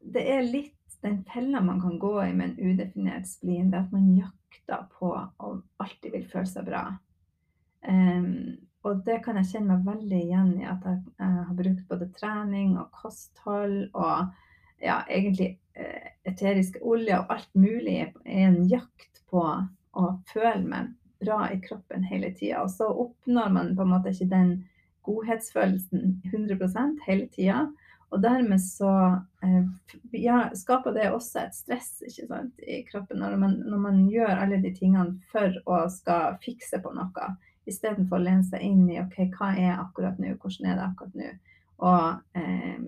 det 0.00 0.24
er 0.32 0.46
litt 0.46 0.76
den 1.00 1.22
fella 1.24 1.60
man 1.64 1.80
kan 1.80 1.98
gå 1.98 2.14
i 2.24 2.32
med 2.36 2.50
en 2.50 2.72
udefinert 2.72 3.28
splin, 3.28 3.70
det 3.70 3.78
er 3.78 3.86
at 3.86 3.94
man 3.94 4.10
jakter 4.16 4.82
på 4.98 5.12
å 5.16 5.52
alltid 5.80 6.12
vil 6.12 6.26
føle 6.28 6.50
seg 6.50 6.66
bra. 6.68 6.82
Um, 7.88 8.58
og 8.84 9.02
det 9.04 9.20
kan 9.24 9.36
jeg 9.40 9.50
kjenne 9.52 9.76
meg 9.76 9.88
veldig 9.88 10.20
igjen 10.20 10.52
i, 10.60 10.66
at 10.68 10.84
jeg, 10.84 11.00
jeg 11.20 11.46
har 11.48 11.56
brukt 11.56 11.82
både 11.88 12.08
trening 12.16 12.76
og 12.80 12.92
kosthold 12.96 13.90
og 13.90 14.30
ja, 14.80 15.02
egentlig 15.08 15.50
eh, 15.76 16.12
eteriske 16.28 16.80
oljer 16.80 17.20
og 17.20 17.34
alt 17.34 17.50
mulig 17.52 17.98
er 18.00 18.14
en 18.46 18.62
jakt 18.70 19.20
på 19.28 19.42
å 19.44 20.06
føle 20.32 20.64
meg 20.64 20.94
bra 21.20 21.42
i 21.52 21.60
kroppen 21.60 22.06
hele 22.08 22.32
tida. 22.32 22.62
Og 22.64 22.72
så 22.72 22.88
oppnår 22.88 23.52
man 23.52 23.74
på 23.76 23.84
en 23.84 23.92
måte 23.92 24.14
ikke 24.14 24.30
den 24.32 24.54
godhetsfølelsen 25.04 26.22
100% 26.32 27.04
hele 27.04 27.28
tida. 27.34 27.66
Og 28.10 28.22
dermed 28.22 28.58
så 28.62 28.90
eh, 29.44 29.66
ja, 30.18 30.40
skaper 30.58 30.94
det 30.96 31.10
også 31.14 31.44
et 31.44 31.54
stress 31.54 32.00
sant, 32.10 32.56
i 32.58 32.80
kroppen 32.88 33.22
når 33.22 33.36
man, 33.38 33.54
når 33.62 33.84
man, 33.84 34.00
gjør 34.10 34.32
alle 34.34 34.58
de 34.62 34.72
tingene 34.74 35.20
for 35.30 35.54
å 35.70 35.84
skal 35.92 36.40
fikse 36.42 36.82
på 36.82 36.90
noe, 36.96 37.28
istedenfor 37.70 38.18
å 38.18 38.24
lene 38.24 38.46
seg 38.48 38.64
inn 38.66 38.88
i 38.90 38.98
OK, 39.02 39.20
hva 39.36 39.52
er 39.54 39.78
akkurat 39.78 40.18
nå, 40.18 40.34
hvordan 40.42 40.72
er 40.72 40.80
det 40.80 40.88
akkurat 40.88 41.20
nå? 41.20 41.30
Og, 41.80 42.36
eh, 42.36 42.82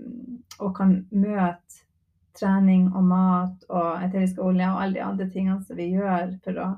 og 0.59 0.75
kan 0.77 0.99
møte 1.15 1.87
trening 2.37 2.89
og 2.97 3.05
mat 3.05 3.65
og 3.69 4.03
eteriske 4.03 4.43
olje 4.43 4.69
og 4.73 4.81
alle 4.81 4.97
de 4.97 5.05
andre 5.05 5.29
tingene 5.31 5.63
som 5.67 5.79
vi 5.79 5.91
gjør 5.93 6.35
for 6.45 6.61
å 6.61 6.69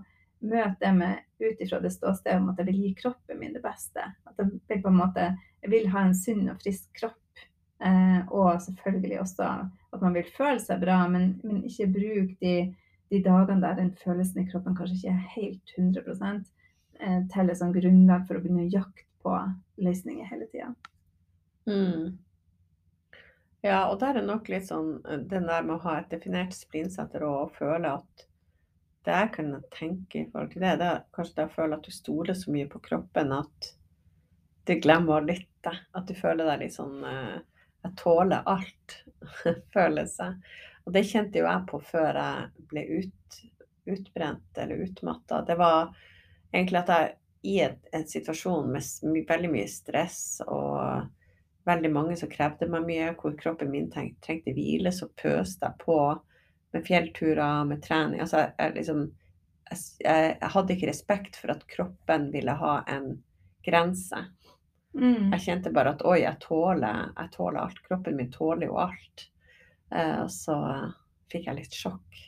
møte 0.44 0.76
det 0.82 0.92
med 0.98 1.22
ut 1.40 1.60
ifra 1.62 1.80
det 1.80 1.92
ståstedet 1.94 2.40
om 2.40 2.50
at 2.52 2.60
jeg 2.60 2.68
vil 2.68 2.80
gi 2.82 2.94
kroppen 2.98 3.40
min 3.40 3.54
det 3.56 3.62
beste. 3.64 4.04
At 4.28 4.40
jeg 4.40 4.82
vil 4.84 4.96
måte 4.96 5.32
jeg 5.64 5.72
vil 5.72 5.86
ha 5.94 6.04
en 6.04 6.16
sunn 6.16 6.48
og 6.52 6.58
frisk 6.60 6.90
kropp. 6.98 7.23
Eh, 7.84 8.20
og 8.32 8.62
selvfølgelig 8.64 9.20
også 9.20 9.46
at 9.92 10.00
man 10.00 10.14
vil 10.16 10.28
føle 10.36 10.60
seg 10.62 10.80
bra, 10.80 11.02
men, 11.10 11.34
men 11.44 11.62
ikke 11.68 11.90
bruk 11.92 12.30
de, 12.40 12.54
de, 13.12 13.20
dagene 13.20 13.60
der 13.60 13.76
den 13.76 13.90
følelsen 14.00 14.40
i 14.40 14.46
kroppen 14.48 14.76
kanskje 14.78 14.96
ikke 14.96 15.12
er 15.12 15.32
helt 15.34 15.74
100 15.76 16.14
eh, 17.00 17.20
til 17.34 17.52
et 17.52 17.60
sånn 17.60 17.74
grunnlag 17.76 18.24
for 18.24 18.38
å 18.38 18.44
begynne 18.44 18.64
å 18.64 18.72
jakte 18.72 19.04
på 19.24 19.36
løsninger 19.84 20.30
hele 20.32 20.48
tida. 20.52 20.72
Mm. 21.68 22.16
Ja, 23.64 23.86
og 23.88 23.98
der 24.00 24.20
er 24.20 24.26
nok 24.28 24.48
litt 24.52 24.68
sånn 24.68 24.98
eh, 25.04 25.20
den 25.20 25.48
der 25.52 25.64
med 25.64 25.76
å 25.76 25.84
ha 25.84 26.00
et 26.00 26.10
definert 26.12 26.56
splinsenter 26.56 27.28
og 27.28 27.52
føle 27.58 27.98
at 28.00 28.28
det 29.04 29.14
jeg 29.20 29.32
kan 29.36 29.56
tenke 29.76 30.22
i 30.22 30.28
forhold 30.32 30.54
til 30.54 30.64
det, 30.64 30.76
det 30.80 30.88
er 30.88 31.08
kanskje 31.12 31.42
det 31.42 31.50
å 31.50 31.56
føle 31.58 31.76
at 31.76 31.84
du 31.84 31.92
stoler 31.92 32.36
så 32.38 32.52
mye 32.52 32.68
på 32.72 32.80
kroppen 32.86 33.34
at 33.36 33.74
du 34.64 34.78
glemmer 34.80 35.24
litt 35.24 35.50
det. 35.64 35.74
At 35.92 36.08
du 36.08 36.16
føler 36.16 36.48
deg 36.48 36.62
litt 36.64 36.76
sånn 36.76 37.02
eh, 37.04 37.42
Jeg 37.84 37.96
tåler 38.00 38.46
alt-følelse. 38.48 40.30
Og 40.84 40.92
det 40.92 41.06
kjente 41.08 41.40
jo 41.40 41.48
jeg 41.48 41.66
på 41.68 41.80
før 41.84 42.18
jeg 42.20 42.64
ble 42.70 42.84
ut, 43.00 43.36
utbrent 43.88 44.60
eller 44.60 44.82
utmatta. 44.84 45.40
Det 45.48 45.56
var 45.60 45.94
egentlig 46.52 46.80
at 46.82 46.92
jeg 46.92 47.14
i 47.44 47.58
en, 47.60 47.76
en 47.92 48.06
situasjon 48.08 48.70
med 48.72 49.24
veldig 49.28 49.50
mye 49.52 49.68
stress 49.68 50.40
og 50.46 51.08
veldig 51.68 51.90
mange 51.92 52.16
som 52.16 52.30
krevde 52.32 52.68
meg 52.72 52.86
mye, 52.88 53.10
hvor 53.20 53.36
kroppen 53.40 53.72
min 53.72 53.90
trengte 53.92 54.52
hvile, 54.56 54.92
så 54.92 55.08
pøste 55.16 55.68
jeg 55.68 55.80
på 55.84 55.98
med 56.74 56.86
fjellturer, 56.86 57.64
med 57.68 57.82
trening. 57.84 58.20
Altså, 58.20 58.46
jeg, 58.58 58.74
liksom, 58.78 59.04
jeg, 59.70 59.82
jeg, 60.04 60.50
hadde 60.56 60.76
ikke 60.76 60.90
respekt 60.90 61.38
for 61.40 61.54
at 61.54 61.64
kroppen 61.70 62.30
ville 62.34 62.56
ha 62.60 62.78
en 62.90 63.10
grense. 63.64 64.24
Mm. 64.94 65.32
Jeg 65.32 65.40
kjente 65.46 65.72
bare 65.74 65.94
at 65.96 66.04
oi, 66.06 66.20
jeg 66.22 66.38
tåler, 66.42 67.08
jeg 67.16 67.32
tåler 67.34 67.60
alt. 67.64 67.80
Kroppen 67.88 68.16
min 68.18 68.30
tåler 68.32 68.70
jo 68.70 68.78
alt. 68.82 69.26
Uh, 69.94 70.24
så 70.30 70.56
fikk 71.32 71.48
jeg 71.50 71.58
litt 71.58 71.74
sjokk 71.74 72.22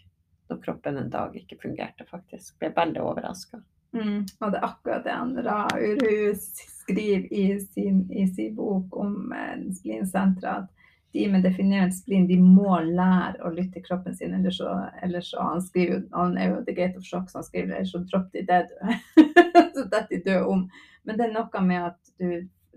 når 0.46 0.60
kroppen 0.62 0.98
en 1.00 1.10
dag 1.10 1.34
ikke 1.36 1.58
fungerte, 1.62 2.06
faktisk. 2.10 2.54
Ble 2.60 2.70
veldig 2.74 3.02
overraska. 3.02 3.60
Mm. 3.96 4.26
Og 4.40 4.52
det 4.52 4.58
er 4.58 4.66
akkurat 4.66 5.04
det 5.06 5.14
han 5.14 5.36
Ra 5.42 5.62
Urhus 5.74 6.50
skriver 6.82 7.26
i 7.32 7.60
sin, 7.60 8.04
i 8.12 8.26
sin 8.28 8.54
bok 8.54 8.96
om 8.96 9.32
eh, 9.32 9.56
splinsenteret, 9.74 10.66
at 10.66 10.72
de 11.16 11.28
med 11.32 11.46
definert 11.46 11.94
splin 11.96 12.26
de 12.28 12.36
må 12.42 12.76
lære 12.84 13.40
å 13.46 13.52
lytte 13.54 13.78
til 13.78 13.86
kroppen 13.86 14.14
sin. 14.14 14.34
Ellers 14.36 14.58
så, 14.60 14.74
ellers 15.02 15.30
så 15.32 15.46
han 15.48 15.62
skriver 15.64 16.04
han 16.12 16.36
er 16.38 16.52
jo 16.52 16.64
The 16.66 16.74
Gate 16.76 17.00
of 17.00 17.06
Shock, 17.08 17.30
så 17.30 17.40
han 17.40 17.46
skriver 17.46 17.78
ellers 17.78 17.94
så 17.94 18.02
drop 18.04 18.28
de 18.34 18.44
dead. 18.46 18.74
så 19.76 19.86
detter 19.86 20.12
de 20.12 20.22
døde 20.26 20.44
om. 20.52 20.66
Men 21.06 21.18
det 21.18 21.28
er 21.28 21.34
noe 21.38 21.64
med 21.64 21.88
at 21.88 22.12
du, 22.20 22.28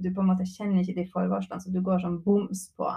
du, 0.03 0.09
på 0.13 0.23
en 0.23 0.31
måte 0.31 0.47
kjenner 0.47 0.81
ikke 0.81 0.97
de 1.01 1.07
forvarslene, 1.13 1.61
så 1.63 1.73
du 1.73 1.81
går 1.85 2.03
sånn 2.03 2.19
boms 2.25 2.67
på, 2.77 2.89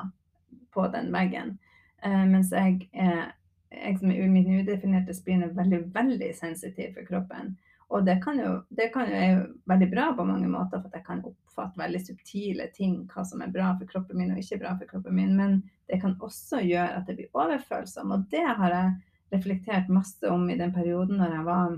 på 0.75 0.87
den 0.95 1.11
veggen. 1.15 1.57
Eh, 2.03 2.25
mens 2.29 2.53
jeg, 2.55 2.89
eh, 2.93 3.27
jeg 3.73 3.99
som 4.01 4.13
er 4.13 4.31
min 4.31 4.63
udefinerte 4.63 5.15
splin 5.17 5.45
er 5.47 5.55
veldig, 5.57 5.85
veldig 5.95 6.33
sensitiv 6.39 6.97
for 6.97 7.09
kroppen. 7.09 7.55
Og 7.93 8.07
det 8.07 8.23
kan, 8.25 8.39
jo, 8.41 8.63
det 8.73 8.89
kan 8.95 9.11
jo 9.11 9.17
være 9.17 9.47
veldig 9.69 9.89
bra 9.93 10.07
på 10.17 10.25
mange 10.25 10.49
måter, 10.49 10.81
for 10.81 10.89
at 10.89 10.97
jeg 10.97 11.07
kan 11.07 11.25
oppfatte 11.29 11.81
veldig 11.81 12.01
subtile 12.01 12.69
ting, 12.73 12.95
hva 13.13 13.25
som 13.29 13.43
er 13.45 13.53
bra 13.53 13.75
for 13.77 13.91
kroppen 13.91 14.17
min 14.17 14.33
og 14.33 14.41
ikke 14.41 14.63
bra 14.63 14.73
for 14.79 14.89
kroppen 14.89 15.19
min. 15.19 15.35
Men 15.37 15.59
det 15.93 16.01
kan 16.01 16.17
også 16.25 16.63
gjøre 16.65 16.97
at 16.97 17.09
det 17.09 17.19
blir 17.19 17.37
overfølsom. 17.37 18.15
Og 18.17 18.25
det 18.33 18.47
har 18.49 18.73
jeg 18.73 18.95
reflektert 19.37 19.93
masse 19.93 20.29
om 20.29 20.49
i 20.49 20.57
den 20.57 20.73
perioden 20.73 21.21
når 21.21 21.37
jeg 21.37 21.45
var 21.51 21.77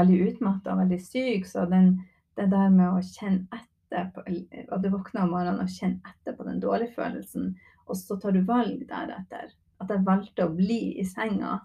veldig 0.00 0.20
utmatta 0.28 0.72
og 0.72 0.82
veldig 0.86 1.00
syk. 1.04 1.48
Så 1.48 1.66
den, 1.68 1.92
det 2.40 2.48
der 2.52 2.72
med 2.72 2.88
å 2.88 3.04
kjenne 3.04 3.44
etter 3.52 3.69
på, 3.90 4.22
At 4.70 4.82
du 4.82 4.88
våkner 4.92 5.24
om 5.24 5.34
morgenen 5.34 5.64
og 5.64 5.72
kjenner 5.72 6.12
etter 6.12 6.36
på 6.36 6.46
den 6.46 6.60
dårlige 6.62 6.94
følelsen, 6.96 7.54
og 7.86 7.98
så 7.98 8.16
tar 8.20 8.36
du 8.36 8.44
valg 8.46 8.84
deretter. 8.88 9.50
At 9.80 9.90
jeg 9.90 10.06
valgte 10.06 10.46
å 10.46 10.54
bli 10.54 10.98
i 11.00 11.04
senga 11.08 11.58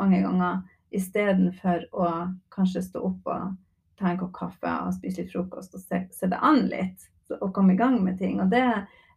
mange 0.00 0.20
ganger 0.24 0.62
istedenfor 0.92 1.86
å 1.96 2.08
kanskje 2.52 2.82
stå 2.84 3.02
opp 3.06 3.30
og 3.32 3.54
ta 4.00 4.10
en 4.10 4.20
kopp 4.20 4.34
kaffe 4.36 4.72
og 4.86 4.94
spise 4.96 5.22
litt 5.22 5.32
frokost 5.32 5.76
og 5.76 5.84
se, 5.84 6.02
se 6.12 6.28
det 6.28 6.40
an 6.42 6.66
litt. 6.68 7.08
Og 7.38 7.52
komme 7.54 7.72
i 7.72 7.80
gang 7.80 7.96
med 8.04 8.18
ting. 8.20 8.40
Og 8.44 8.50
det, 8.52 8.64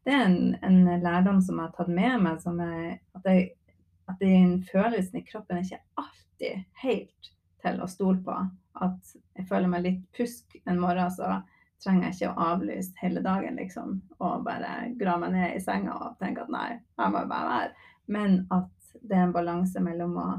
det 0.07 0.13
er 0.15 0.27
en, 0.29 0.55
en, 0.63 0.83
lærdom 1.03 1.41
som 1.43 1.59
jeg 1.59 1.67
har 1.67 1.73
tatt 1.75 1.91
med 1.91 2.21
meg. 2.23 2.39
som 2.43 2.61
er, 2.63 2.99
at, 3.17 3.27
jeg, 3.27 3.49
at 4.07 4.21
den 4.21 4.61
følelsen 4.69 5.19
i 5.19 5.25
kroppen 5.27 5.59
er 5.59 5.65
ikke 5.65 6.03
alltid 6.03 6.63
helt 6.85 7.31
til 7.65 7.81
å 7.81 7.89
stole 7.91 8.21
på. 8.23 8.37
At 8.85 9.15
jeg 9.35 9.49
føler 9.49 9.71
meg 9.71 9.83
litt 9.87 10.05
pusk 10.15 10.55
en 10.63 10.79
morgen, 10.79 11.11
så 11.11 11.41
trenger 11.83 12.07
jeg 12.07 12.15
ikke 12.15 12.31
å 12.31 12.47
avlyse 12.53 12.95
hele 13.01 13.21
dagen, 13.25 13.57
liksom, 13.59 13.99
og 14.19 14.45
bare 14.45 14.91
grave 14.99 15.25
meg 15.25 15.35
ned 15.35 15.57
i 15.57 15.63
senga 15.63 15.97
og 15.97 16.17
tenke 16.21 16.45
at 16.45 16.53
nei, 16.53 16.69
jeg 16.99 17.13
må 17.13 17.25
bare 17.29 17.49
være. 17.51 17.91
Men 18.15 18.39
at 18.53 18.71
det 19.01 19.17
er 19.17 19.27
en 19.27 19.35
balanse 19.35 19.81
mellom 19.83 20.15
å, 20.21 20.29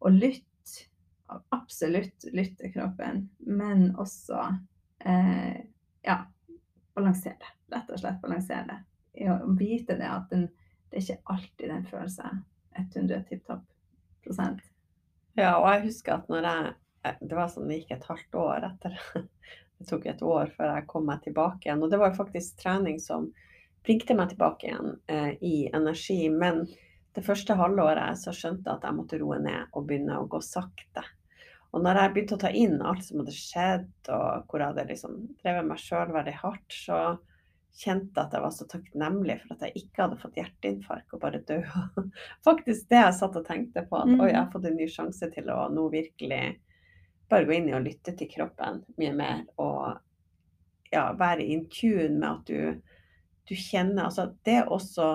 å 0.00 0.12
lytte, 0.12 0.44
absolutt 1.54 2.28
lytte 2.36 2.70
kroppen, 2.70 3.24
men 3.38 3.88
også 3.98 4.42
eh, 5.02 5.56
ja, 6.06 6.20
balansere 6.94 7.38
det. 7.40 7.52
Rett 7.74 7.90
og 7.90 7.98
slett 7.98 8.20
balansere 8.22 8.66
det. 8.68 8.78
I 9.24 9.30
å 9.32 9.40
vite 9.58 9.96
det 9.98 10.06
at 10.06 10.28
den, 10.30 10.46
det 10.90 11.00
er 11.00 11.06
ikke 11.06 11.34
alltid 11.34 11.72
den 11.72 11.86
føler 11.88 12.12
seg 12.12 12.42
100 12.76 13.24
tipp 13.30 13.46
topp 13.48 13.64
prosent. 14.24 14.62
Ja, 15.36 15.56
og 15.58 15.68
jeg 15.72 15.86
husker 15.90 16.18
at 16.18 16.28
når 16.32 16.50
jeg 16.50 16.74
Det 17.20 17.36
var 17.38 17.46
sånn 17.52 17.68
det 17.70 17.76
gikk 17.78 17.92
et 17.94 18.06
halvt 18.08 18.36
år 18.40 18.64
etter 18.66 18.94
Det 19.78 19.88
tok 19.90 20.06
et 20.08 20.22
år 20.24 20.52
før 20.56 20.72
jeg 20.72 20.88
kom 20.90 21.06
meg 21.08 21.22
tilbake 21.26 21.68
igjen. 21.68 21.82
Og 21.84 21.92
det 21.92 22.00
var 22.00 22.16
faktisk 22.16 22.56
trening 22.62 23.00
som 23.02 23.28
bringte 23.86 24.16
meg 24.18 24.32
tilbake 24.32 24.70
igjen 24.70 24.96
eh, 25.12 25.32
i 25.44 25.56
energi. 25.74 26.26
Men 26.32 26.64
det 27.16 27.24
første 27.26 27.56
halvåret 27.58 28.18
så 28.20 28.34
skjønte 28.34 28.68
jeg 28.68 28.78
at 28.78 28.88
jeg 28.88 28.96
måtte 28.96 29.20
roe 29.20 29.38
ned 29.42 29.70
og 29.72 29.86
begynne 29.88 30.18
å 30.20 30.28
gå 30.30 30.40
sakte. 30.44 31.04
Og 31.74 31.82
når 31.84 32.00
jeg 32.00 32.12
begynte 32.14 32.36
å 32.36 32.40
ta 32.40 32.50
inn 32.56 32.76
alt 32.80 33.04
som 33.04 33.20
hadde 33.20 33.36
skjedd, 33.36 33.88
og 34.08 34.46
hvor 34.48 34.62
jeg 34.62 34.72
hadde 34.72 34.90
liksom 34.90 35.16
drevet 35.42 35.66
meg 35.68 35.80
sjøl 35.82 36.12
veldig 36.14 36.36
hardt, 36.40 36.68
så 36.72 37.00
kjente 37.76 38.16
jeg 38.16 38.22
at 38.22 38.36
jeg 38.36 38.44
var 38.46 38.54
så 38.56 38.66
takknemlig 38.70 39.36
for 39.42 39.56
at 39.56 39.64
jeg 39.66 39.82
ikke 39.82 40.04
hadde 40.04 40.20
fått 40.22 40.38
hjerteinfarkt 40.40 41.12
og 41.12 41.20
bare 41.20 41.42
døde. 41.44 42.04
Faktisk 42.46 42.88
det 42.92 43.02
jeg 43.02 43.16
satt 43.18 43.36
og 43.36 43.44
tenkte 43.48 43.84
på, 43.88 43.98
at 44.00 44.14
oi, 44.14 44.30
jeg 44.30 44.38
har 44.38 44.52
fått 44.54 44.70
en 44.70 44.78
ny 44.78 44.86
sjanse 44.92 45.28
til 45.34 45.50
å 45.52 45.66
nå 45.72 45.84
virkelig 45.92 46.42
bare 47.30 47.46
gå 47.46 47.56
inn 47.56 47.70
i 47.70 47.74
og 47.76 47.84
lytte 47.86 48.14
til 48.16 48.30
kroppen 48.30 48.82
mye 49.00 49.14
mer. 49.16 49.42
Og 49.62 50.92
ja, 50.92 51.08
være 51.18 51.46
in 51.46 51.66
tune 51.72 52.14
med 52.18 52.28
at 52.30 52.46
du, 52.50 52.94
du 53.48 53.54
kjenner 53.58 54.06
Altså 54.06 54.30
det 54.46 54.62
også 54.64 55.08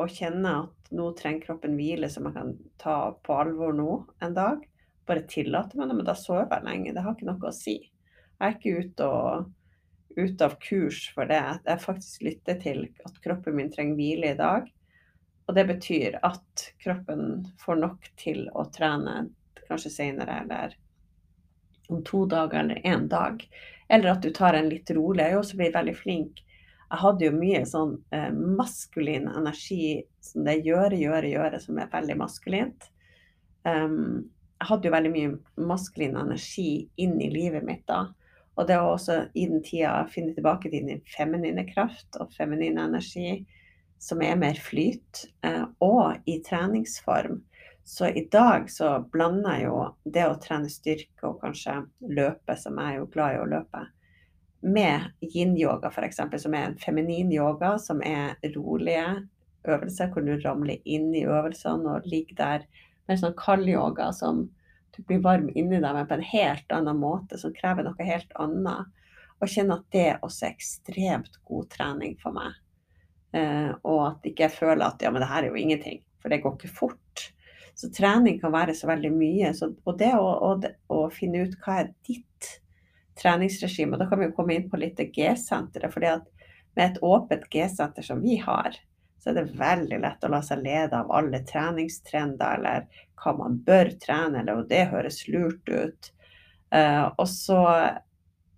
å 0.00 0.06
kjenne 0.08 0.52
at 0.64 0.92
nå 0.96 1.10
trenger 1.16 1.46
kroppen 1.46 1.76
hvile, 1.76 2.08
som 2.10 2.28
jeg 2.28 2.36
kan 2.36 2.52
ta 2.80 2.96
på 3.24 3.36
alvor 3.36 3.74
nå 3.76 3.90
en 4.24 4.36
dag. 4.36 4.62
Bare 5.08 5.26
tillate 5.28 5.78
meg 5.78 5.90
det, 5.90 5.96
men 5.98 6.08
da 6.08 6.14
sover 6.18 6.48
jeg 6.48 6.66
lenge. 6.66 6.94
Det 6.94 7.04
har 7.04 7.16
ikke 7.16 7.28
noe 7.28 7.50
å 7.50 7.56
si. 7.56 7.76
Jeg 8.40 8.46
er 8.46 8.56
ikke 8.56 8.86
ute, 8.86 9.08
og, 9.08 9.50
ute 10.16 10.48
av 10.48 10.56
kurs 10.62 11.04
for 11.14 11.28
det. 11.30 11.42
Jeg 11.68 11.84
faktisk 11.84 12.24
lytter 12.26 12.60
til 12.62 12.86
at 13.06 13.20
kroppen 13.24 13.58
min 13.58 13.72
trenger 13.74 14.00
hvile 14.00 14.32
i 14.32 14.38
dag. 14.38 14.70
Og 15.48 15.56
det 15.58 15.66
betyr 15.68 16.18
at 16.24 16.66
kroppen 16.82 17.44
får 17.60 17.80
nok 17.82 18.08
til 18.20 18.46
å 18.56 18.64
trene 18.72 19.26
kanskje 19.68 19.92
senere, 19.92 20.42
eller 20.44 20.76
om 21.88 22.02
to 22.04 22.24
dager 22.26 22.60
eller 22.60 22.80
én 22.86 23.08
dag. 23.08 23.42
Eller 23.88 24.14
at 24.14 24.22
du 24.22 24.30
tar 24.30 24.54
en 24.54 24.68
litt 24.68 24.90
rolig. 24.90 25.24
Jeg 25.24 25.34
har 25.34 25.42
også 25.42 25.58
blitt 25.58 25.76
veldig 25.76 25.96
flink. 25.96 26.42
Jeg 26.92 27.00
hadde 27.00 27.24
jo 27.24 27.32
mye 27.32 27.62
sånn 27.68 27.96
eh, 28.12 28.30
maskulin 28.32 29.28
energi, 29.32 30.02
som 30.20 30.44
det 30.44 30.58
gjøre, 30.66 30.96
gjøre, 31.00 31.30
gjøre, 31.32 31.60
som 31.60 31.78
er 31.80 31.92
veldig 31.92 32.16
maskulint. 32.20 32.88
Um, 33.64 34.28
jeg 34.60 34.68
hadde 34.68 34.88
jo 34.88 34.94
veldig 34.94 35.12
mye 35.14 35.66
maskulin 35.68 36.18
energi 36.20 36.88
inn 37.00 37.16
i 37.22 37.30
livet 37.32 37.64
mitt 37.66 37.86
da. 37.88 38.04
Og 38.60 38.68
det 38.68 38.76
å 38.76 38.92
også 38.92 39.16
i 39.32 39.46
den 39.48 39.62
tida 39.64 40.02
finne 40.12 40.34
tilbake 40.36 40.68
til 40.68 40.84
din 40.84 41.00
feminine 41.08 41.64
kraft 41.70 42.20
og 42.20 42.34
feminine 42.36 42.84
energi, 42.90 43.40
som 44.02 44.20
er 44.22 44.36
mer 44.36 44.58
flyt, 44.60 45.24
eh, 45.46 45.64
og 45.80 46.28
i 46.28 46.38
treningsform. 46.44 47.40
Så 47.84 48.08
i 48.08 48.28
dag 48.32 48.70
så 48.70 48.92
blander 49.12 49.58
jeg 49.58 49.66
jo 49.66 49.78
det 50.14 50.24
å 50.28 50.38
trene 50.40 50.70
styrke 50.70 51.26
og 51.28 51.42
kanskje 51.42 51.80
løpe, 52.06 52.56
som 52.56 52.78
jeg 52.78 52.94
er 52.94 53.00
jo 53.00 53.10
glad 53.10 53.34
i 53.34 53.42
å 53.42 53.50
løpe, 53.50 53.82
med 54.62 55.10
yin-yoga 55.26 55.90
f.eks., 55.90 56.20
som 56.44 56.54
er 56.54 56.68
en 56.68 56.78
feminin 56.78 57.32
yoga, 57.34 57.74
som 57.82 58.02
er 58.06 58.36
rolige 58.54 59.26
øvelser 59.66 60.10
hvor 60.12 60.24
du 60.26 60.36
ramler 60.42 60.78
inn 60.84 61.10
i 61.14 61.26
øvelsene 61.26 61.96
og 61.96 62.08
ligger 62.08 62.38
der 62.38 62.66
Mer 63.10 63.18
sånn 63.18 63.34
kald 63.34 63.66
yoga 63.66 64.12
som 64.14 64.44
du 64.94 65.00
blir 65.08 65.22
varm 65.24 65.48
inni 65.50 65.80
deg, 65.80 65.94
men 65.96 66.06
på 66.06 66.14
en 66.14 66.22
helt 66.22 66.74
annen 66.74 67.00
måte, 67.00 67.34
som 67.40 67.50
krever 67.56 67.82
noe 67.82 68.06
helt 68.06 68.30
annet. 68.38 68.90
Og 69.42 69.50
kjenne 69.50 69.80
at 69.80 69.88
det 69.90 70.04
også 70.22 70.46
er 70.46 70.52
ekstremt 70.54 71.40
god 71.48 71.66
trening 71.72 72.14
for 72.22 72.36
meg. 72.36 72.54
Eh, 73.34 73.72
og 73.82 74.00
at 74.06 74.28
ikke 74.28 74.46
jeg 74.46 74.54
føler 74.54 74.84
at 74.86 75.02
ja, 75.02 75.10
men 75.10 75.24
det 75.24 75.30
her 75.32 75.42
er 75.42 75.50
jo 75.50 75.58
ingenting, 75.58 75.98
for 76.22 76.30
det 76.30 76.42
går 76.44 76.54
ikke 76.54 76.70
fort. 76.76 77.24
Så 77.74 77.88
trening 77.94 78.38
kan 78.40 78.52
være 78.54 78.74
så 78.76 78.88
veldig 78.90 79.12
mye. 79.14 79.52
Så, 79.56 79.72
og 79.84 79.98
det 80.00 80.12
å, 80.18 80.28
å, 80.50 80.52
å, 80.92 81.02
finne 81.14 81.46
ut 81.46 81.56
hva 81.64 81.80
er 81.82 81.92
ditt 82.06 82.50
treningsregime, 83.18 83.96
og 83.96 84.02
da 84.02 84.08
kan 84.10 84.20
vi 84.20 84.28
jo 84.30 84.36
komme 84.36 84.56
inn 84.56 84.70
på 84.70 84.80
litt 84.80 85.00
G-senteret. 85.14 85.96
at 86.08 86.28
med 86.76 86.84
et 86.86 87.02
åpent 87.04 87.44
G-senter 87.52 88.04
som 88.06 88.22
vi 88.24 88.38
har, 88.40 88.76
så 89.20 89.30
er 89.30 89.38
det 89.38 89.58
veldig 89.58 89.98
lett 90.02 90.24
å 90.24 90.30
la 90.32 90.40
seg 90.42 90.64
lede 90.64 90.98
av 90.98 91.12
alle 91.14 91.42
treningstrender, 91.46 92.58
eller 92.58 92.88
hva 93.22 93.34
man 93.38 93.60
bør 93.66 93.92
trene, 94.02 94.40
eller 94.40 94.62
og 94.62 94.70
det 94.72 94.88
høres 94.90 95.20
lurt 95.28 95.68
ut. 95.68 96.10
Uh, 96.72 97.12
og 97.20 97.28
så 97.28 97.60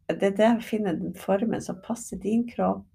det 0.09 0.31
er 0.31 0.37
det 0.39 0.51
å 0.59 0.65
finne 0.65 0.95
den 0.99 1.15
formen 1.17 1.63
som 1.65 1.81
passer 1.85 2.21
din 2.21 2.45
kropp, 2.49 2.87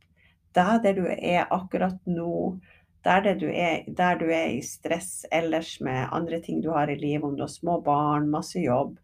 der 0.55 0.93
du 0.97 1.05
er 1.09 1.47
akkurat 1.53 1.99
nå 2.09 2.59
der, 3.06 3.34
du 3.39 3.47
er, 3.47 3.86
der 3.88 4.20
du 4.20 4.26
er 4.28 4.52
i 4.52 4.62
stress 4.66 5.26
ellers 5.32 5.78
med 5.82 6.10
andre 6.12 6.41
ting 6.43 6.62
du 6.62 6.72
har 6.76 6.91
i 6.91 6.97
livet, 7.00 7.24
om 7.24 7.38
du 7.38 7.45
har 7.45 7.52
små 7.52 7.80
barn, 7.82 8.30
masse 8.32 8.60
jobb, 8.60 8.97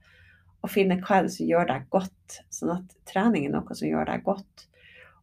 og 0.65 0.71
finne 0.71 0.97
hva 0.99 1.19
er 1.19 1.27
det 1.27 1.35
som 1.35 1.49
gjør 1.49 1.67
deg 1.69 1.89
godt. 1.93 2.39
Sånn 2.53 2.73
at 2.75 2.95
trening 3.07 3.45
er 3.47 3.53
noe 3.53 3.77
som 3.77 3.87
gjør 3.87 4.09
deg 4.09 4.23
godt. 4.25 4.65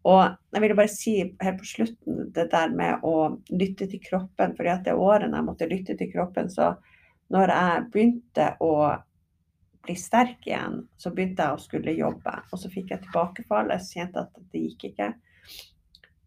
Og 0.09 0.23
jeg 0.55 0.63
vil 0.65 0.75
bare 0.79 0.91
si 0.91 1.15
helt 1.23 1.61
på 1.61 1.69
slutten 1.69 2.29
det 2.35 2.49
der 2.51 2.73
med 2.75 3.05
å 3.07 3.39
lytte 3.55 3.87
til 3.91 4.03
kroppen. 4.03 4.57
fordi 4.57 4.71
at 4.73 4.85
det 4.87 4.95
årene 4.99 5.39
jeg 5.39 5.47
måtte 5.47 5.71
lytte 5.71 5.97
til 5.99 6.11
kroppen, 6.11 6.51
så 6.51 6.75
når 7.33 7.55
jeg 7.55 7.85
begynte 7.93 8.49
å 8.61 8.75
bli 9.83 9.95
sterk 9.99 10.47
igjen, 10.47 10.83
så 10.99 11.11
begynte 11.11 11.43
jeg 11.43 11.59
å 11.59 11.63
skulle 11.63 11.95
jobbe. 11.99 12.35
Og 12.53 12.59
så 12.59 12.71
fikk 12.71 12.93
jeg 12.95 13.03
tilbakefall. 13.07 13.71
Jeg 13.75 13.89
kjente 13.89 14.27
at 14.27 14.43
det 14.55 14.65
gikk 14.67 14.91
ikke. 14.93 15.13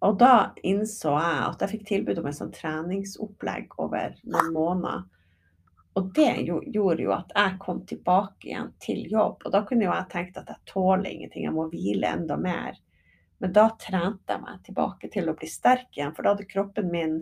Og 0.04 0.18
da 0.20 0.52
innså 0.68 1.14
jeg 1.16 1.44
at 1.48 1.62
jeg 1.64 1.72
fikk 1.78 1.86
tilbud 1.88 2.20
om 2.20 2.30
en 2.30 2.36
sånn 2.36 2.54
treningsopplegg 2.56 3.78
over 3.82 4.18
noen 4.24 4.52
måneder. 4.54 5.06
Og 5.96 6.10
det 6.16 6.32
gjorde 6.44 7.06
jo 7.06 7.14
at 7.16 7.30
jeg 7.32 7.60
kom 7.64 7.80
tilbake 7.88 8.50
igjen 8.50 8.74
til 8.84 9.06
jobb. 9.12 9.46
Og 9.46 9.54
da 9.54 9.62
kunne 9.68 9.88
jo 9.88 9.94
jeg 9.94 10.10
tenkt 10.12 10.42
at 10.42 10.50
jeg 10.52 10.68
tåler 10.74 11.08
ingenting, 11.08 11.46
jeg 11.48 11.56
må 11.56 11.70
hvile 11.72 12.12
enda 12.18 12.36
mer. 12.36 12.76
Men 13.40 13.54
da 13.56 13.70
trente 13.80 14.36
jeg 14.36 14.44
meg 14.44 14.60
tilbake 14.66 15.10
til 15.14 15.32
å 15.32 15.38
bli 15.40 15.48
sterk 15.52 15.96
igjen, 15.96 16.12
for 16.16 16.26
da 16.26 16.36
hadde 16.36 16.50
kroppen 16.52 16.92
min 16.92 17.16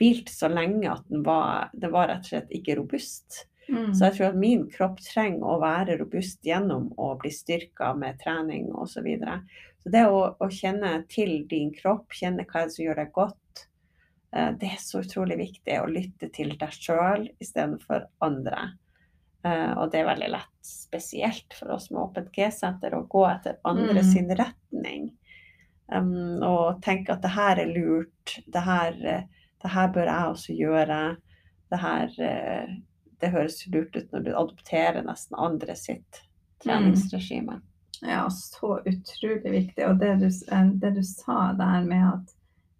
hvilt 0.00 0.28
så 0.32 0.50
lenge 0.50 0.90
at 0.90 1.08
den 1.08 1.24
var, 1.24 1.70
den 1.72 1.92
var 1.94 2.10
rett 2.10 2.26
og 2.26 2.32
slett 2.32 2.54
ikke 2.54 2.76
robust. 2.80 3.46
Mm. 3.68 3.94
Så 3.94 4.08
jeg 4.08 4.16
tror 4.16 4.26
at 4.28 4.40
min 4.40 4.64
kropp 4.68 4.98
trenger 5.00 5.54
å 5.54 5.60
være 5.62 5.96
robust 6.00 6.44
gjennom 6.44 6.90
å 7.00 7.14
bli 7.20 7.32
styrka 7.32 7.94
med 7.96 8.20
trening 8.20 8.68
osv. 8.72 8.98
Så, 8.98 9.04
videre. 9.06 9.38
Så 9.84 9.92
det 9.92 10.06
å, 10.08 10.20
å, 10.40 10.48
kjenne 10.48 10.94
til 11.12 11.42
din 11.48 11.68
kropp, 11.76 12.14
kjenne 12.16 12.46
hva 12.48 12.64
som 12.72 12.86
gjør 12.86 13.02
deg 13.02 13.10
godt, 13.12 13.66
eh, 14.32 14.50
det 14.60 14.70
er 14.72 14.80
så 14.80 15.02
utrolig 15.04 15.36
viktig 15.42 15.76
å 15.80 15.90
lytte 15.90 16.30
til 16.32 16.54
deg 16.60 16.72
sjøl 16.72 17.28
istedenfor 17.36 18.08
andre. 18.24 18.70
Eh, 19.44 19.72
og 19.76 19.92
det 19.92 20.00
er 20.00 20.08
veldig 20.08 20.30
lett, 20.32 20.56
spesielt 20.64 21.58
for 21.58 21.76
oss 21.76 21.90
med 21.92 22.00
åpent 22.06 22.32
G-senter, 22.32 22.96
å 22.96 23.04
gå 23.12 23.26
etter 23.28 23.60
andre 23.68 24.00
mm. 24.00 24.08
sin 24.08 24.32
retning. 24.32 25.12
Um, 25.92 26.40
og 26.40 26.80
tenke 26.80 27.12
at 27.12 27.20
det 27.20 27.34
her 27.34 27.60
er 27.60 27.68
lurt, 27.68 28.38
det 28.48 28.62
her, 28.64 28.94
det 28.96 29.72
her 29.74 29.90
bør 29.92 30.08
jeg 30.08 30.30
også 30.32 30.56
gjøre. 30.56 31.00
Det 31.68 31.80
her 31.82 32.14
uh, 32.24 32.76
det 33.24 33.32
høres 33.32 33.60
lurt 33.72 33.96
ut 33.96 34.10
når 34.12 34.24
du 34.24 34.32
adopterer 34.32 35.04
nesten 35.04 35.38
andre 35.40 35.76
sitt 35.78 36.24
treningsregime. 36.64 37.60
Mm. 37.60 37.70
Ja, 38.06 38.30
så 38.30 38.78
utrolig 38.84 39.50
viktig. 39.50 39.86
Og 39.88 39.98
det 39.98 40.14
du, 40.20 40.26
eh, 40.26 40.66
det 40.66 40.90
du 40.98 41.02
sa 41.02 41.52
der 41.56 41.84
med 41.84 42.04
at 42.08 42.34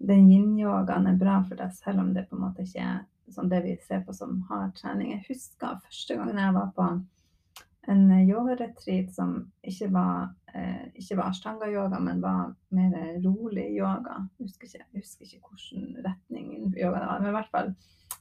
den 0.05 0.29
yin-yogaen 0.29 1.09
er 1.09 1.16
bra 1.16 1.41
for 1.49 1.57
deg, 1.57 1.72
selv 1.72 2.03
om 2.03 2.12
det 2.14 2.27
på 2.29 2.37
en 2.37 2.45
måte 2.45 2.66
ikke 2.66 2.85
er 2.85 3.03
sånn 3.33 3.49
det 3.49 3.62
vi 3.64 3.77
ser 3.81 4.03
på 4.05 4.12
som 4.12 4.43
hard 4.51 4.75
trening. 4.77 5.14
Jeg 5.14 5.25
husker 5.31 5.81
første 5.87 6.18
gangen 6.18 6.41
jeg 6.41 6.57
var 6.57 6.72
på 6.77 6.89
en 7.89 8.05
yogaretreat 8.25 9.12
som 9.12 9.35
ikke 9.64 9.91
var, 9.93 10.35
eh, 10.53 10.85
ikke 10.95 11.18
var 11.20 11.33
ashtanga-yoga, 11.33 12.01
men 12.01 12.20
var 12.20 12.55
mer 12.68 12.95
rolig 13.25 13.66
yoga. 13.79 14.29
Jeg 14.39 14.49
husker 14.49 14.68
ikke, 14.68 14.85
jeg 14.93 15.03
husker 15.03 15.25
ikke 15.25 15.51
hvilken 15.51 16.05
retning 16.05 16.53
yoga 16.77 17.01
det 17.01 17.09
var, 17.11 17.20
men 17.20 17.29
i 17.33 17.37
hvert 17.39 17.53
fall 17.53 17.75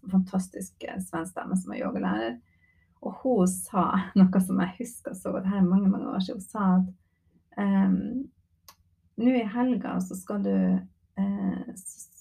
en 0.04 0.16
fantastisk 0.16 0.84
eh, 0.88 1.00
svensk 1.04 1.36
dame 1.36 1.60
som 1.60 1.76
var 1.76 1.84
yogalærer. 1.84 2.40
Og 3.04 3.20
hun 3.24 3.50
sa 3.52 3.86
noe 4.20 4.44
som 4.44 4.62
jeg 4.64 4.78
husker 4.80 5.18
så 5.18 5.36
det 5.40 5.52
her 5.52 5.66
mange 5.68 5.92
mange 5.92 6.10
år 6.14 6.24
siden. 6.24 6.42
Hun 6.42 6.50
sa 6.50 6.70
at 6.78 6.88
um, 7.60 8.00
nå 9.24 9.36
i 9.38 9.46
helga 9.54 10.00
så 10.02 10.18
skal 10.18 10.46
du 10.46 10.56
uh, 11.20 11.74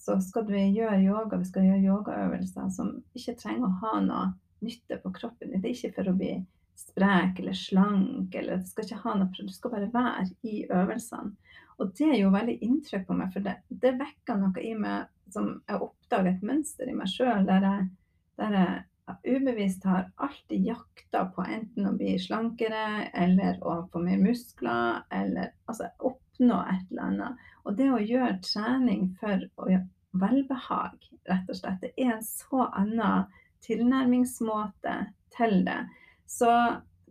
så 0.03 0.19
skal 0.21 0.47
du 0.49 0.57
gjøre 0.59 0.99
yoga, 1.05 1.39
vi 1.39 1.47
skal 1.47 1.69
gjøre 1.69 1.85
yogaøvelser 1.87 2.71
som 2.75 2.97
ikke 3.15 3.37
trenger 3.39 3.69
å 3.69 3.77
ha 3.85 4.01
noe 4.03 4.25
nytte 4.63 4.99
på 5.03 5.13
kroppen. 5.15 5.53
Det 5.55 5.63
er 5.63 5.77
ikke 5.77 5.95
for 5.99 6.11
å 6.11 6.17
bli 6.19 6.33
sprek 6.79 7.39
eller 7.39 7.55
slank, 7.55 8.35
eller 8.35 8.59
du 8.59 8.67
skal 8.67 8.89
ikke 8.89 9.03
ha 9.05 9.15
noe 9.21 9.47
Du 9.47 9.53
skal 9.55 9.75
bare 9.75 9.91
være 9.93 10.27
i 10.43 10.65
øvelsene. 10.67 11.37
Og 11.79 11.93
det 11.99 12.19
gjorde 12.19 12.37
veldig 12.37 12.57
inntrykk 12.67 13.07
på 13.07 13.17
meg, 13.17 13.31
for 13.35 13.47
det, 13.47 13.57
det 13.69 13.95
vekka 13.99 14.37
noe 14.39 14.63
i 14.63 14.75
meg 14.79 15.07
som 15.33 15.49
jeg 15.69 15.81
oppdaga 15.87 16.35
et 16.35 16.43
mønster 16.47 16.91
i 16.91 16.95
meg 16.95 17.11
sjøl, 17.11 17.47
der, 17.49 17.87
der 18.39 18.57
jeg 18.59 18.83
ubevisst 19.25 19.85
har 19.85 20.11
alltid 20.17 20.67
jakta 20.67 21.25
på 21.35 21.45
enten 21.45 21.89
å 21.89 21.95
bli 21.97 22.15
slankere 22.21 23.09
eller 23.15 23.59
å 23.65 23.83
få 23.93 24.03
mer 24.05 24.21
muskler, 24.23 25.03
eller 25.11 25.53
altså 25.67 25.91
oppnå 25.99 26.61
et 26.73 26.91
eller 26.91 27.09
annet. 27.09 27.49
Og 27.65 27.77
det 27.79 27.91
å 27.93 28.01
gjøre 28.03 28.41
trening 28.45 29.11
for 29.21 29.47
å 29.57 29.71
gjøre 29.71 29.89
velbehag, 30.23 30.97
rett 31.29 31.51
og 31.51 31.57
slett, 31.57 31.81
det 31.85 31.93
er 31.97 32.17
en 32.17 32.25
så 32.27 32.67
annen 32.69 33.29
tilnærmingsmåte 33.65 34.97
til 35.37 35.63
det. 35.67 35.81
Så 36.29 36.51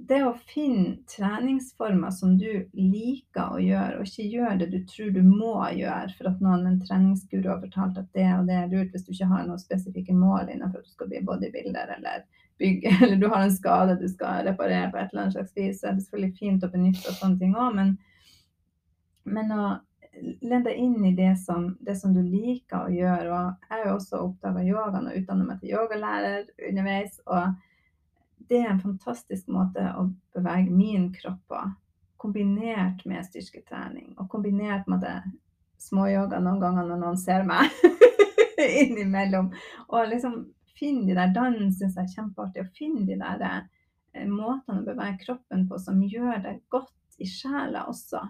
det 0.07 0.19
å 0.25 0.31
finne 0.49 0.95
treningsformer 1.09 2.11
som 2.15 2.33
du 2.39 2.49
liker 2.73 3.55
å 3.55 3.59
gjøre, 3.61 3.99
og 3.99 4.07
ikke 4.07 4.27
gjøre 4.29 4.57
det 4.61 4.69
du 4.71 4.79
tror 4.89 5.11
du 5.15 5.21
må 5.25 5.53
gjøre 5.77 6.15
for 6.17 6.29
at 6.31 6.41
noen 6.43 6.67
en 6.69 6.79
treningsguru 6.81 7.49
har 7.49 7.61
fortalt 7.61 7.99
at 8.01 8.09
det 8.17 8.27
og 8.35 8.49
det 8.49 8.57
er 8.57 8.71
lurt 8.71 8.95
hvis 8.95 9.05
du 9.07 9.11
ikke 9.13 9.29
har 9.31 9.45
noen 9.47 9.61
spesifikke 9.61 10.15
mål 10.17 10.49
innenfor 10.49 10.81
at 10.81 10.89
du 10.89 10.95
skal 10.95 11.11
bli 11.11 11.21
bodybuilder 11.27 11.93
eller 11.97 12.25
bygge, 12.61 12.95
eller 13.01 13.21
du 13.21 13.27
har 13.31 13.45
en 13.45 13.55
skade 13.55 13.99
du 14.01 14.07
skal 14.09 14.45
reparere 14.49 14.89
på 14.91 15.01
et 15.01 15.13
eller 15.13 15.25
annet 15.25 15.37
slags 15.37 15.55
vis, 15.57 15.79
så 15.79 15.91
er 15.91 15.97
det 15.97 16.05
selvfølgelig 16.07 16.39
fint 16.41 16.67
å 16.67 16.73
benytte 16.73 17.07
av 17.07 17.17
sånne 17.21 17.41
ting 17.41 17.55
òg, 17.57 17.77
men, 17.77 17.95
men 19.37 19.55
å 19.55 19.65
lede 20.41 20.63
deg 20.69 20.79
inn 20.81 21.01
i 21.07 21.15
det 21.17 21.33
som, 21.39 21.71
det 21.79 21.95
som, 21.99 22.13
du 22.13 22.21
liker 22.25 22.87
å 22.87 22.93
gjøre. 22.93 23.27
Og 23.31 23.67
jeg 23.69 23.77
er 23.77 23.85
jo 23.87 23.97
også 23.97 24.23
oppdaga 24.25 24.63
yogaen 24.65 25.07
og 25.07 25.17
utdanner 25.17 25.47
meg 25.47 25.61
til 25.61 25.75
yogalærer 25.77 26.49
underveis. 26.69 27.21
og 27.27 27.53
det 28.51 28.59
er 28.59 28.73
en 28.73 28.81
fantastisk 28.83 29.47
måte 29.47 29.83
å 29.95 30.09
bevege 30.35 30.73
min 30.75 31.07
kropp 31.15 31.39
på. 31.47 31.59
Kombinert 32.19 33.05
med 33.07 33.23
styrketrening. 33.23 34.11
Og 34.19 34.27
kombinert 34.29 34.89
med 34.91 35.05
det 35.05 35.15
småyoga 35.79 36.41
noen 36.43 36.59
ganger 36.59 36.89
når 36.89 36.99
noen 36.99 37.19
ser 37.21 37.47
meg 37.47 37.71
innimellom. 38.83 39.53
Og 39.87 40.11
liksom 40.11 40.41
finne 40.75 41.07
de 41.07 41.15
der 41.15 41.31
Dans 41.31 41.79
syns 41.79 41.95
jeg 41.95 42.03
er 42.03 42.11
kjempeartig. 42.17 42.65
Å 42.65 42.75
finne 42.75 43.05
de 43.07 43.15
der 43.21 43.45
eh, 43.47 44.27
måtene 44.27 44.81
å 44.81 44.89
bevege 44.89 45.21
kroppen 45.23 45.63
på 45.69 45.79
som 45.79 46.03
gjør 46.03 46.43
deg 46.43 46.59
godt 46.75 47.23
i 47.23 47.29
sjela 47.31 47.85
også. 47.87 48.25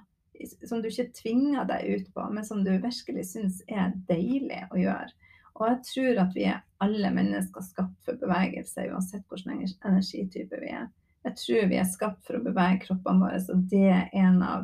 Som 0.69 0.85
du 0.85 0.91
ikke 0.91 1.09
tvinger 1.17 1.65
deg 1.69 1.89
ut 1.89 2.13
på, 2.13 2.29
men 2.29 2.45
som 2.45 2.61
du 2.61 2.75
virkelig 2.75 3.25
syns 3.33 3.63
er 3.65 3.89
deilig 4.05 4.67
å 4.69 4.85
gjøre. 4.85 5.30
Og 5.61 5.67
jeg 5.69 5.81
tror 5.85 6.19
at 6.23 6.35
vi 6.35 6.45
er 6.49 6.63
alle 6.81 7.11
mennesker 7.13 7.61
skapt 7.61 8.05
for 8.05 8.17
bevegelse, 8.17 8.87
uansett 8.89 9.25
hvilken 9.29 9.59
energitype 9.61 10.61
vi 10.61 10.71
er. 10.73 10.87
Jeg 11.21 11.37
tror 11.37 11.67
vi 11.69 11.77
er 11.77 11.89
skapt 11.89 12.23
for 12.25 12.39
å 12.39 12.45
bevege 12.45 12.79
kroppene 12.87 13.21
våre, 13.21 13.41
så 13.43 13.53
det 13.69 13.83
er 13.93 14.07
en 14.17 14.39
av, 14.41 14.63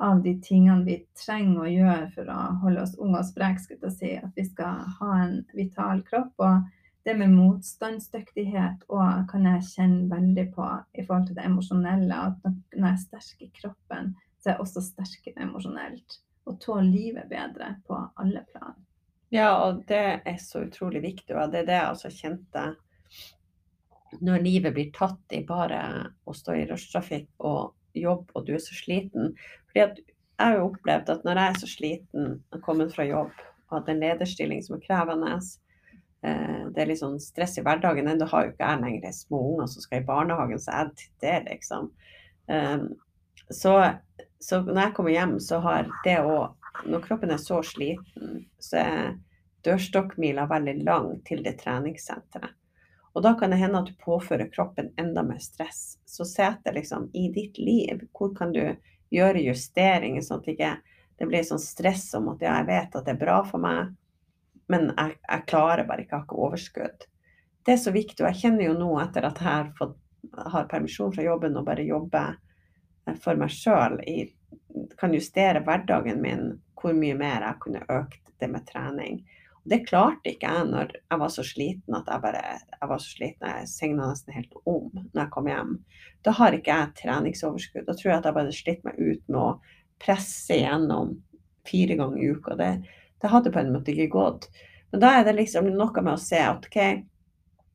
av 0.00 0.22
de 0.24 0.32
tingene 0.46 0.86
vi 0.86 1.02
trenger 1.20 1.60
å 1.60 1.72
gjøre 1.74 2.06
for 2.14 2.30
å 2.32 2.38
holde 2.62 2.86
oss 2.86 2.94
unge 2.96 3.20
og 3.20 3.28
spreke, 3.28 3.90
si. 3.92 4.14
At 4.16 4.32
vi 4.40 4.46
skal 4.48 4.80
ha 5.00 5.10
en 5.26 5.42
vital 5.52 6.00
kropp. 6.08 6.32
Og 6.40 6.64
det 7.04 7.18
med 7.20 7.34
motstandsdyktighet 7.36 8.88
og 8.88 9.26
kan 9.28 9.44
jeg 9.50 9.68
kjenne 9.74 10.08
veldig 10.08 10.46
på 10.56 10.70
i 10.96 11.04
forhold 11.04 11.28
til 11.28 11.36
det 11.36 11.44
emosjonelle. 11.50 12.22
At 12.30 12.48
når 12.72 12.86
jeg 12.86 12.94
er 12.94 13.04
sterk 13.04 13.44
i 13.44 13.52
kroppen, 13.60 14.14
så 14.40 14.48
er 14.48 14.56
jeg 14.56 14.64
også 14.64 14.86
sterkere 14.88 15.44
emosjonelt. 15.44 16.18
Og 16.48 16.56
tåler 16.64 16.88
livet 16.88 17.28
bedre 17.28 17.74
på 17.84 18.00
alle 18.16 18.46
plan. 18.48 18.80
Ja, 19.34 19.50
og 19.64 19.82
det 19.88 20.02
er 20.22 20.36
så 20.38 20.62
utrolig 20.68 21.02
viktig. 21.02 21.34
Og 21.34 21.50
det 21.52 21.64
er 21.64 21.70
det 21.70 21.78
jeg 21.78 21.94
også 21.94 22.10
kjente 22.14 22.66
når 24.22 24.44
livet 24.44 24.74
blir 24.76 24.92
tatt 24.94 25.34
i 25.34 25.40
bare 25.46 25.80
å 26.22 26.34
stå 26.36 26.54
i 26.54 26.66
rushtrafikk 26.68 27.26
og 27.42 27.74
jobb, 27.98 28.28
og 28.34 28.46
du 28.46 28.52
er 28.54 28.62
så 28.62 28.76
sliten. 28.78 29.32
Fordi 29.70 29.82
jeg 29.82 30.04
har 30.38 30.58
jo 30.58 30.68
opplevd 30.68 31.10
at 31.16 31.26
når 31.26 31.40
jeg 31.40 31.50
er 31.50 31.60
så 31.60 31.70
sliten 31.70 32.30
og 32.54 32.62
kommet 32.62 32.94
fra 32.94 33.06
jobb, 33.08 33.34
og 33.70 33.76
at 33.80 33.90
en 33.90 34.02
lederstilling 34.02 34.62
som 34.62 34.76
er 34.76 34.84
krevende, 34.84 35.34
eh, 36.22 36.62
det 36.70 36.82
er 36.82 36.90
litt 36.90 37.02
sånn 37.02 37.20
stress 37.22 37.58
i 37.58 37.64
hverdagen. 37.66 38.10
Ennå 38.10 38.28
har 38.30 38.46
jo 38.46 38.54
ikke 38.54 38.70
jeg 38.70 38.82
lenger 38.84 39.16
små 39.18 39.42
unger 39.52 39.70
som 39.72 39.86
skal 39.86 40.02
i 40.02 40.08
barnehagen, 40.12 40.62
så 40.62 40.78
jeg 40.78 40.94
til 41.00 41.14
det, 41.26 41.38
liksom. 41.50 41.90
Um, 42.46 42.90
så, 43.50 43.74
så, 44.38 44.60
når 44.62 44.82
jeg 44.82 44.94
kommer 44.94 45.14
hjem, 45.14 45.38
så 45.42 45.58
har 45.64 45.90
det 46.04 46.20
å 46.22 46.52
Når 46.86 47.06
kroppen 47.06 47.32
er 47.32 47.40
så 47.40 47.62
sliten, 47.64 48.44
så 48.60 48.80
er 48.82 49.14
dørstokkmila 49.64 50.46
veldig 50.50 50.76
lang 50.84 51.08
til 51.24 51.42
det 51.44 51.56
treningssenteret. 51.62 52.52
Og 53.14 53.22
da 53.22 53.34
kan 53.38 53.52
det 53.54 53.60
hende 53.60 53.78
at 53.78 53.86
du 53.86 53.94
påfører 54.02 54.50
kroppen 54.50 54.90
enda 54.98 55.22
mer 55.22 55.38
stress. 55.38 56.00
Så 56.04 56.26
sett 56.26 56.64
det 56.64 56.74
liksom 56.74 57.06
i 57.14 57.28
ditt 57.32 57.58
liv. 57.58 58.02
Hvor 58.12 58.34
kan 58.34 58.52
du 58.52 58.74
gjøre 59.14 59.44
justeringer, 59.44 60.24
sånn 60.24 60.42
at 60.42 60.48
det 60.48 60.56
ikke 60.56 61.28
blir 61.30 61.46
sånn 61.46 61.62
stress 61.62 62.08
om 62.18 62.32
at 62.32 62.42
ja, 62.42 62.56
jeg 62.58 62.68
vet 62.72 62.96
at 62.98 63.06
det 63.06 63.14
er 63.14 63.20
bra 63.20 63.36
for 63.46 63.62
meg, 63.62 63.92
men 64.72 64.88
jeg, 64.90 65.18
jeg 65.22 65.46
klarer 65.50 65.86
bare 65.86 66.02
ikke, 66.02 66.16
jeg 66.16 66.18
har 66.18 66.26
ikke 66.26 66.42
overskudd. 66.48 67.06
Det 67.64 67.76
er 67.76 67.80
så 67.80 67.92
viktig, 67.94 68.18
og 68.24 68.30
jeg 68.32 68.40
kjenner 68.42 68.66
jo 68.66 68.74
nå 68.80 68.90
etter 69.04 69.28
at 69.28 69.38
jeg 69.40 69.48
har, 69.48 69.70
fått, 69.78 69.94
har 70.34 70.66
permisjon 70.72 71.14
fra 71.14 71.24
jobben 71.24 71.56
og 71.60 71.68
bare 71.68 71.86
jobber 71.86 72.34
eh, 73.06 73.16
for 73.22 73.38
meg 73.40 73.54
sjøl, 73.54 74.00
kan 74.98 75.14
justere 75.14 75.62
hverdagen 75.64 76.20
min, 76.24 76.48
hvor 76.84 76.96
mye 76.96 77.16
mer 77.18 77.46
jeg 77.48 77.60
kunne 77.64 77.86
økt 77.88 78.34
det 78.40 78.50
med 78.52 78.66
trening. 78.68 79.22
Det 79.64 79.86
klarte 79.88 80.28
ikke 80.34 80.50
jeg 80.50 80.64
når 80.68 80.90
jeg 80.98 81.20
var 81.22 81.30
så 81.32 81.42
sliten 81.46 81.96
at 81.96 82.08
jeg 82.12 82.20
bare 82.20 82.42
jeg 82.58 82.88
var 82.90 83.00
så 83.00 83.14
sliten, 83.14 83.46
jeg 83.48 83.70
segna 83.70 84.10
nesten 84.10 84.36
helt 84.36 84.58
om 84.68 84.90
når 84.92 85.22
jeg 85.22 85.32
kom 85.32 85.48
hjem. 85.48 85.78
Da 86.26 86.34
har 86.36 86.56
ikke 86.56 86.74
jeg 86.74 86.98
treningsoverskudd. 87.00 87.86
Da 87.88 87.96
tror 87.96 88.10
jeg 88.10 88.18
at 88.18 88.28
jeg 88.28 88.36
bare 88.36 88.58
slitt 88.58 88.84
meg 88.84 89.00
ut 89.00 89.24
med 89.30 89.40
å 89.40 89.48
presse 90.04 90.58
igjennom 90.58 91.16
fire 91.64 91.96
ganger 91.96 92.20
i 92.20 92.30
uka. 92.36 92.58
Det, 92.60 92.70
det 93.24 93.32
hadde 93.32 93.52
på 93.54 93.62
en 93.62 93.72
måte 93.72 93.94
ikke 93.94 94.12
gått. 94.12 94.48
Men 94.92 95.00
da 95.00 95.14
er 95.16 95.24
det 95.26 95.38
liksom 95.38 95.72
noe 95.72 96.04
med 96.04 96.12
å 96.12 96.20
se 96.20 96.38
at 96.44 96.68
OK, 96.68 96.80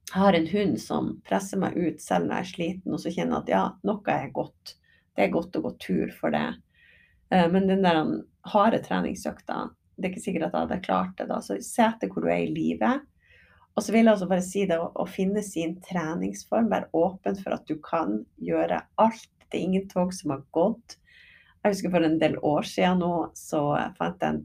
jeg 0.09 0.21
har 0.23 0.37
en 0.37 0.47
hund 0.49 0.77
som 0.81 1.09
presser 1.25 1.59
meg 1.61 1.77
ut 1.77 2.01
selv 2.01 2.29
når 2.29 2.35
jeg 2.35 2.45
er 2.45 2.51
sliten, 2.53 2.93
og 2.93 3.01
så 3.01 3.11
kjenner 3.13 3.39
jeg 3.39 3.43
at 3.43 3.51
ja, 3.53 3.63
noe 3.85 4.13
er 4.13 4.29
godt. 4.33 4.75
Det 5.17 5.25
er 5.25 5.33
godt 5.33 5.57
å 5.57 5.63
gå 5.65 5.73
tur 5.81 6.13
for 6.15 6.33
det. 6.33 6.47
Eh, 7.33 7.47
men 7.51 7.67
den 7.69 7.85
der 7.85 8.01
harde 8.49 8.81
treningsøkta, 8.85 9.69
det 9.95 10.07
er 10.07 10.13
ikke 10.13 10.25
sikkert 10.25 10.47
at 10.47 10.53
jeg 10.53 10.67
hadde 10.67 10.83
klart 10.85 11.15
det 11.19 11.29
da. 11.31 11.39
Så 11.43 11.59
se 11.65 11.85
etter 11.85 12.11
hvor 12.11 12.25
du 12.25 12.31
er 12.31 12.45
i 12.45 12.53
livet. 12.53 13.05
Og 13.75 13.83
så 13.83 13.93
vil 13.93 14.07
jeg 14.07 14.15
også 14.15 14.29
bare 14.29 14.43
si 14.43 14.63
det 14.67 14.79
å, 14.79 15.05
finne 15.07 15.43
sin 15.45 15.77
treningsform. 15.85 16.71
Være 16.71 16.89
åpen 16.95 17.37
for 17.39 17.55
at 17.55 17.67
du 17.69 17.77
kan 17.83 18.21
gjøre 18.43 18.81
alt. 18.99 19.29
Det 19.49 19.59
er 19.59 19.67
ingen 19.67 19.85
tog 19.91 20.13
som 20.15 20.33
har 20.35 20.41
gått. 20.55 20.97
Jeg 21.63 21.73
husker 21.73 21.93
for 21.93 22.05
en 22.05 22.19
del 22.21 22.37
år 22.45 22.67
siden 22.67 23.01
nå 23.03 23.13
så 23.35 23.61
fant 23.97 24.21
jeg 24.23 24.35
en, 24.35 24.43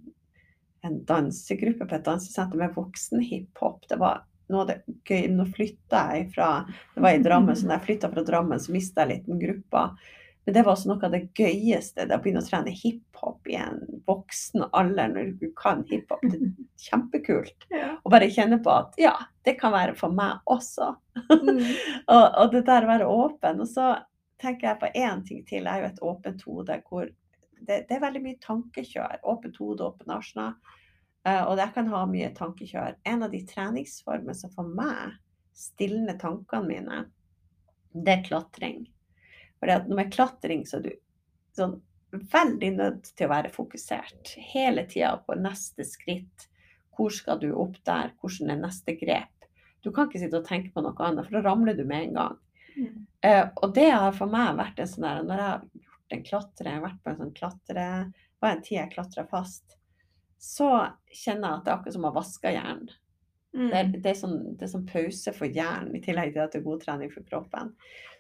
en 0.87 0.97
dansegruppe 1.07 1.87
på 1.87 1.97
et 1.97 2.07
dansesenter 2.07 2.59
med 2.59 2.75
voksen 2.75 3.23
hiphop. 3.23 3.85
Det 3.91 3.99
var 4.01 4.25
noe 4.51 4.65
av 4.65 4.73
det 4.73 4.79
gøy. 5.07 5.29
Nå 5.35 5.47
flytta 5.55 6.05
jeg 6.17 6.31
fra 6.35 6.51
Det 6.67 7.05
var 7.05 7.15
i 7.15 7.23
Drammen, 7.23 7.57
så 7.57 7.69
når 7.69 7.79
jeg 7.79 7.87
flytta 7.89 8.11
fra 8.15 8.27
Drammen, 8.27 8.61
så 8.61 8.75
mista 8.75 9.05
jeg 9.05 9.13
litt 9.13 9.31
den 9.31 9.43
gruppa. 9.43 9.87
Men 10.45 10.55
det 10.55 10.63
var 10.63 10.75
også 10.75 10.91
noe 10.91 11.07
av 11.07 11.15
det 11.15 11.23
gøyeste, 11.39 12.05
det 12.05 12.17
å 12.17 12.21
begynne 12.21 12.43
å 12.43 12.47
trene 12.47 12.73
hiphop 12.77 13.49
i 13.49 13.57
en 13.57 13.79
voksen 14.05 14.67
alder 14.77 15.15
når 15.15 15.31
du 15.41 15.47
kan 15.57 15.85
hiphop. 15.89 16.21
Det 16.21 16.37
er 16.37 16.51
kjempekult. 16.89 17.67
Ja. 17.73 17.95
Og 18.03 18.13
bare 18.13 18.29
kjenne 18.33 18.59
på 18.65 18.73
at 18.75 18.99
ja, 19.01 19.15
det 19.49 19.57
kan 19.61 19.73
være 19.73 19.97
for 19.97 20.13
meg 20.13 20.45
også. 20.53 20.93
Mm. 21.33 21.63
og, 22.15 22.25
og, 22.27 22.53
det 22.53 22.67
der 22.69 22.85
å 22.85 22.93
være 22.93 23.09
åpen. 23.09 23.65
Og 23.65 23.71
så 23.73 23.95
tenker 24.43 24.71
jeg 24.71 24.83
på 24.83 24.93
én 25.01 25.25
ting 25.25 25.45
til. 25.49 25.65
Jeg 25.65 25.73
er 25.73 25.87
jo 25.87 25.93
et 25.95 26.07
åpent 26.13 26.49
hode 26.51 26.81
hvor 26.91 27.09
det, 27.09 27.87
det, 27.89 27.97
er 27.97 28.05
veldig 28.05 28.25
mye 28.27 28.41
tankekjør. 28.45 29.23
Åpent 29.33 29.61
hode, 29.63 29.89
åpen 29.89 30.13
asjna. 30.13 30.51
Uh, 31.25 31.47
og 31.49 31.57
jeg 31.57 31.73
kan 31.73 31.89
ha 31.89 32.03
mye 32.11 32.33
tankekjør. 32.37 32.99
En 33.09 33.25
av 33.25 33.33
de 33.33 33.41
treningsformene 33.49 34.37
som 34.37 34.53
for 34.53 34.69
meg 34.69 35.17
stilner 35.57 36.19
tankene 36.21 36.69
mine, 36.69 37.05
det 37.95 38.19
er 38.19 38.27
klatring. 38.27 38.83
For 39.61 39.95
med 39.95 40.13
klatring 40.13 40.65
så 40.69 40.79
er 40.81 40.89
du 40.89 40.95
sånn 41.57 41.79
veldig 42.15 42.71
nødt 42.77 43.11
til 43.17 43.27
å 43.27 43.33
være 43.33 43.53
fokusert 43.55 44.35
hele 44.53 44.85
tida 44.91 45.17
på 45.27 45.37
neste 45.39 45.87
skritt. 45.89 46.49
Hvor 46.95 47.11
skal 47.11 47.41
du 47.43 47.49
opp 47.59 47.81
der? 47.87 48.13
Hvordan 48.23 48.53
er 48.55 48.61
neste 48.61 48.95
grep? 48.99 49.49
Du 49.83 49.91
kan 49.93 50.09
ikke 50.09 50.23
sitte 50.23 50.41
og 50.41 50.47
tenke 50.49 50.71
på 50.73 50.85
noe 50.85 50.95
annet, 51.05 51.27
for 51.27 51.37
da 51.37 51.43
ramler 51.45 51.77
du 51.77 51.83
med 51.85 52.09
en 52.09 52.19
gang. 52.19 52.37
Mm. 52.75 53.01
Uh, 53.25 53.47
og 53.63 53.75
det 53.75 53.91
har 53.91 54.15
for 54.17 54.31
meg 54.31 54.57
vært 54.59 54.81
en 54.83 54.89
sånn 54.91 55.05
der 55.07 55.21
Når 55.23 55.41
jeg 55.41 55.51
har 55.51 55.67
gjort 55.85 56.15
en 56.17 56.25
klatre, 56.27 56.69
jeg 56.69 56.79
har 56.79 56.87
vært 56.89 57.03
på 57.03 57.13
en 57.13 57.21
sånn 57.21 57.35
klatre 57.37 57.85
var 58.45 58.57
en 58.57 58.63
tid 58.65 58.79
jeg 58.79 58.93
klatra 58.93 59.25
fast, 59.31 59.77
så 60.41 60.69
kjenner 61.09 61.49
jeg 61.49 61.59
at 61.59 61.65
det 61.65 61.73
er 61.73 61.79
akkurat 61.79 61.97
som 61.97 62.09
å 62.09 62.15
vaske 62.15 62.53
hjernen. 62.53 62.91
Mm. 63.55 63.69
Det, 63.71 63.79
er, 63.79 63.91
det, 63.95 64.09
er 64.11 64.17
sånn, 64.19 64.39
det, 64.57 64.67
er, 64.67 64.73
sånn, 64.73 64.87
pause 64.89 65.35
for 65.37 65.47
hjernen, 65.47 65.95
i 65.95 66.03
tillegg 66.03 66.33
til 66.35 66.43
at 66.43 66.55
det 66.55 66.61
er 66.61 66.67
god 66.67 66.83
trening 66.83 67.13
for 67.13 67.27
kroppen. 67.29 67.75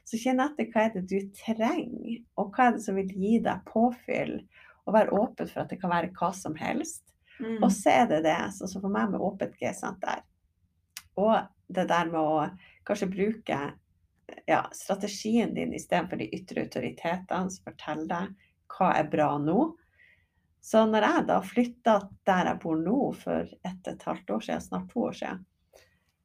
Så 0.06 0.20
kjenn 0.20 0.42
etter 0.44 0.68
hva 0.70 0.84
er 0.84 0.92
det 0.94 1.06
du 1.10 1.16
trenger, 1.34 2.20
og 2.38 2.54
hva 2.54 2.68
er 2.68 2.76
det 2.76 2.84
som 2.84 3.00
vil 3.00 3.10
gi 3.10 3.38
deg 3.42 3.64
påfyll. 3.70 4.36
Og 4.84 4.94
være 4.94 5.16
åpen 5.16 5.48
for 5.48 5.64
at 5.64 5.72
det 5.72 5.80
kan 5.80 5.90
være 5.90 6.12
hva 6.14 6.30
som 6.36 6.54
helst. 6.60 7.02
Mm. 7.40 7.62
Og 7.64 7.70
så 7.72 7.94
er 8.02 8.10
det 8.10 8.20
det, 8.26 8.36
sånn 8.54 8.70
som 8.70 8.84
for 8.84 8.92
meg 8.92 9.10
med 9.10 9.24
åpent 9.24 9.56
G-senter. 9.58 10.22
Og 11.18 11.34
det 11.72 11.86
der 11.90 12.10
med 12.10 12.20
å 12.20 12.44
kanskje 12.86 13.10
bruke 13.10 13.60
ja, 14.46 14.60
strategien 14.72 15.54
din 15.54 15.74
istedenfor 15.74 16.20
de 16.20 16.28
ytre 16.36 16.66
autoritetene 16.66 17.50
som 17.50 17.70
forteller 17.70 18.10
deg 18.10 18.34
hva 18.74 18.90
er 18.98 19.10
bra 19.10 19.30
nå. 19.40 19.58
Så 20.64 20.86
når 20.88 21.04
jeg 21.04 21.24
da 21.28 21.40
flytta 21.44 21.94
der 22.24 22.48
jeg 22.48 22.60
bor 22.62 22.78
nå 22.80 23.00
for 23.20 23.44
ett 23.44 23.82
og 23.84 23.90
et 23.92 24.06
halvt 24.08 24.30
år 24.36 24.46
siden, 24.46 24.62
snart 24.64 24.86
to 24.94 25.02
år 25.10 25.18
siden, 25.18 25.42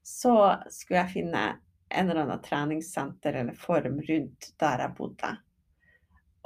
så 0.06 0.36
skulle 0.72 1.02
jeg 1.02 1.14
finne 1.18 1.42
en 1.90 2.10
eller 2.10 2.22
annen 2.24 2.42
treningssenter 2.46 3.36
eller 3.42 3.58
form 3.58 4.00
rundt 4.08 4.52
der 4.62 4.86
jeg 4.86 4.96
bodde. 4.96 5.34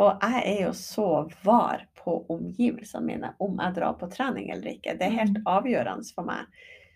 Og 0.01 0.25
jeg 0.25 0.41
er 0.55 0.59
jo 0.63 0.73
så 0.73 1.07
var 1.45 1.85
på 1.99 2.15
omgivelsene 2.33 3.05
mine 3.05 3.33
om 3.43 3.61
jeg 3.61 3.75
drar 3.77 3.93
på 4.01 4.09
trening 4.09 4.49
eller 4.49 4.73
ikke. 4.73 4.97
Det 4.97 5.05
er 5.07 5.19
helt 5.19 5.37
Mm. 5.37 5.45
avgjørende 5.45 6.13
for 6.15 6.25
meg. 6.25 6.49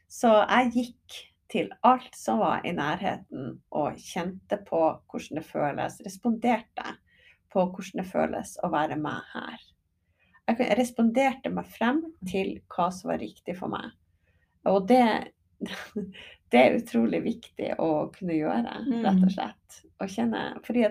Så 0.09 0.33
jeg 0.49 0.71
gikk 0.73 1.21
til 1.49 1.69
alt 1.83 2.15
som 2.15 2.39
var 2.39 2.65
i 2.65 2.71
nærheten 2.71 3.61
og 3.71 4.01
kjente 4.01 4.57
på 4.65 4.81
hvordan 5.05 5.37
det 5.37 5.45
føles. 5.45 6.01
Responderte 6.05 6.97
på 7.53 7.69
hvordan 7.69 8.01
det 8.03 8.11
føles 8.11 8.57
å 8.63 8.71
være 8.73 8.97
meg 8.97 9.21
her. 9.33 9.59
Jeg 10.65 10.77
responderte 10.77 11.49
meg 11.53 11.65
frem 11.67 12.01
til 12.27 12.59
hva 12.73 12.89
som 12.93 13.11
var 13.11 13.19
riktig 13.21 13.57
for 13.57 13.67
meg. 13.69 13.91
Og 14.65 14.87
det, 14.87 15.31
det 16.51 16.59
er 16.61 16.77
utrolig 16.79 17.21
viktig 17.23 17.73
å 17.79 18.09
kunne 18.15 18.33
gjøre, 18.37 18.75
rett 19.03 19.21
og 19.21 19.27
Mm. 19.27 19.33
slett. 19.33 19.81
Å 19.99 20.07
kjenne, 20.07 20.41
fordi 20.65 20.83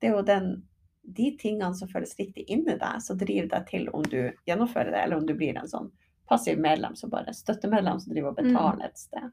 det 0.00 0.08
er 0.08 0.14
jo 0.16 0.22
den, 0.22 0.62
de 1.02 1.30
tingene 1.40 1.74
som 1.74 1.88
føles 1.88 2.16
riktig 2.18 2.44
inni 2.50 2.74
deg, 2.78 3.02
som 3.02 3.16
driver 3.18 3.48
deg 3.48 3.66
til 3.70 3.88
om 3.94 4.02
du 4.02 4.32
gjennomfører 4.46 4.90
det, 4.92 5.02
eller 5.04 5.16
om 5.16 5.26
du 5.26 5.34
blir 5.34 5.56
en 5.56 5.68
sånn 5.70 5.90
passiv 6.28 6.58
medlem 6.60 6.96
som 6.96 7.10
bare 7.10 7.32
støttemedlem 7.32 8.00
som 8.00 8.12
driver 8.12 8.30
og 8.34 8.38
Mm. 8.42 8.52
betaler 8.52 8.84
et 8.90 8.98
sted. 8.98 9.30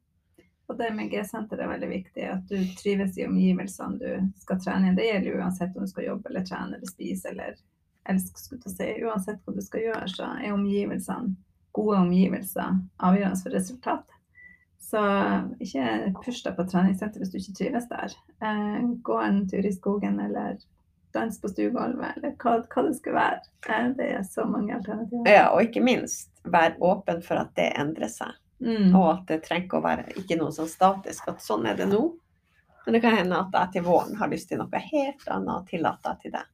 Og 0.70 0.78
det 0.80 0.94
med 0.96 1.12
G-senteret 1.12 1.60
er 1.62 1.68
veldig 1.68 1.90
viktig, 1.90 2.24
at 2.32 2.48
du 2.48 2.56
trives 2.80 3.18
i 3.18 3.26
omgivelsene 3.28 4.00
du 4.00 4.32
skal 4.40 4.58
trene 4.60 4.92
i. 4.92 4.96
Det 4.96 5.04
gjelder 5.06 5.32
jo 5.32 5.42
uansett 5.44 5.76
om 5.78 5.84
du 5.84 5.88
skal 5.92 6.06
jobbe 6.06 6.30
eller 6.30 6.42
trene 6.48 6.76
eller 6.80 6.88
spise 6.90 7.30
eller 7.30 7.56
elske, 8.12 8.42
skulle 8.42 8.66
jeg 8.66 8.76
si. 8.76 9.06
Uansett 9.06 9.42
hva 9.44 9.56
du 9.56 9.64
skal 9.64 9.88
gjøre, 9.88 10.10
så 10.12 10.30
er 10.38 10.54
omgivelsene, 10.56 11.36
gode 11.76 11.98
omgivelser, 12.06 12.78
avgjørende 13.04 13.42
for 13.42 13.58
resultat. 13.58 14.16
Så 14.86 15.02
ikke 15.64 16.14
push 16.22 16.46
deg 16.46 16.56
på 16.56 16.68
treningssenter 16.70 17.24
hvis 17.24 17.34
du 17.34 17.40
ikke 17.40 17.58
trives 17.58 17.90
der. 17.90 18.16
Eh, 18.46 18.80
gå 19.04 19.20
en 19.20 19.44
tur 19.50 19.66
i 19.66 19.74
skogen 19.74 20.20
eller 20.22 20.60
dans 21.16 21.42
på 21.42 21.50
stuegulvet 21.50 22.18
eller 22.18 22.36
hva, 22.44 22.58
hva 22.70 22.84
det 22.86 22.96
skal 23.00 23.18
være. 23.18 23.40
Eh, 23.68 23.88
det 23.98 24.10
er 24.20 24.26
så 24.30 24.46
mange 24.48 24.76
alternativer. 24.78 25.32
Ja, 25.32 25.48
og 25.56 25.66
ikke 25.66 25.84
minst 25.84 26.30
være 26.46 26.78
åpen 26.86 27.24
for 27.26 27.42
at 27.42 27.56
det 27.58 27.72
endrer 27.80 28.12
seg. 28.14 28.36
Mm. 28.64 28.94
Og 28.96 29.10
at 29.10 29.26
det 29.32 29.42
trenger 29.48 29.66
ikke 29.66 29.82
å 29.82 29.86
være 29.86 30.06
ikke 30.22 30.38
noe 30.40 30.54
sånn 30.56 30.70
statisk, 30.72 31.28
at 31.34 31.44
sånn 31.44 31.66
er 31.68 31.80
det 31.80 31.90
nå. 31.92 32.04
Men 32.86 32.96
det 32.96 33.02
kan 33.02 33.18
hende 33.18 33.42
at 33.42 33.56
jeg 33.58 33.74
til 33.74 33.88
våren 33.88 34.16
har 34.20 34.30
lyst 34.30 34.52
til 34.52 34.62
noe 34.62 34.82
helt 34.92 35.26
annet 35.26 35.56
og 35.56 35.72
tillater 35.72 36.14
deg 36.14 36.22
til 36.22 36.36
det. 36.38 36.46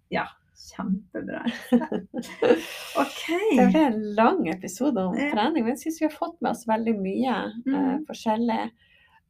Kjempebra. 0.61 1.41
OK. 3.01 3.21
Det 3.57 3.67
ble 3.71 3.85
en 3.87 4.01
lang 4.17 4.45
episode 4.51 5.01
om 5.03 5.15
trening, 5.17 5.65
men 5.65 5.73
jeg 5.73 5.81
syns 5.85 6.01
vi 6.01 6.07
har 6.07 6.13
fått 6.15 6.37
med 6.41 6.51
oss 6.53 6.67
veldig 6.69 6.93
mye 6.99 7.37
mm. 7.65 7.73
uh, 7.73 7.95
forskjellig. 8.09 8.61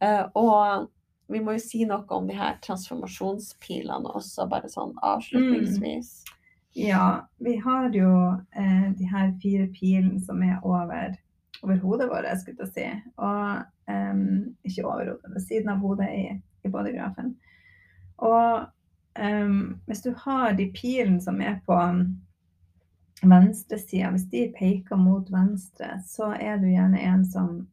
Uh, 0.01 0.25
og 0.39 0.91
vi 1.31 1.39
må 1.39 1.55
jo 1.55 1.63
si 1.63 1.85
noe 1.87 2.03
om 2.11 2.27
de 2.27 2.35
her 2.35 2.59
transformasjonspilene 2.65 4.11
også, 4.17 4.49
bare 4.51 4.69
sånn 4.71 4.93
avslutningsvis. 4.99 6.13
Ja, 6.73 7.27
vi 7.37 7.57
har 7.63 7.89
jo 7.95 8.11
eh, 8.55 8.91
de 8.95 9.07
her 9.11 9.31
fire 9.41 9.67
pilene 9.75 10.19
som 10.23 10.39
er 10.43 10.59
over, 10.63 11.15
over 11.63 11.79
hodet 11.83 12.07
vårt, 12.11 12.27
skulle 12.39 12.67
jeg 12.67 12.75
si. 12.75 12.85
Og 13.19 13.63
um, 13.91 14.53
ikke 14.67 14.85
over 14.87 15.13
hodet, 15.13 15.33
ved 15.33 15.47
siden 15.47 15.73
av 15.73 15.81
hodet 15.83 16.07
i, 16.15 16.27
i 16.63 16.71
bodygrafen. 16.71 17.33
Og 18.23 18.67
em, 19.15 19.79
hvis 19.87 20.01
du 20.01 20.13
har 20.17 20.53
de 20.53 20.69
pilene 20.75 21.21
som 21.21 21.41
er 21.41 21.59
på 21.65 21.77
venstresida, 23.21 24.09
hvis 24.11 24.29
de 24.31 24.47
peker 24.57 24.97
mot 24.97 25.27
venstre, 25.31 25.99
så 26.07 26.33
er 26.39 26.57
du 26.57 26.69
gjerne 26.71 27.01
en 27.05 27.25
som 27.25 27.67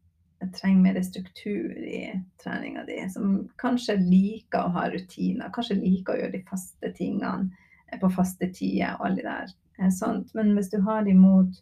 trenger 0.54 0.82
mer 0.82 1.02
struktur 1.02 1.72
i 1.78 2.22
treninga 2.42 2.84
di. 2.84 2.98
Som 3.10 3.48
kanskje 3.58 3.96
liker 4.02 4.66
å 4.66 4.74
ha 4.76 4.88
rutiner, 4.92 5.50
kanskje 5.54 5.80
liker 5.80 6.14
å 6.14 6.20
gjøre 6.20 6.36
de 6.36 6.44
faste 6.50 6.92
tingene 6.98 7.48
eh, 7.88 7.98
på 7.98 8.10
faste 8.14 8.50
tider 8.54 8.98
og 8.98 9.08
alle 9.08 9.24
der. 9.24 9.56
eh, 9.78 9.90
Sånt. 9.90 10.34
Men 10.34 10.54
hvis 10.56 10.70
du 10.70 10.78
har 10.84 11.02
de 11.04 11.16
mot, 11.16 11.58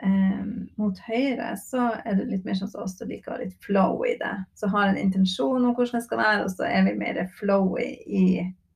eh, 0.00 0.46
mot 0.80 1.04
høyre, 1.08 1.52
så 1.60 1.90
er 2.04 2.16
du 2.16 2.24
litt 2.30 2.46
mer 2.48 2.56
sånn 2.56 2.70
som 2.72 2.86
oss 2.86 2.96
som 2.98 3.10
liker 3.10 3.32
å 3.32 3.36
ha 3.36 3.42
litt 3.44 3.58
flow 3.66 4.06
i 4.08 4.16
det. 4.22 4.34
Så 4.54 4.70
har 4.72 4.88
en 4.88 5.00
intensjon 5.00 5.64
om 5.64 5.74
hvordan 5.74 5.98
det 5.98 6.06
skal 6.06 6.22
være, 6.22 6.42
og 6.46 6.54
så 6.54 6.70
er 6.70 6.88
vi 6.88 6.98
mer 7.02 7.26
flowy 7.38 7.90
i 8.06 8.26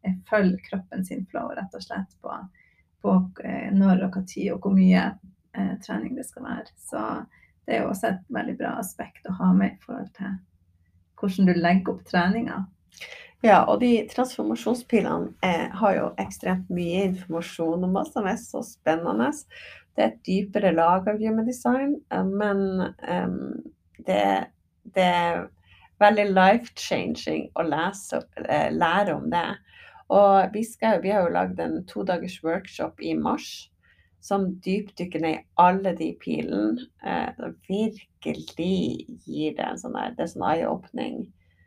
eh, 0.07 0.17
Følg 0.31 0.61
kroppen 0.71 1.05
sin 1.05 1.27
flow, 1.31 1.51
rett 1.57 1.75
og 1.75 1.85
slett, 1.85 2.15
på, 2.23 2.39
på 3.03 3.17
eh, 3.45 3.69
når 3.75 4.07
og 4.09 4.23
tid 4.27 4.53
og 4.55 4.65
hvor 4.65 4.77
mye 4.77 5.09
eh, 5.57 5.75
trening 5.85 6.17
det 6.17 6.29
skal 6.29 6.47
være. 6.47 6.73
Så 6.89 7.03
det 7.67 7.77
er 7.77 7.85
jo 7.85 7.93
også 7.93 8.13
et 8.13 8.25
veldig 8.33 8.57
bra 8.61 8.77
aspekt 8.81 9.27
å 9.29 9.37
ha 9.41 9.53
med 9.57 9.75
i 9.75 9.85
forhold 9.85 10.11
til 10.17 10.39
hvordan 11.17 11.49
du 11.49 11.57
legger 11.57 11.95
opp 11.95 12.05
treninga. 12.09 12.65
Ja, 13.45 13.63
og 13.69 13.81
de 13.83 13.91
transformasjonspilene 14.11 15.35
eh, 15.45 15.67
har 15.81 15.97
jo 15.97 16.07
ekstremt 16.21 16.71
mye 16.73 17.05
informasjon 17.11 17.85
om 17.85 17.99
oss 18.01 18.15
som 18.15 18.29
er 18.29 18.39
så 18.41 18.63
spennende. 18.65 19.29
Det 19.97 20.05
er 20.05 20.13
et 20.13 20.23
dypere 20.29 20.73
lag 20.77 21.09
av 21.09 21.21
human 21.21 21.49
design, 21.49 21.99
eh, 22.13 22.25
men 22.27 22.63
um, 23.07 23.37
det, 24.09 24.23
det 24.97 25.05
er 25.05 25.45
veldig 26.03 26.27
life-changing 26.33 27.51
å 27.57 27.65
lese, 27.67 28.21
lære 28.73 29.15
om 29.17 29.31
det. 29.33 29.47
Og 30.13 30.53
vi, 30.53 30.63
skal, 30.65 31.01
vi 31.03 31.11
har 31.11 31.27
jo 31.27 31.35
lagd 31.35 31.61
en 31.61 31.81
todagers 31.91 32.39
workshop 32.45 33.01
i 33.03 33.15
mars 33.19 33.71
som 34.23 34.49
dypdykker 34.63 35.23
ned 35.23 35.39
i 35.39 35.45
alle 35.63 35.93
de 35.99 36.13
pilene. 36.23 36.87
Eh, 37.07 37.49
virkelig 37.69 39.07
gir 39.27 39.57
det 39.59 39.67
en 39.67 39.79
sånn 39.79 39.95
der, 39.99 40.15
det 40.17 40.27
er 40.27 40.33
sånn 40.35 40.47
eye-opening 40.51 41.27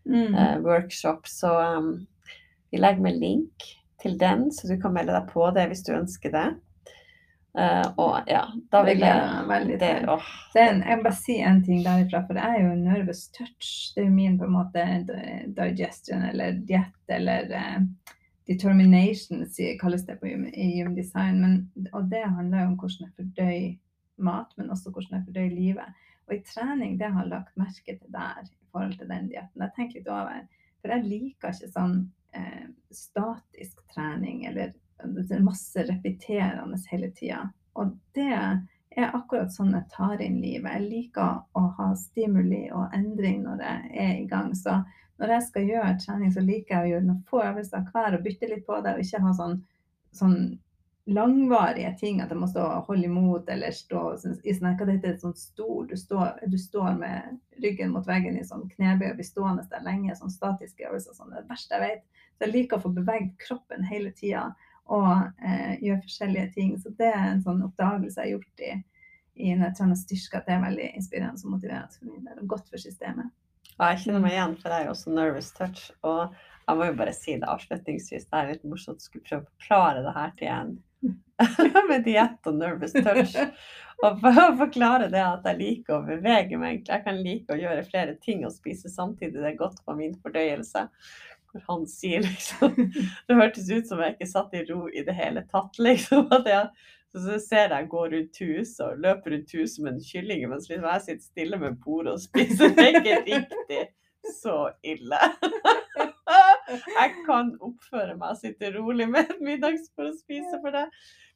Mm. 0.10 0.36
eh, 0.36 0.60
workshop. 0.60 1.28
Så 1.28 1.78
um, 1.78 2.08
vi 2.72 2.78
legger 2.78 3.02
med 3.02 3.20
link 3.20 3.54
til 4.02 4.18
den, 4.20 4.52
så 4.52 4.68
du 4.68 4.82
kan 4.82 4.94
melde 4.94 5.14
deg 5.14 5.30
på 5.30 5.50
det 5.54 5.68
hvis 5.70 5.84
du 5.86 5.94
ønsker 5.94 6.34
det. 6.34 6.48
Uh, 7.58 7.88
og 7.98 8.30
ja, 8.30 8.44
da 8.72 8.84
vil 8.86 9.02
jeg 9.02 9.46
veldig 9.50 9.78
det, 9.82 9.90
Det 10.54 10.62
er 10.62 10.76
jeg 10.86 11.02
bare 11.04 11.18
si 11.18 11.40
en 11.42 11.64
ting 11.66 11.82
derifra, 11.84 12.22
for 12.28 12.38
det 12.38 12.44
er 12.46 12.60
jo 12.62 12.76
nervous 12.78 13.28
touch. 13.36 13.72
Det 13.96 14.04
er 14.04 14.08
jo 14.08 14.16
min 14.16 14.38
på 14.40 14.46
en 14.46 14.54
måte 14.54 14.86
digestion 15.58 16.24
eller 16.30 16.62
diett 16.70 17.16
eller 17.18 17.52
eh, 17.58 17.80
determination, 18.50 19.45
kalles 19.82 20.06
det 20.06 20.18
på, 20.20 20.28
i 20.28 20.68
human 20.80 20.95
design. 20.97 21.41
Men, 21.41 21.88
og 21.93 22.10
det 22.10 22.26
handler 22.26 22.64
jo 22.64 22.72
om 22.72 22.78
hvordan 22.82 23.06
jeg 23.06 23.16
fordøyer 23.18 23.76
mat, 24.30 24.54
men 24.58 24.72
også 24.74 24.91
hvordan 24.91 25.20
jeg 25.20 25.28
fordøyer 25.28 25.56
livet. 25.56 26.00
Og 26.28 26.36
i 26.36 26.41
trening, 26.45 26.97
det 27.00 27.12
har 27.14 27.24
jeg 27.24 27.34
lagt 27.34 27.58
merke 27.58 27.95
til 27.97 28.14
der 28.14 28.41
i 28.45 28.72
forhold 28.72 28.97
til 28.97 29.10
den 29.10 29.30
dietten. 29.30 29.62
Jeg 29.62 29.76
tenker 29.76 30.00
litt 30.00 30.10
over, 30.14 30.41
for 30.82 30.93
jeg 30.93 31.06
liker 31.06 31.54
ikke 31.54 31.72
sånn 31.74 31.95
eh, 32.38 32.66
statisk 32.93 33.82
trening 33.93 34.43
eller 34.50 34.76
er 35.00 35.45
masse 35.45 35.86
repeterende 35.88 36.78
hele 36.91 37.10
tida. 37.16 37.45
Og 37.80 37.95
det 38.18 38.34
er 38.34 39.14
akkurat 39.16 39.54
sånn 39.54 39.74
jeg 39.74 39.88
tar 39.93 40.22
inn 40.22 40.41
livet. 40.41 40.74
Jeg 40.74 40.89
liker 40.89 41.43
å 41.58 41.66
ha 41.78 41.91
stimuli 41.97 42.66
og 42.76 42.93
endring 42.97 43.43
når 43.45 43.64
jeg 43.64 43.91
er 44.06 44.16
i 44.20 44.28
gang. 44.30 44.52
Så 44.58 44.82
når 45.20 45.36
jeg 45.36 45.46
skal 45.50 45.68
gjøre 45.68 46.00
trening, 46.00 46.32
så 46.34 46.44
liker 46.44 46.76
jeg 46.76 46.86
å 46.86 46.92
gjøre 46.94 47.08
noen 47.10 47.22
få 47.28 47.44
øvelser 47.44 47.86
hver 47.92 48.16
og 48.16 48.26
bytte 48.26 48.50
litt 48.50 48.66
på 48.68 48.80
det, 48.86 48.96
og 48.96 49.04
ikke 49.04 49.24
ha 49.26 49.36
sånn, 49.36 49.58
sånn 50.16 50.40
langvarige 51.10 51.92
ting 51.98 52.22
at 52.22 52.30
jeg 52.30 52.38
må 52.38 52.48
stå 52.50 52.64
og 52.64 52.90
holde 52.92 53.08
imot 53.10 53.50
eller 53.50 53.74
stå 53.74 54.02
i 54.14 54.54
sånn, 54.54 54.76
hva 54.78 54.86
det 54.86 54.98
heter, 55.00 55.18
sånn 55.22 55.36
stol. 55.38 55.88
Du 55.90 55.96
står, 55.98 56.38
du 56.46 56.58
står 56.62 57.00
med 57.00 57.40
ryggen 57.64 57.94
mot 57.96 58.08
veggen 58.08 58.38
i 58.38 58.46
sånn 58.46 58.68
knebøy 58.76 59.10
og 59.10 59.18
blir 59.20 59.28
stående 59.28 59.66
der 59.72 59.86
lenge. 59.86 60.16
Sånn 60.20 60.34
statiske 60.34 60.86
øvelser. 60.86 61.18
Sånn, 61.18 61.32
det 61.34 61.42
er 61.42 61.48
det 61.48 61.54
verste 61.54 61.80
jeg 61.80 61.86
vet. 61.88 62.22
Så 62.38 62.46
jeg 62.46 62.54
liker 62.54 62.78
å 62.78 62.84
få 62.86 62.94
beveget 62.96 63.34
kroppen 63.42 63.88
hele 63.90 64.14
tida 64.16 64.52
og 64.90 65.10
eh, 65.46 65.76
gjøre 65.82 66.06
forskjellige 66.06 66.54
ting. 66.56 66.78
Så 66.82 66.94
det 67.00 67.10
er 67.10 67.26
en 67.32 67.44
sånn 67.46 67.66
oppdagelse 67.66 68.22
jeg 68.22 68.28
har 68.28 68.36
gjort 68.38 68.66
i, 68.70 68.72
i 69.50 69.58
når 69.58 69.98
styrke, 69.98 70.40
at 70.40 70.48
det 70.48 70.56
er 70.56 70.66
veldig 70.68 70.90
inspirerende 70.94 71.46
og 71.46 71.58
motiverende 71.58 71.98
for 71.98 72.10
min 72.12 72.32
og 72.38 72.48
godt 72.56 72.70
for 72.70 72.82
systemet. 72.82 73.34
Ja, 73.80 73.94
jeg 73.94 74.02
kjenner 74.04 74.20
meg 74.20 74.34
igjen, 74.36 74.54
for 74.60 74.74
jeg 74.74 74.84
er 74.84 74.90
jo 74.90 74.94
også 74.94 75.12
nervous 75.16 75.54
touch. 75.56 75.86
Og 76.04 76.34
jeg 76.68 76.78
må 76.78 76.88
jo 76.90 76.96
bare 77.00 77.16
si 77.16 77.38
det 77.40 77.48
avslutningsvis, 77.48 78.26
det 78.28 78.40
er 78.40 78.50
litt 78.52 78.66
morsomt 78.68 79.00
å 79.00 79.06
skulle 79.06 79.24
prøve 79.24 79.46
å 79.46 79.52
forklare 79.54 80.02
det 80.04 80.16
her 80.18 80.34
til 80.42 80.52
en 80.52 80.74
med 81.90 82.04
diett 82.04 82.50
og 82.52 82.58
nervous 82.60 82.92
touch. 82.98 83.38
Og 84.04 84.20
for 84.20 84.42
å 84.44 84.50
forklare 84.60 85.08
det 85.12 85.24
at 85.24 85.48
jeg 85.48 85.60
liker 85.62 85.96
å 85.96 86.04
bevege 86.08 86.60
meg. 86.60 86.84
Jeg 86.88 87.06
kan 87.06 87.24
like 87.24 87.56
å 87.56 87.60
gjøre 87.60 87.88
flere 87.88 88.18
ting 88.20 88.44
og 88.48 88.52
spise 88.56 88.92
samtidig. 88.92 89.40
Det 89.40 89.48
er 89.54 89.60
godt 89.60 89.80
for 89.86 90.00
min 90.00 90.16
fordøyelse. 90.20 90.86
Hvor 91.50 91.64
han 91.72 91.88
sier 91.90 92.22
liksom 92.28 92.76
Det 93.28 93.40
hørtes 93.40 93.72
ut 93.72 93.88
som 93.88 94.04
jeg 94.04 94.18
ikke 94.18 94.30
satt 94.30 94.60
i 94.60 94.66
ro 94.68 94.84
i 94.92 95.04
det 95.08 95.16
hele 95.16 95.48
tatt, 95.48 95.80
liksom. 95.80 96.28
At 96.36 96.52
jeg, 96.52 96.92
så 97.18 97.39
ser 97.41 97.74
jeg 97.74 97.88
gå 97.89 98.01
rundt 98.12 98.38
huset 98.43 98.82
og 98.86 98.99
løper 99.01 99.32
rundt 99.34 99.51
huset 99.55 99.76
som 99.76 99.88
en 99.89 100.01
kylling, 100.03 100.43
mens 100.51 100.68
liksom 100.70 100.86
jeg 100.86 101.01
sitter 101.07 101.26
stille 101.26 101.57
med 101.62 101.80
bordet 101.84 102.14
og 102.14 102.22
spiser. 102.22 102.70
Det 102.76 102.86
er 102.86 102.99
ikke 102.99 103.16
riktig 103.26 103.82
så 104.41 104.57
ille. 104.86 105.18
jeg 106.99 107.16
kan 107.26 107.53
oppføre 107.66 108.16
meg 108.20 108.36
og 108.36 108.39
sitte 108.41 108.70
rolig 108.76 109.07
med 109.10 109.26
et 109.32 109.41
middagsbord 109.41 110.12
og 110.12 110.20
spise 110.20 110.60
for 110.62 110.76
det. 110.76 110.86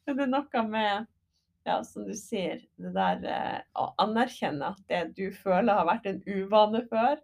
Men 0.06 0.18
det 0.20 0.26
er 0.28 0.32
noe 0.36 0.64
med, 0.70 1.08
ja, 1.66 1.78
som 1.88 2.06
du 2.06 2.14
sier, 2.18 2.60
det 2.78 2.92
der 2.96 3.24
eh, 3.34 3.60
å 3.80 3.88
anerkjenne 4.04 4.74
at 4.76 4.82
det 4.92 5.04
du 5.18 5.30
føler 5.36 5.74
har 5.80 5.88
vært 5.90 6.10
en 6.12 6.24
uvane 6.28 6.86
før, 6.92 7.22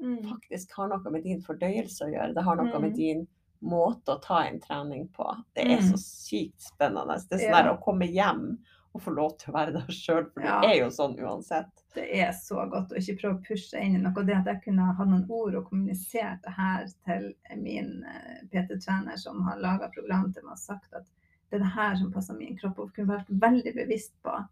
Mm. 0.00 0.22
faktisk 0.30 0.70
har 0.78 0.86
noe 0.88 1.10
med 1.12 1.26
din 1.28 1.42
fordøyelse 1.44 2.06
å 2.06 2.08
gjøre. 2.08 2.32
Det 2.32 2.42
har 2.46 2.56
noe 2.56 2.70
Mm. 2.72 2.80
med 2.86 2.94
din 2.96 3.18
måte 3.62 4.14
å 4.16 4.22
ta 4.22 4.46
inn 4.48 4.60
trening 4.60 5.08
på. 5.08 5.26
Det 5.54 5.66
er 5.66 5.78
så 5.82 5.96
Mm. 5.96 6.04
sykt 6.04 6.60
spennende. 6.60 7.16
Det 7.28 7.40
er 7.40 7.50
sånn 7.52 7.64
Ja. 7.66 7.74
å 7.76 7.82
komme 7.82 8.06
hjem 8.10 8.58
og 8.94 9.02
få 9.02 9.14
lov 9.14 9.38
til 9.38 9.52
å 9.52 9.56
være 9.56 9.72
deg 9.72 9.86
sjøl, 9.88 10.32
for 10.32 10.40
Ja. 10.42 10.60
du 10.60 10.66
er 10.68 10.74
jo 10.80 10.86
sånn 10.90 11.16
uansett. 11.18 11.70
Det 11.94 12.08
er 12.12 12.32
så 12.32 12.68
godt 12.70 12.90
å 12.90 12.96
ikke 12.98 13.20
prøve 13.20 13.38
å 13.38 13.44
pushe 13.46 13.74
inn 13.80 13.94
i 13.96 13.98
noe. 13.98 14.24
Det 14.24 14.34
at 14.36 14.44
jeg 14.46 14.62
kunne 14.64 14.94
ha 14.94 15.04
noen 15.04 15.26
ord 15.30 15.54
og 15.54 15.70
kommunisert 15.70 16.42
det 16.42 16.52
her 16.56 16.86
til 17.04 17.34
min 17.56 18.04
eh, 18.04 18.42
PT-trener 18.50 19.16
som 19.18 19.42
har 19.42 19.58
laga 19.58 19.90
program 19.92 20.32
til 20.32 20.42
meg 20.42 20.52
og 20.52 20.58
sagt 20.58 20.92
at 20.94 21.04
det 21.50 21.60
er 21.60 21.64
det 21.64 21.72
her 21.74 21.96
som 21.96 22.12
passer 22.12 22.34
min 22.34 22.56
kropp, 22.56 22.78
og 22.78 22.92
kunne 22.94 23.08
vært 23.18 23.26
veldig 23.28 23.74
bevisst 23.74 24.12
på, 24.24 24.46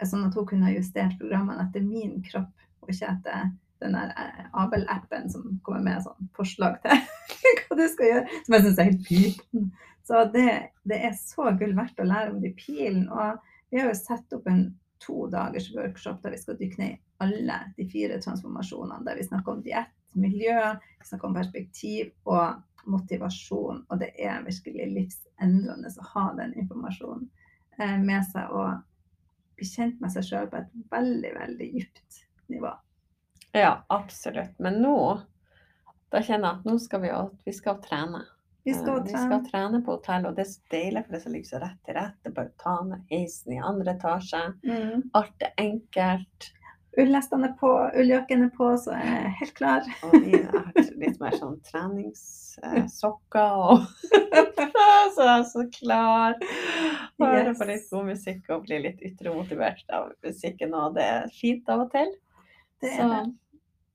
eh, 0.00 0.06
sånn 0.06 0.26
at 0.26 0.34
hun 0.34 0.46
kunne 0.46 0.64
ha 0.64 0.72
justert 0.72 1.18
programmene 1.18 1.68
etter 1.68 1.82
min 1.82 2.22
kropp, 2.22 2.52
og 2.82 2.88
ikke 2.88 3.08
etter 3.10 3.50
den 3.82 3.96
der 3.96 4.12
eh, 4.20 4.44
Abel-appen 4.52 5.26
som 5.32 5.58
kommer 5.66 5.82
med 5.84 6.04
sånn 6.04 6.30
forslag 6.36 6.78
til 6.84 7.02
hva 7.64 7.78
du 7.78 7.84
skal 7.90 8.10
gjøre, 8.10 8.38
som 8.46 8.56
jeg 8.56 8.66
syns 8.66 8.78
er 8.78 8.90
helt 8.90 9.08
pyton. 9.08 9.68
Så 10.04 10.24
det, 10.34 10.48
det 10.84 11.00
er 11.08 11.14
så 11.16 11.48
gull 11.58 11.74
verdt 11.76 12.00
å 12.00 12.08
lære 12.08 12.34
om 12.34 12.40
de 12.42 12.52
pilene. 12.58 13.08
Og 13.08 13.72
vi 13.72 13.80
har 13.80 13.88
jo 13.88 13.96
satt 13.96 14.36
opp 14.36 14.48
en 14.50 14.66
to 15.04 15.26
dagers 15.32 15.70
workshop 15.74 16.22
der 16.22 16.34
vi 16.34 16.40
skal 16.40 16.58
dykke 16.60 16.80
ned 16.80 16.94
i 16.96 17.00
alle 17.24 17.58
de 17.78 17.86
fire 17.88 18.20
transformasjonene. 18.20 19.04
Der 19.06 19.18
vi 19.18 19.26
snakker 19.26 19.56
om 19.56 19.62
diett, 19.64 19.92
miljø, 20.12 20.58
vi 21.00 21.08
snakker 21.08 21.28
om 21.28 21.36
perspektiv 21.38 22.12
og 22.28 22.60
motivasjon. 22.90 23.84
Og 23.88 24.00
det 24.00 24.12
er 24.20 24.44
virkelig 24.44 24.90
livsendrende 24.92 25.92
å 26.00 26.08
ha 26.12 26.26
den 26.40 26.54
informasjonen 26.60 27.28
eh, 27.80 27.98
med 28.00 28.28
seg 28.28 28.52
og 28.52 28.84
bli 29.56 29.68
kjent 29.68 30.00
med 30.02 30.12
seg 30.12 30.26
sjøl 30.28 30.50
på 30.50 30.60
et 30.60 30.72
veldig, 30.92 31.32
veldig 31.38 31.70
dypt 31.78 32.24
nivå. 32.52 32.72
Ja, 33.54 33.84
absolutt. 33.94 34.58
Men 34.58 34.80
nå 34.82 34.96
da 36.14 36.20
kjenner 36.22 36.46
jeg 36.46 36.60
at 36.60 36.66
nå 36.68 36.74
skal 36.78 37.00
vi, 37.02 37.10
vi 37.48 37.52
skal 37.56 37.78
trene. 37.82 38.20
Vi 38.64 38.72
skal 38.74 38.98
Eh, 38.98 39.02
vi 39.04 39.10
trene. 39.12 39.24
skal 39.26 39.40
trene 39.50 39.80
på 39.84 39.96
hotell, 39.96 40.26
og 40.28 40.36
det 40.36 40.44
er 40.46 40.50
så 40.52 40.60
deilig, 40.72 41.00
for 41.04 41.12
det 41.16 41.22
som 41.22 41.32
ligger 41.34 41.48
så 41.48 41.60
rett 41.62 41.80
til 41.84 41.96
rette. 41.98 42.32
Bare 42.36 42.52
ta 42.62 42.74
med 42.86 43.02
heisen 43.10 43.52
i 43.52 43.58
andre 43.58 43.92
etasje. 43.96 44.42
Mm. 44.64 45.02
Alt 45.18 45.42
er 45.42 45.52
enkelt. 45.58 46.50
Ullestene 46.96 47.48
er 47.50 47.56
på, 47.58 47.70
ulljakken 47.98 48.44
er 48.46 48.52
på, 48.54 48.68
så 48.78 48.94
jeg 48.94 49.10
er 49.18 49.28
helt 49.40 49.54
klar. 49.58 49.82
Og 50.06 50.12
vi 50.22 50.38
har 50.46 50.70
litt 51.02 51.18
mer 51.20 51.34
sånn 51.40 51.58
treningssokker 51.66 53.58
og 53.66 53.86
Så 55.14 55.22
jeg 55.26 55.38
er 55.40 55.46
så 55.50 55.64
klar. 55.74 56.34
Hører 57.20 57.54
på 57.58 57.66
litt 57.68 57.90
god 57.90 58.06
musikk 58.12 58.48
og 58.54 58.64
blir 58.66 58.82
litt 58.86 59.02
ytre 59.02 59.34
motivert 59.34 59.84
av 59.94 60.12
musikken, 60.24 60.74
og 60.74 60.94
det 60.96 61.04
er 61.06 61.28
fint 61.34 61.68
av 61.70 61.84
og 61.86 61.90
til. 61.94 62.14
Det 62.82 62.94
Så 62.94 63.02
er 63.04 63.10
det. 63.14 63.34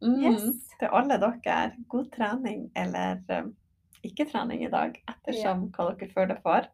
Mm, 0.03 0.19
Yes. 0.23 0.75
til 0.79 0.91
alle 0.91 1.17
dere, 1.21 1.57
god 1.91 2.11
trening 2.15 2.69
eller 2.75 3.21
um, 3.29 3.53
ikke 4.03 4.27
trening 4.29 4.63
i 4.65 4.71
dag, 4.71 4.95
ettersom 5.11 5.67
hva 5.75 5.89
dere 5.91 6.11
føler 6.13 6.39
for. 6.43 6.67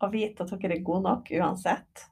Og 0.00 0.12
vite 0.14 0.44
at 0.44 0.54
dere 0.54 0.78
er 0.78 0.86
gode 0.86 1.02
nok 1.08 1.30
uansett. 1.34 2.06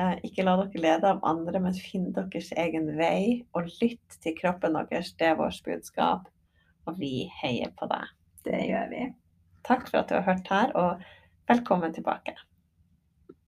Eh, 0.00 0.14
ikke 0.24 0.44
la 0.46 0.56
dere 0.62 0.80
lede 0.80 1.10
av 1.10 1.20
andre, 1.28 1.60
men 1.60 1.76
finn 1.76 2.10
deres 2.16 2.50
egen 2.58 2.88
vei, 2.96 3.44
og 3.54 3.68
lytt 3.82 4.16
til 4.24 4.36
kroppen 4.38 4.78
deres. 4.78 5.12
Det 5.18 5.28
er 5.30 5.36
vårt 5.40 5.60
budskap, 5.66 6.30
og 6.86 6.98
vi 6.98 7.28
heier 7.42 7.72
på 7.76 7.88
deg. 7.90 8.14
Det 8.46 8.62
gjør 8.70 8.88
vi. 8.92 9.04
Takk 9.68 9.86
for 9.90 10.00
at 10.00 10.08
du 10.08 10.16
har 10.18 10.26
hørt 10.26 10.48
her, 10.50 10.72
og 10.74 11.04
velkommen 11.50 11.94
tilbake. 11.94 12.34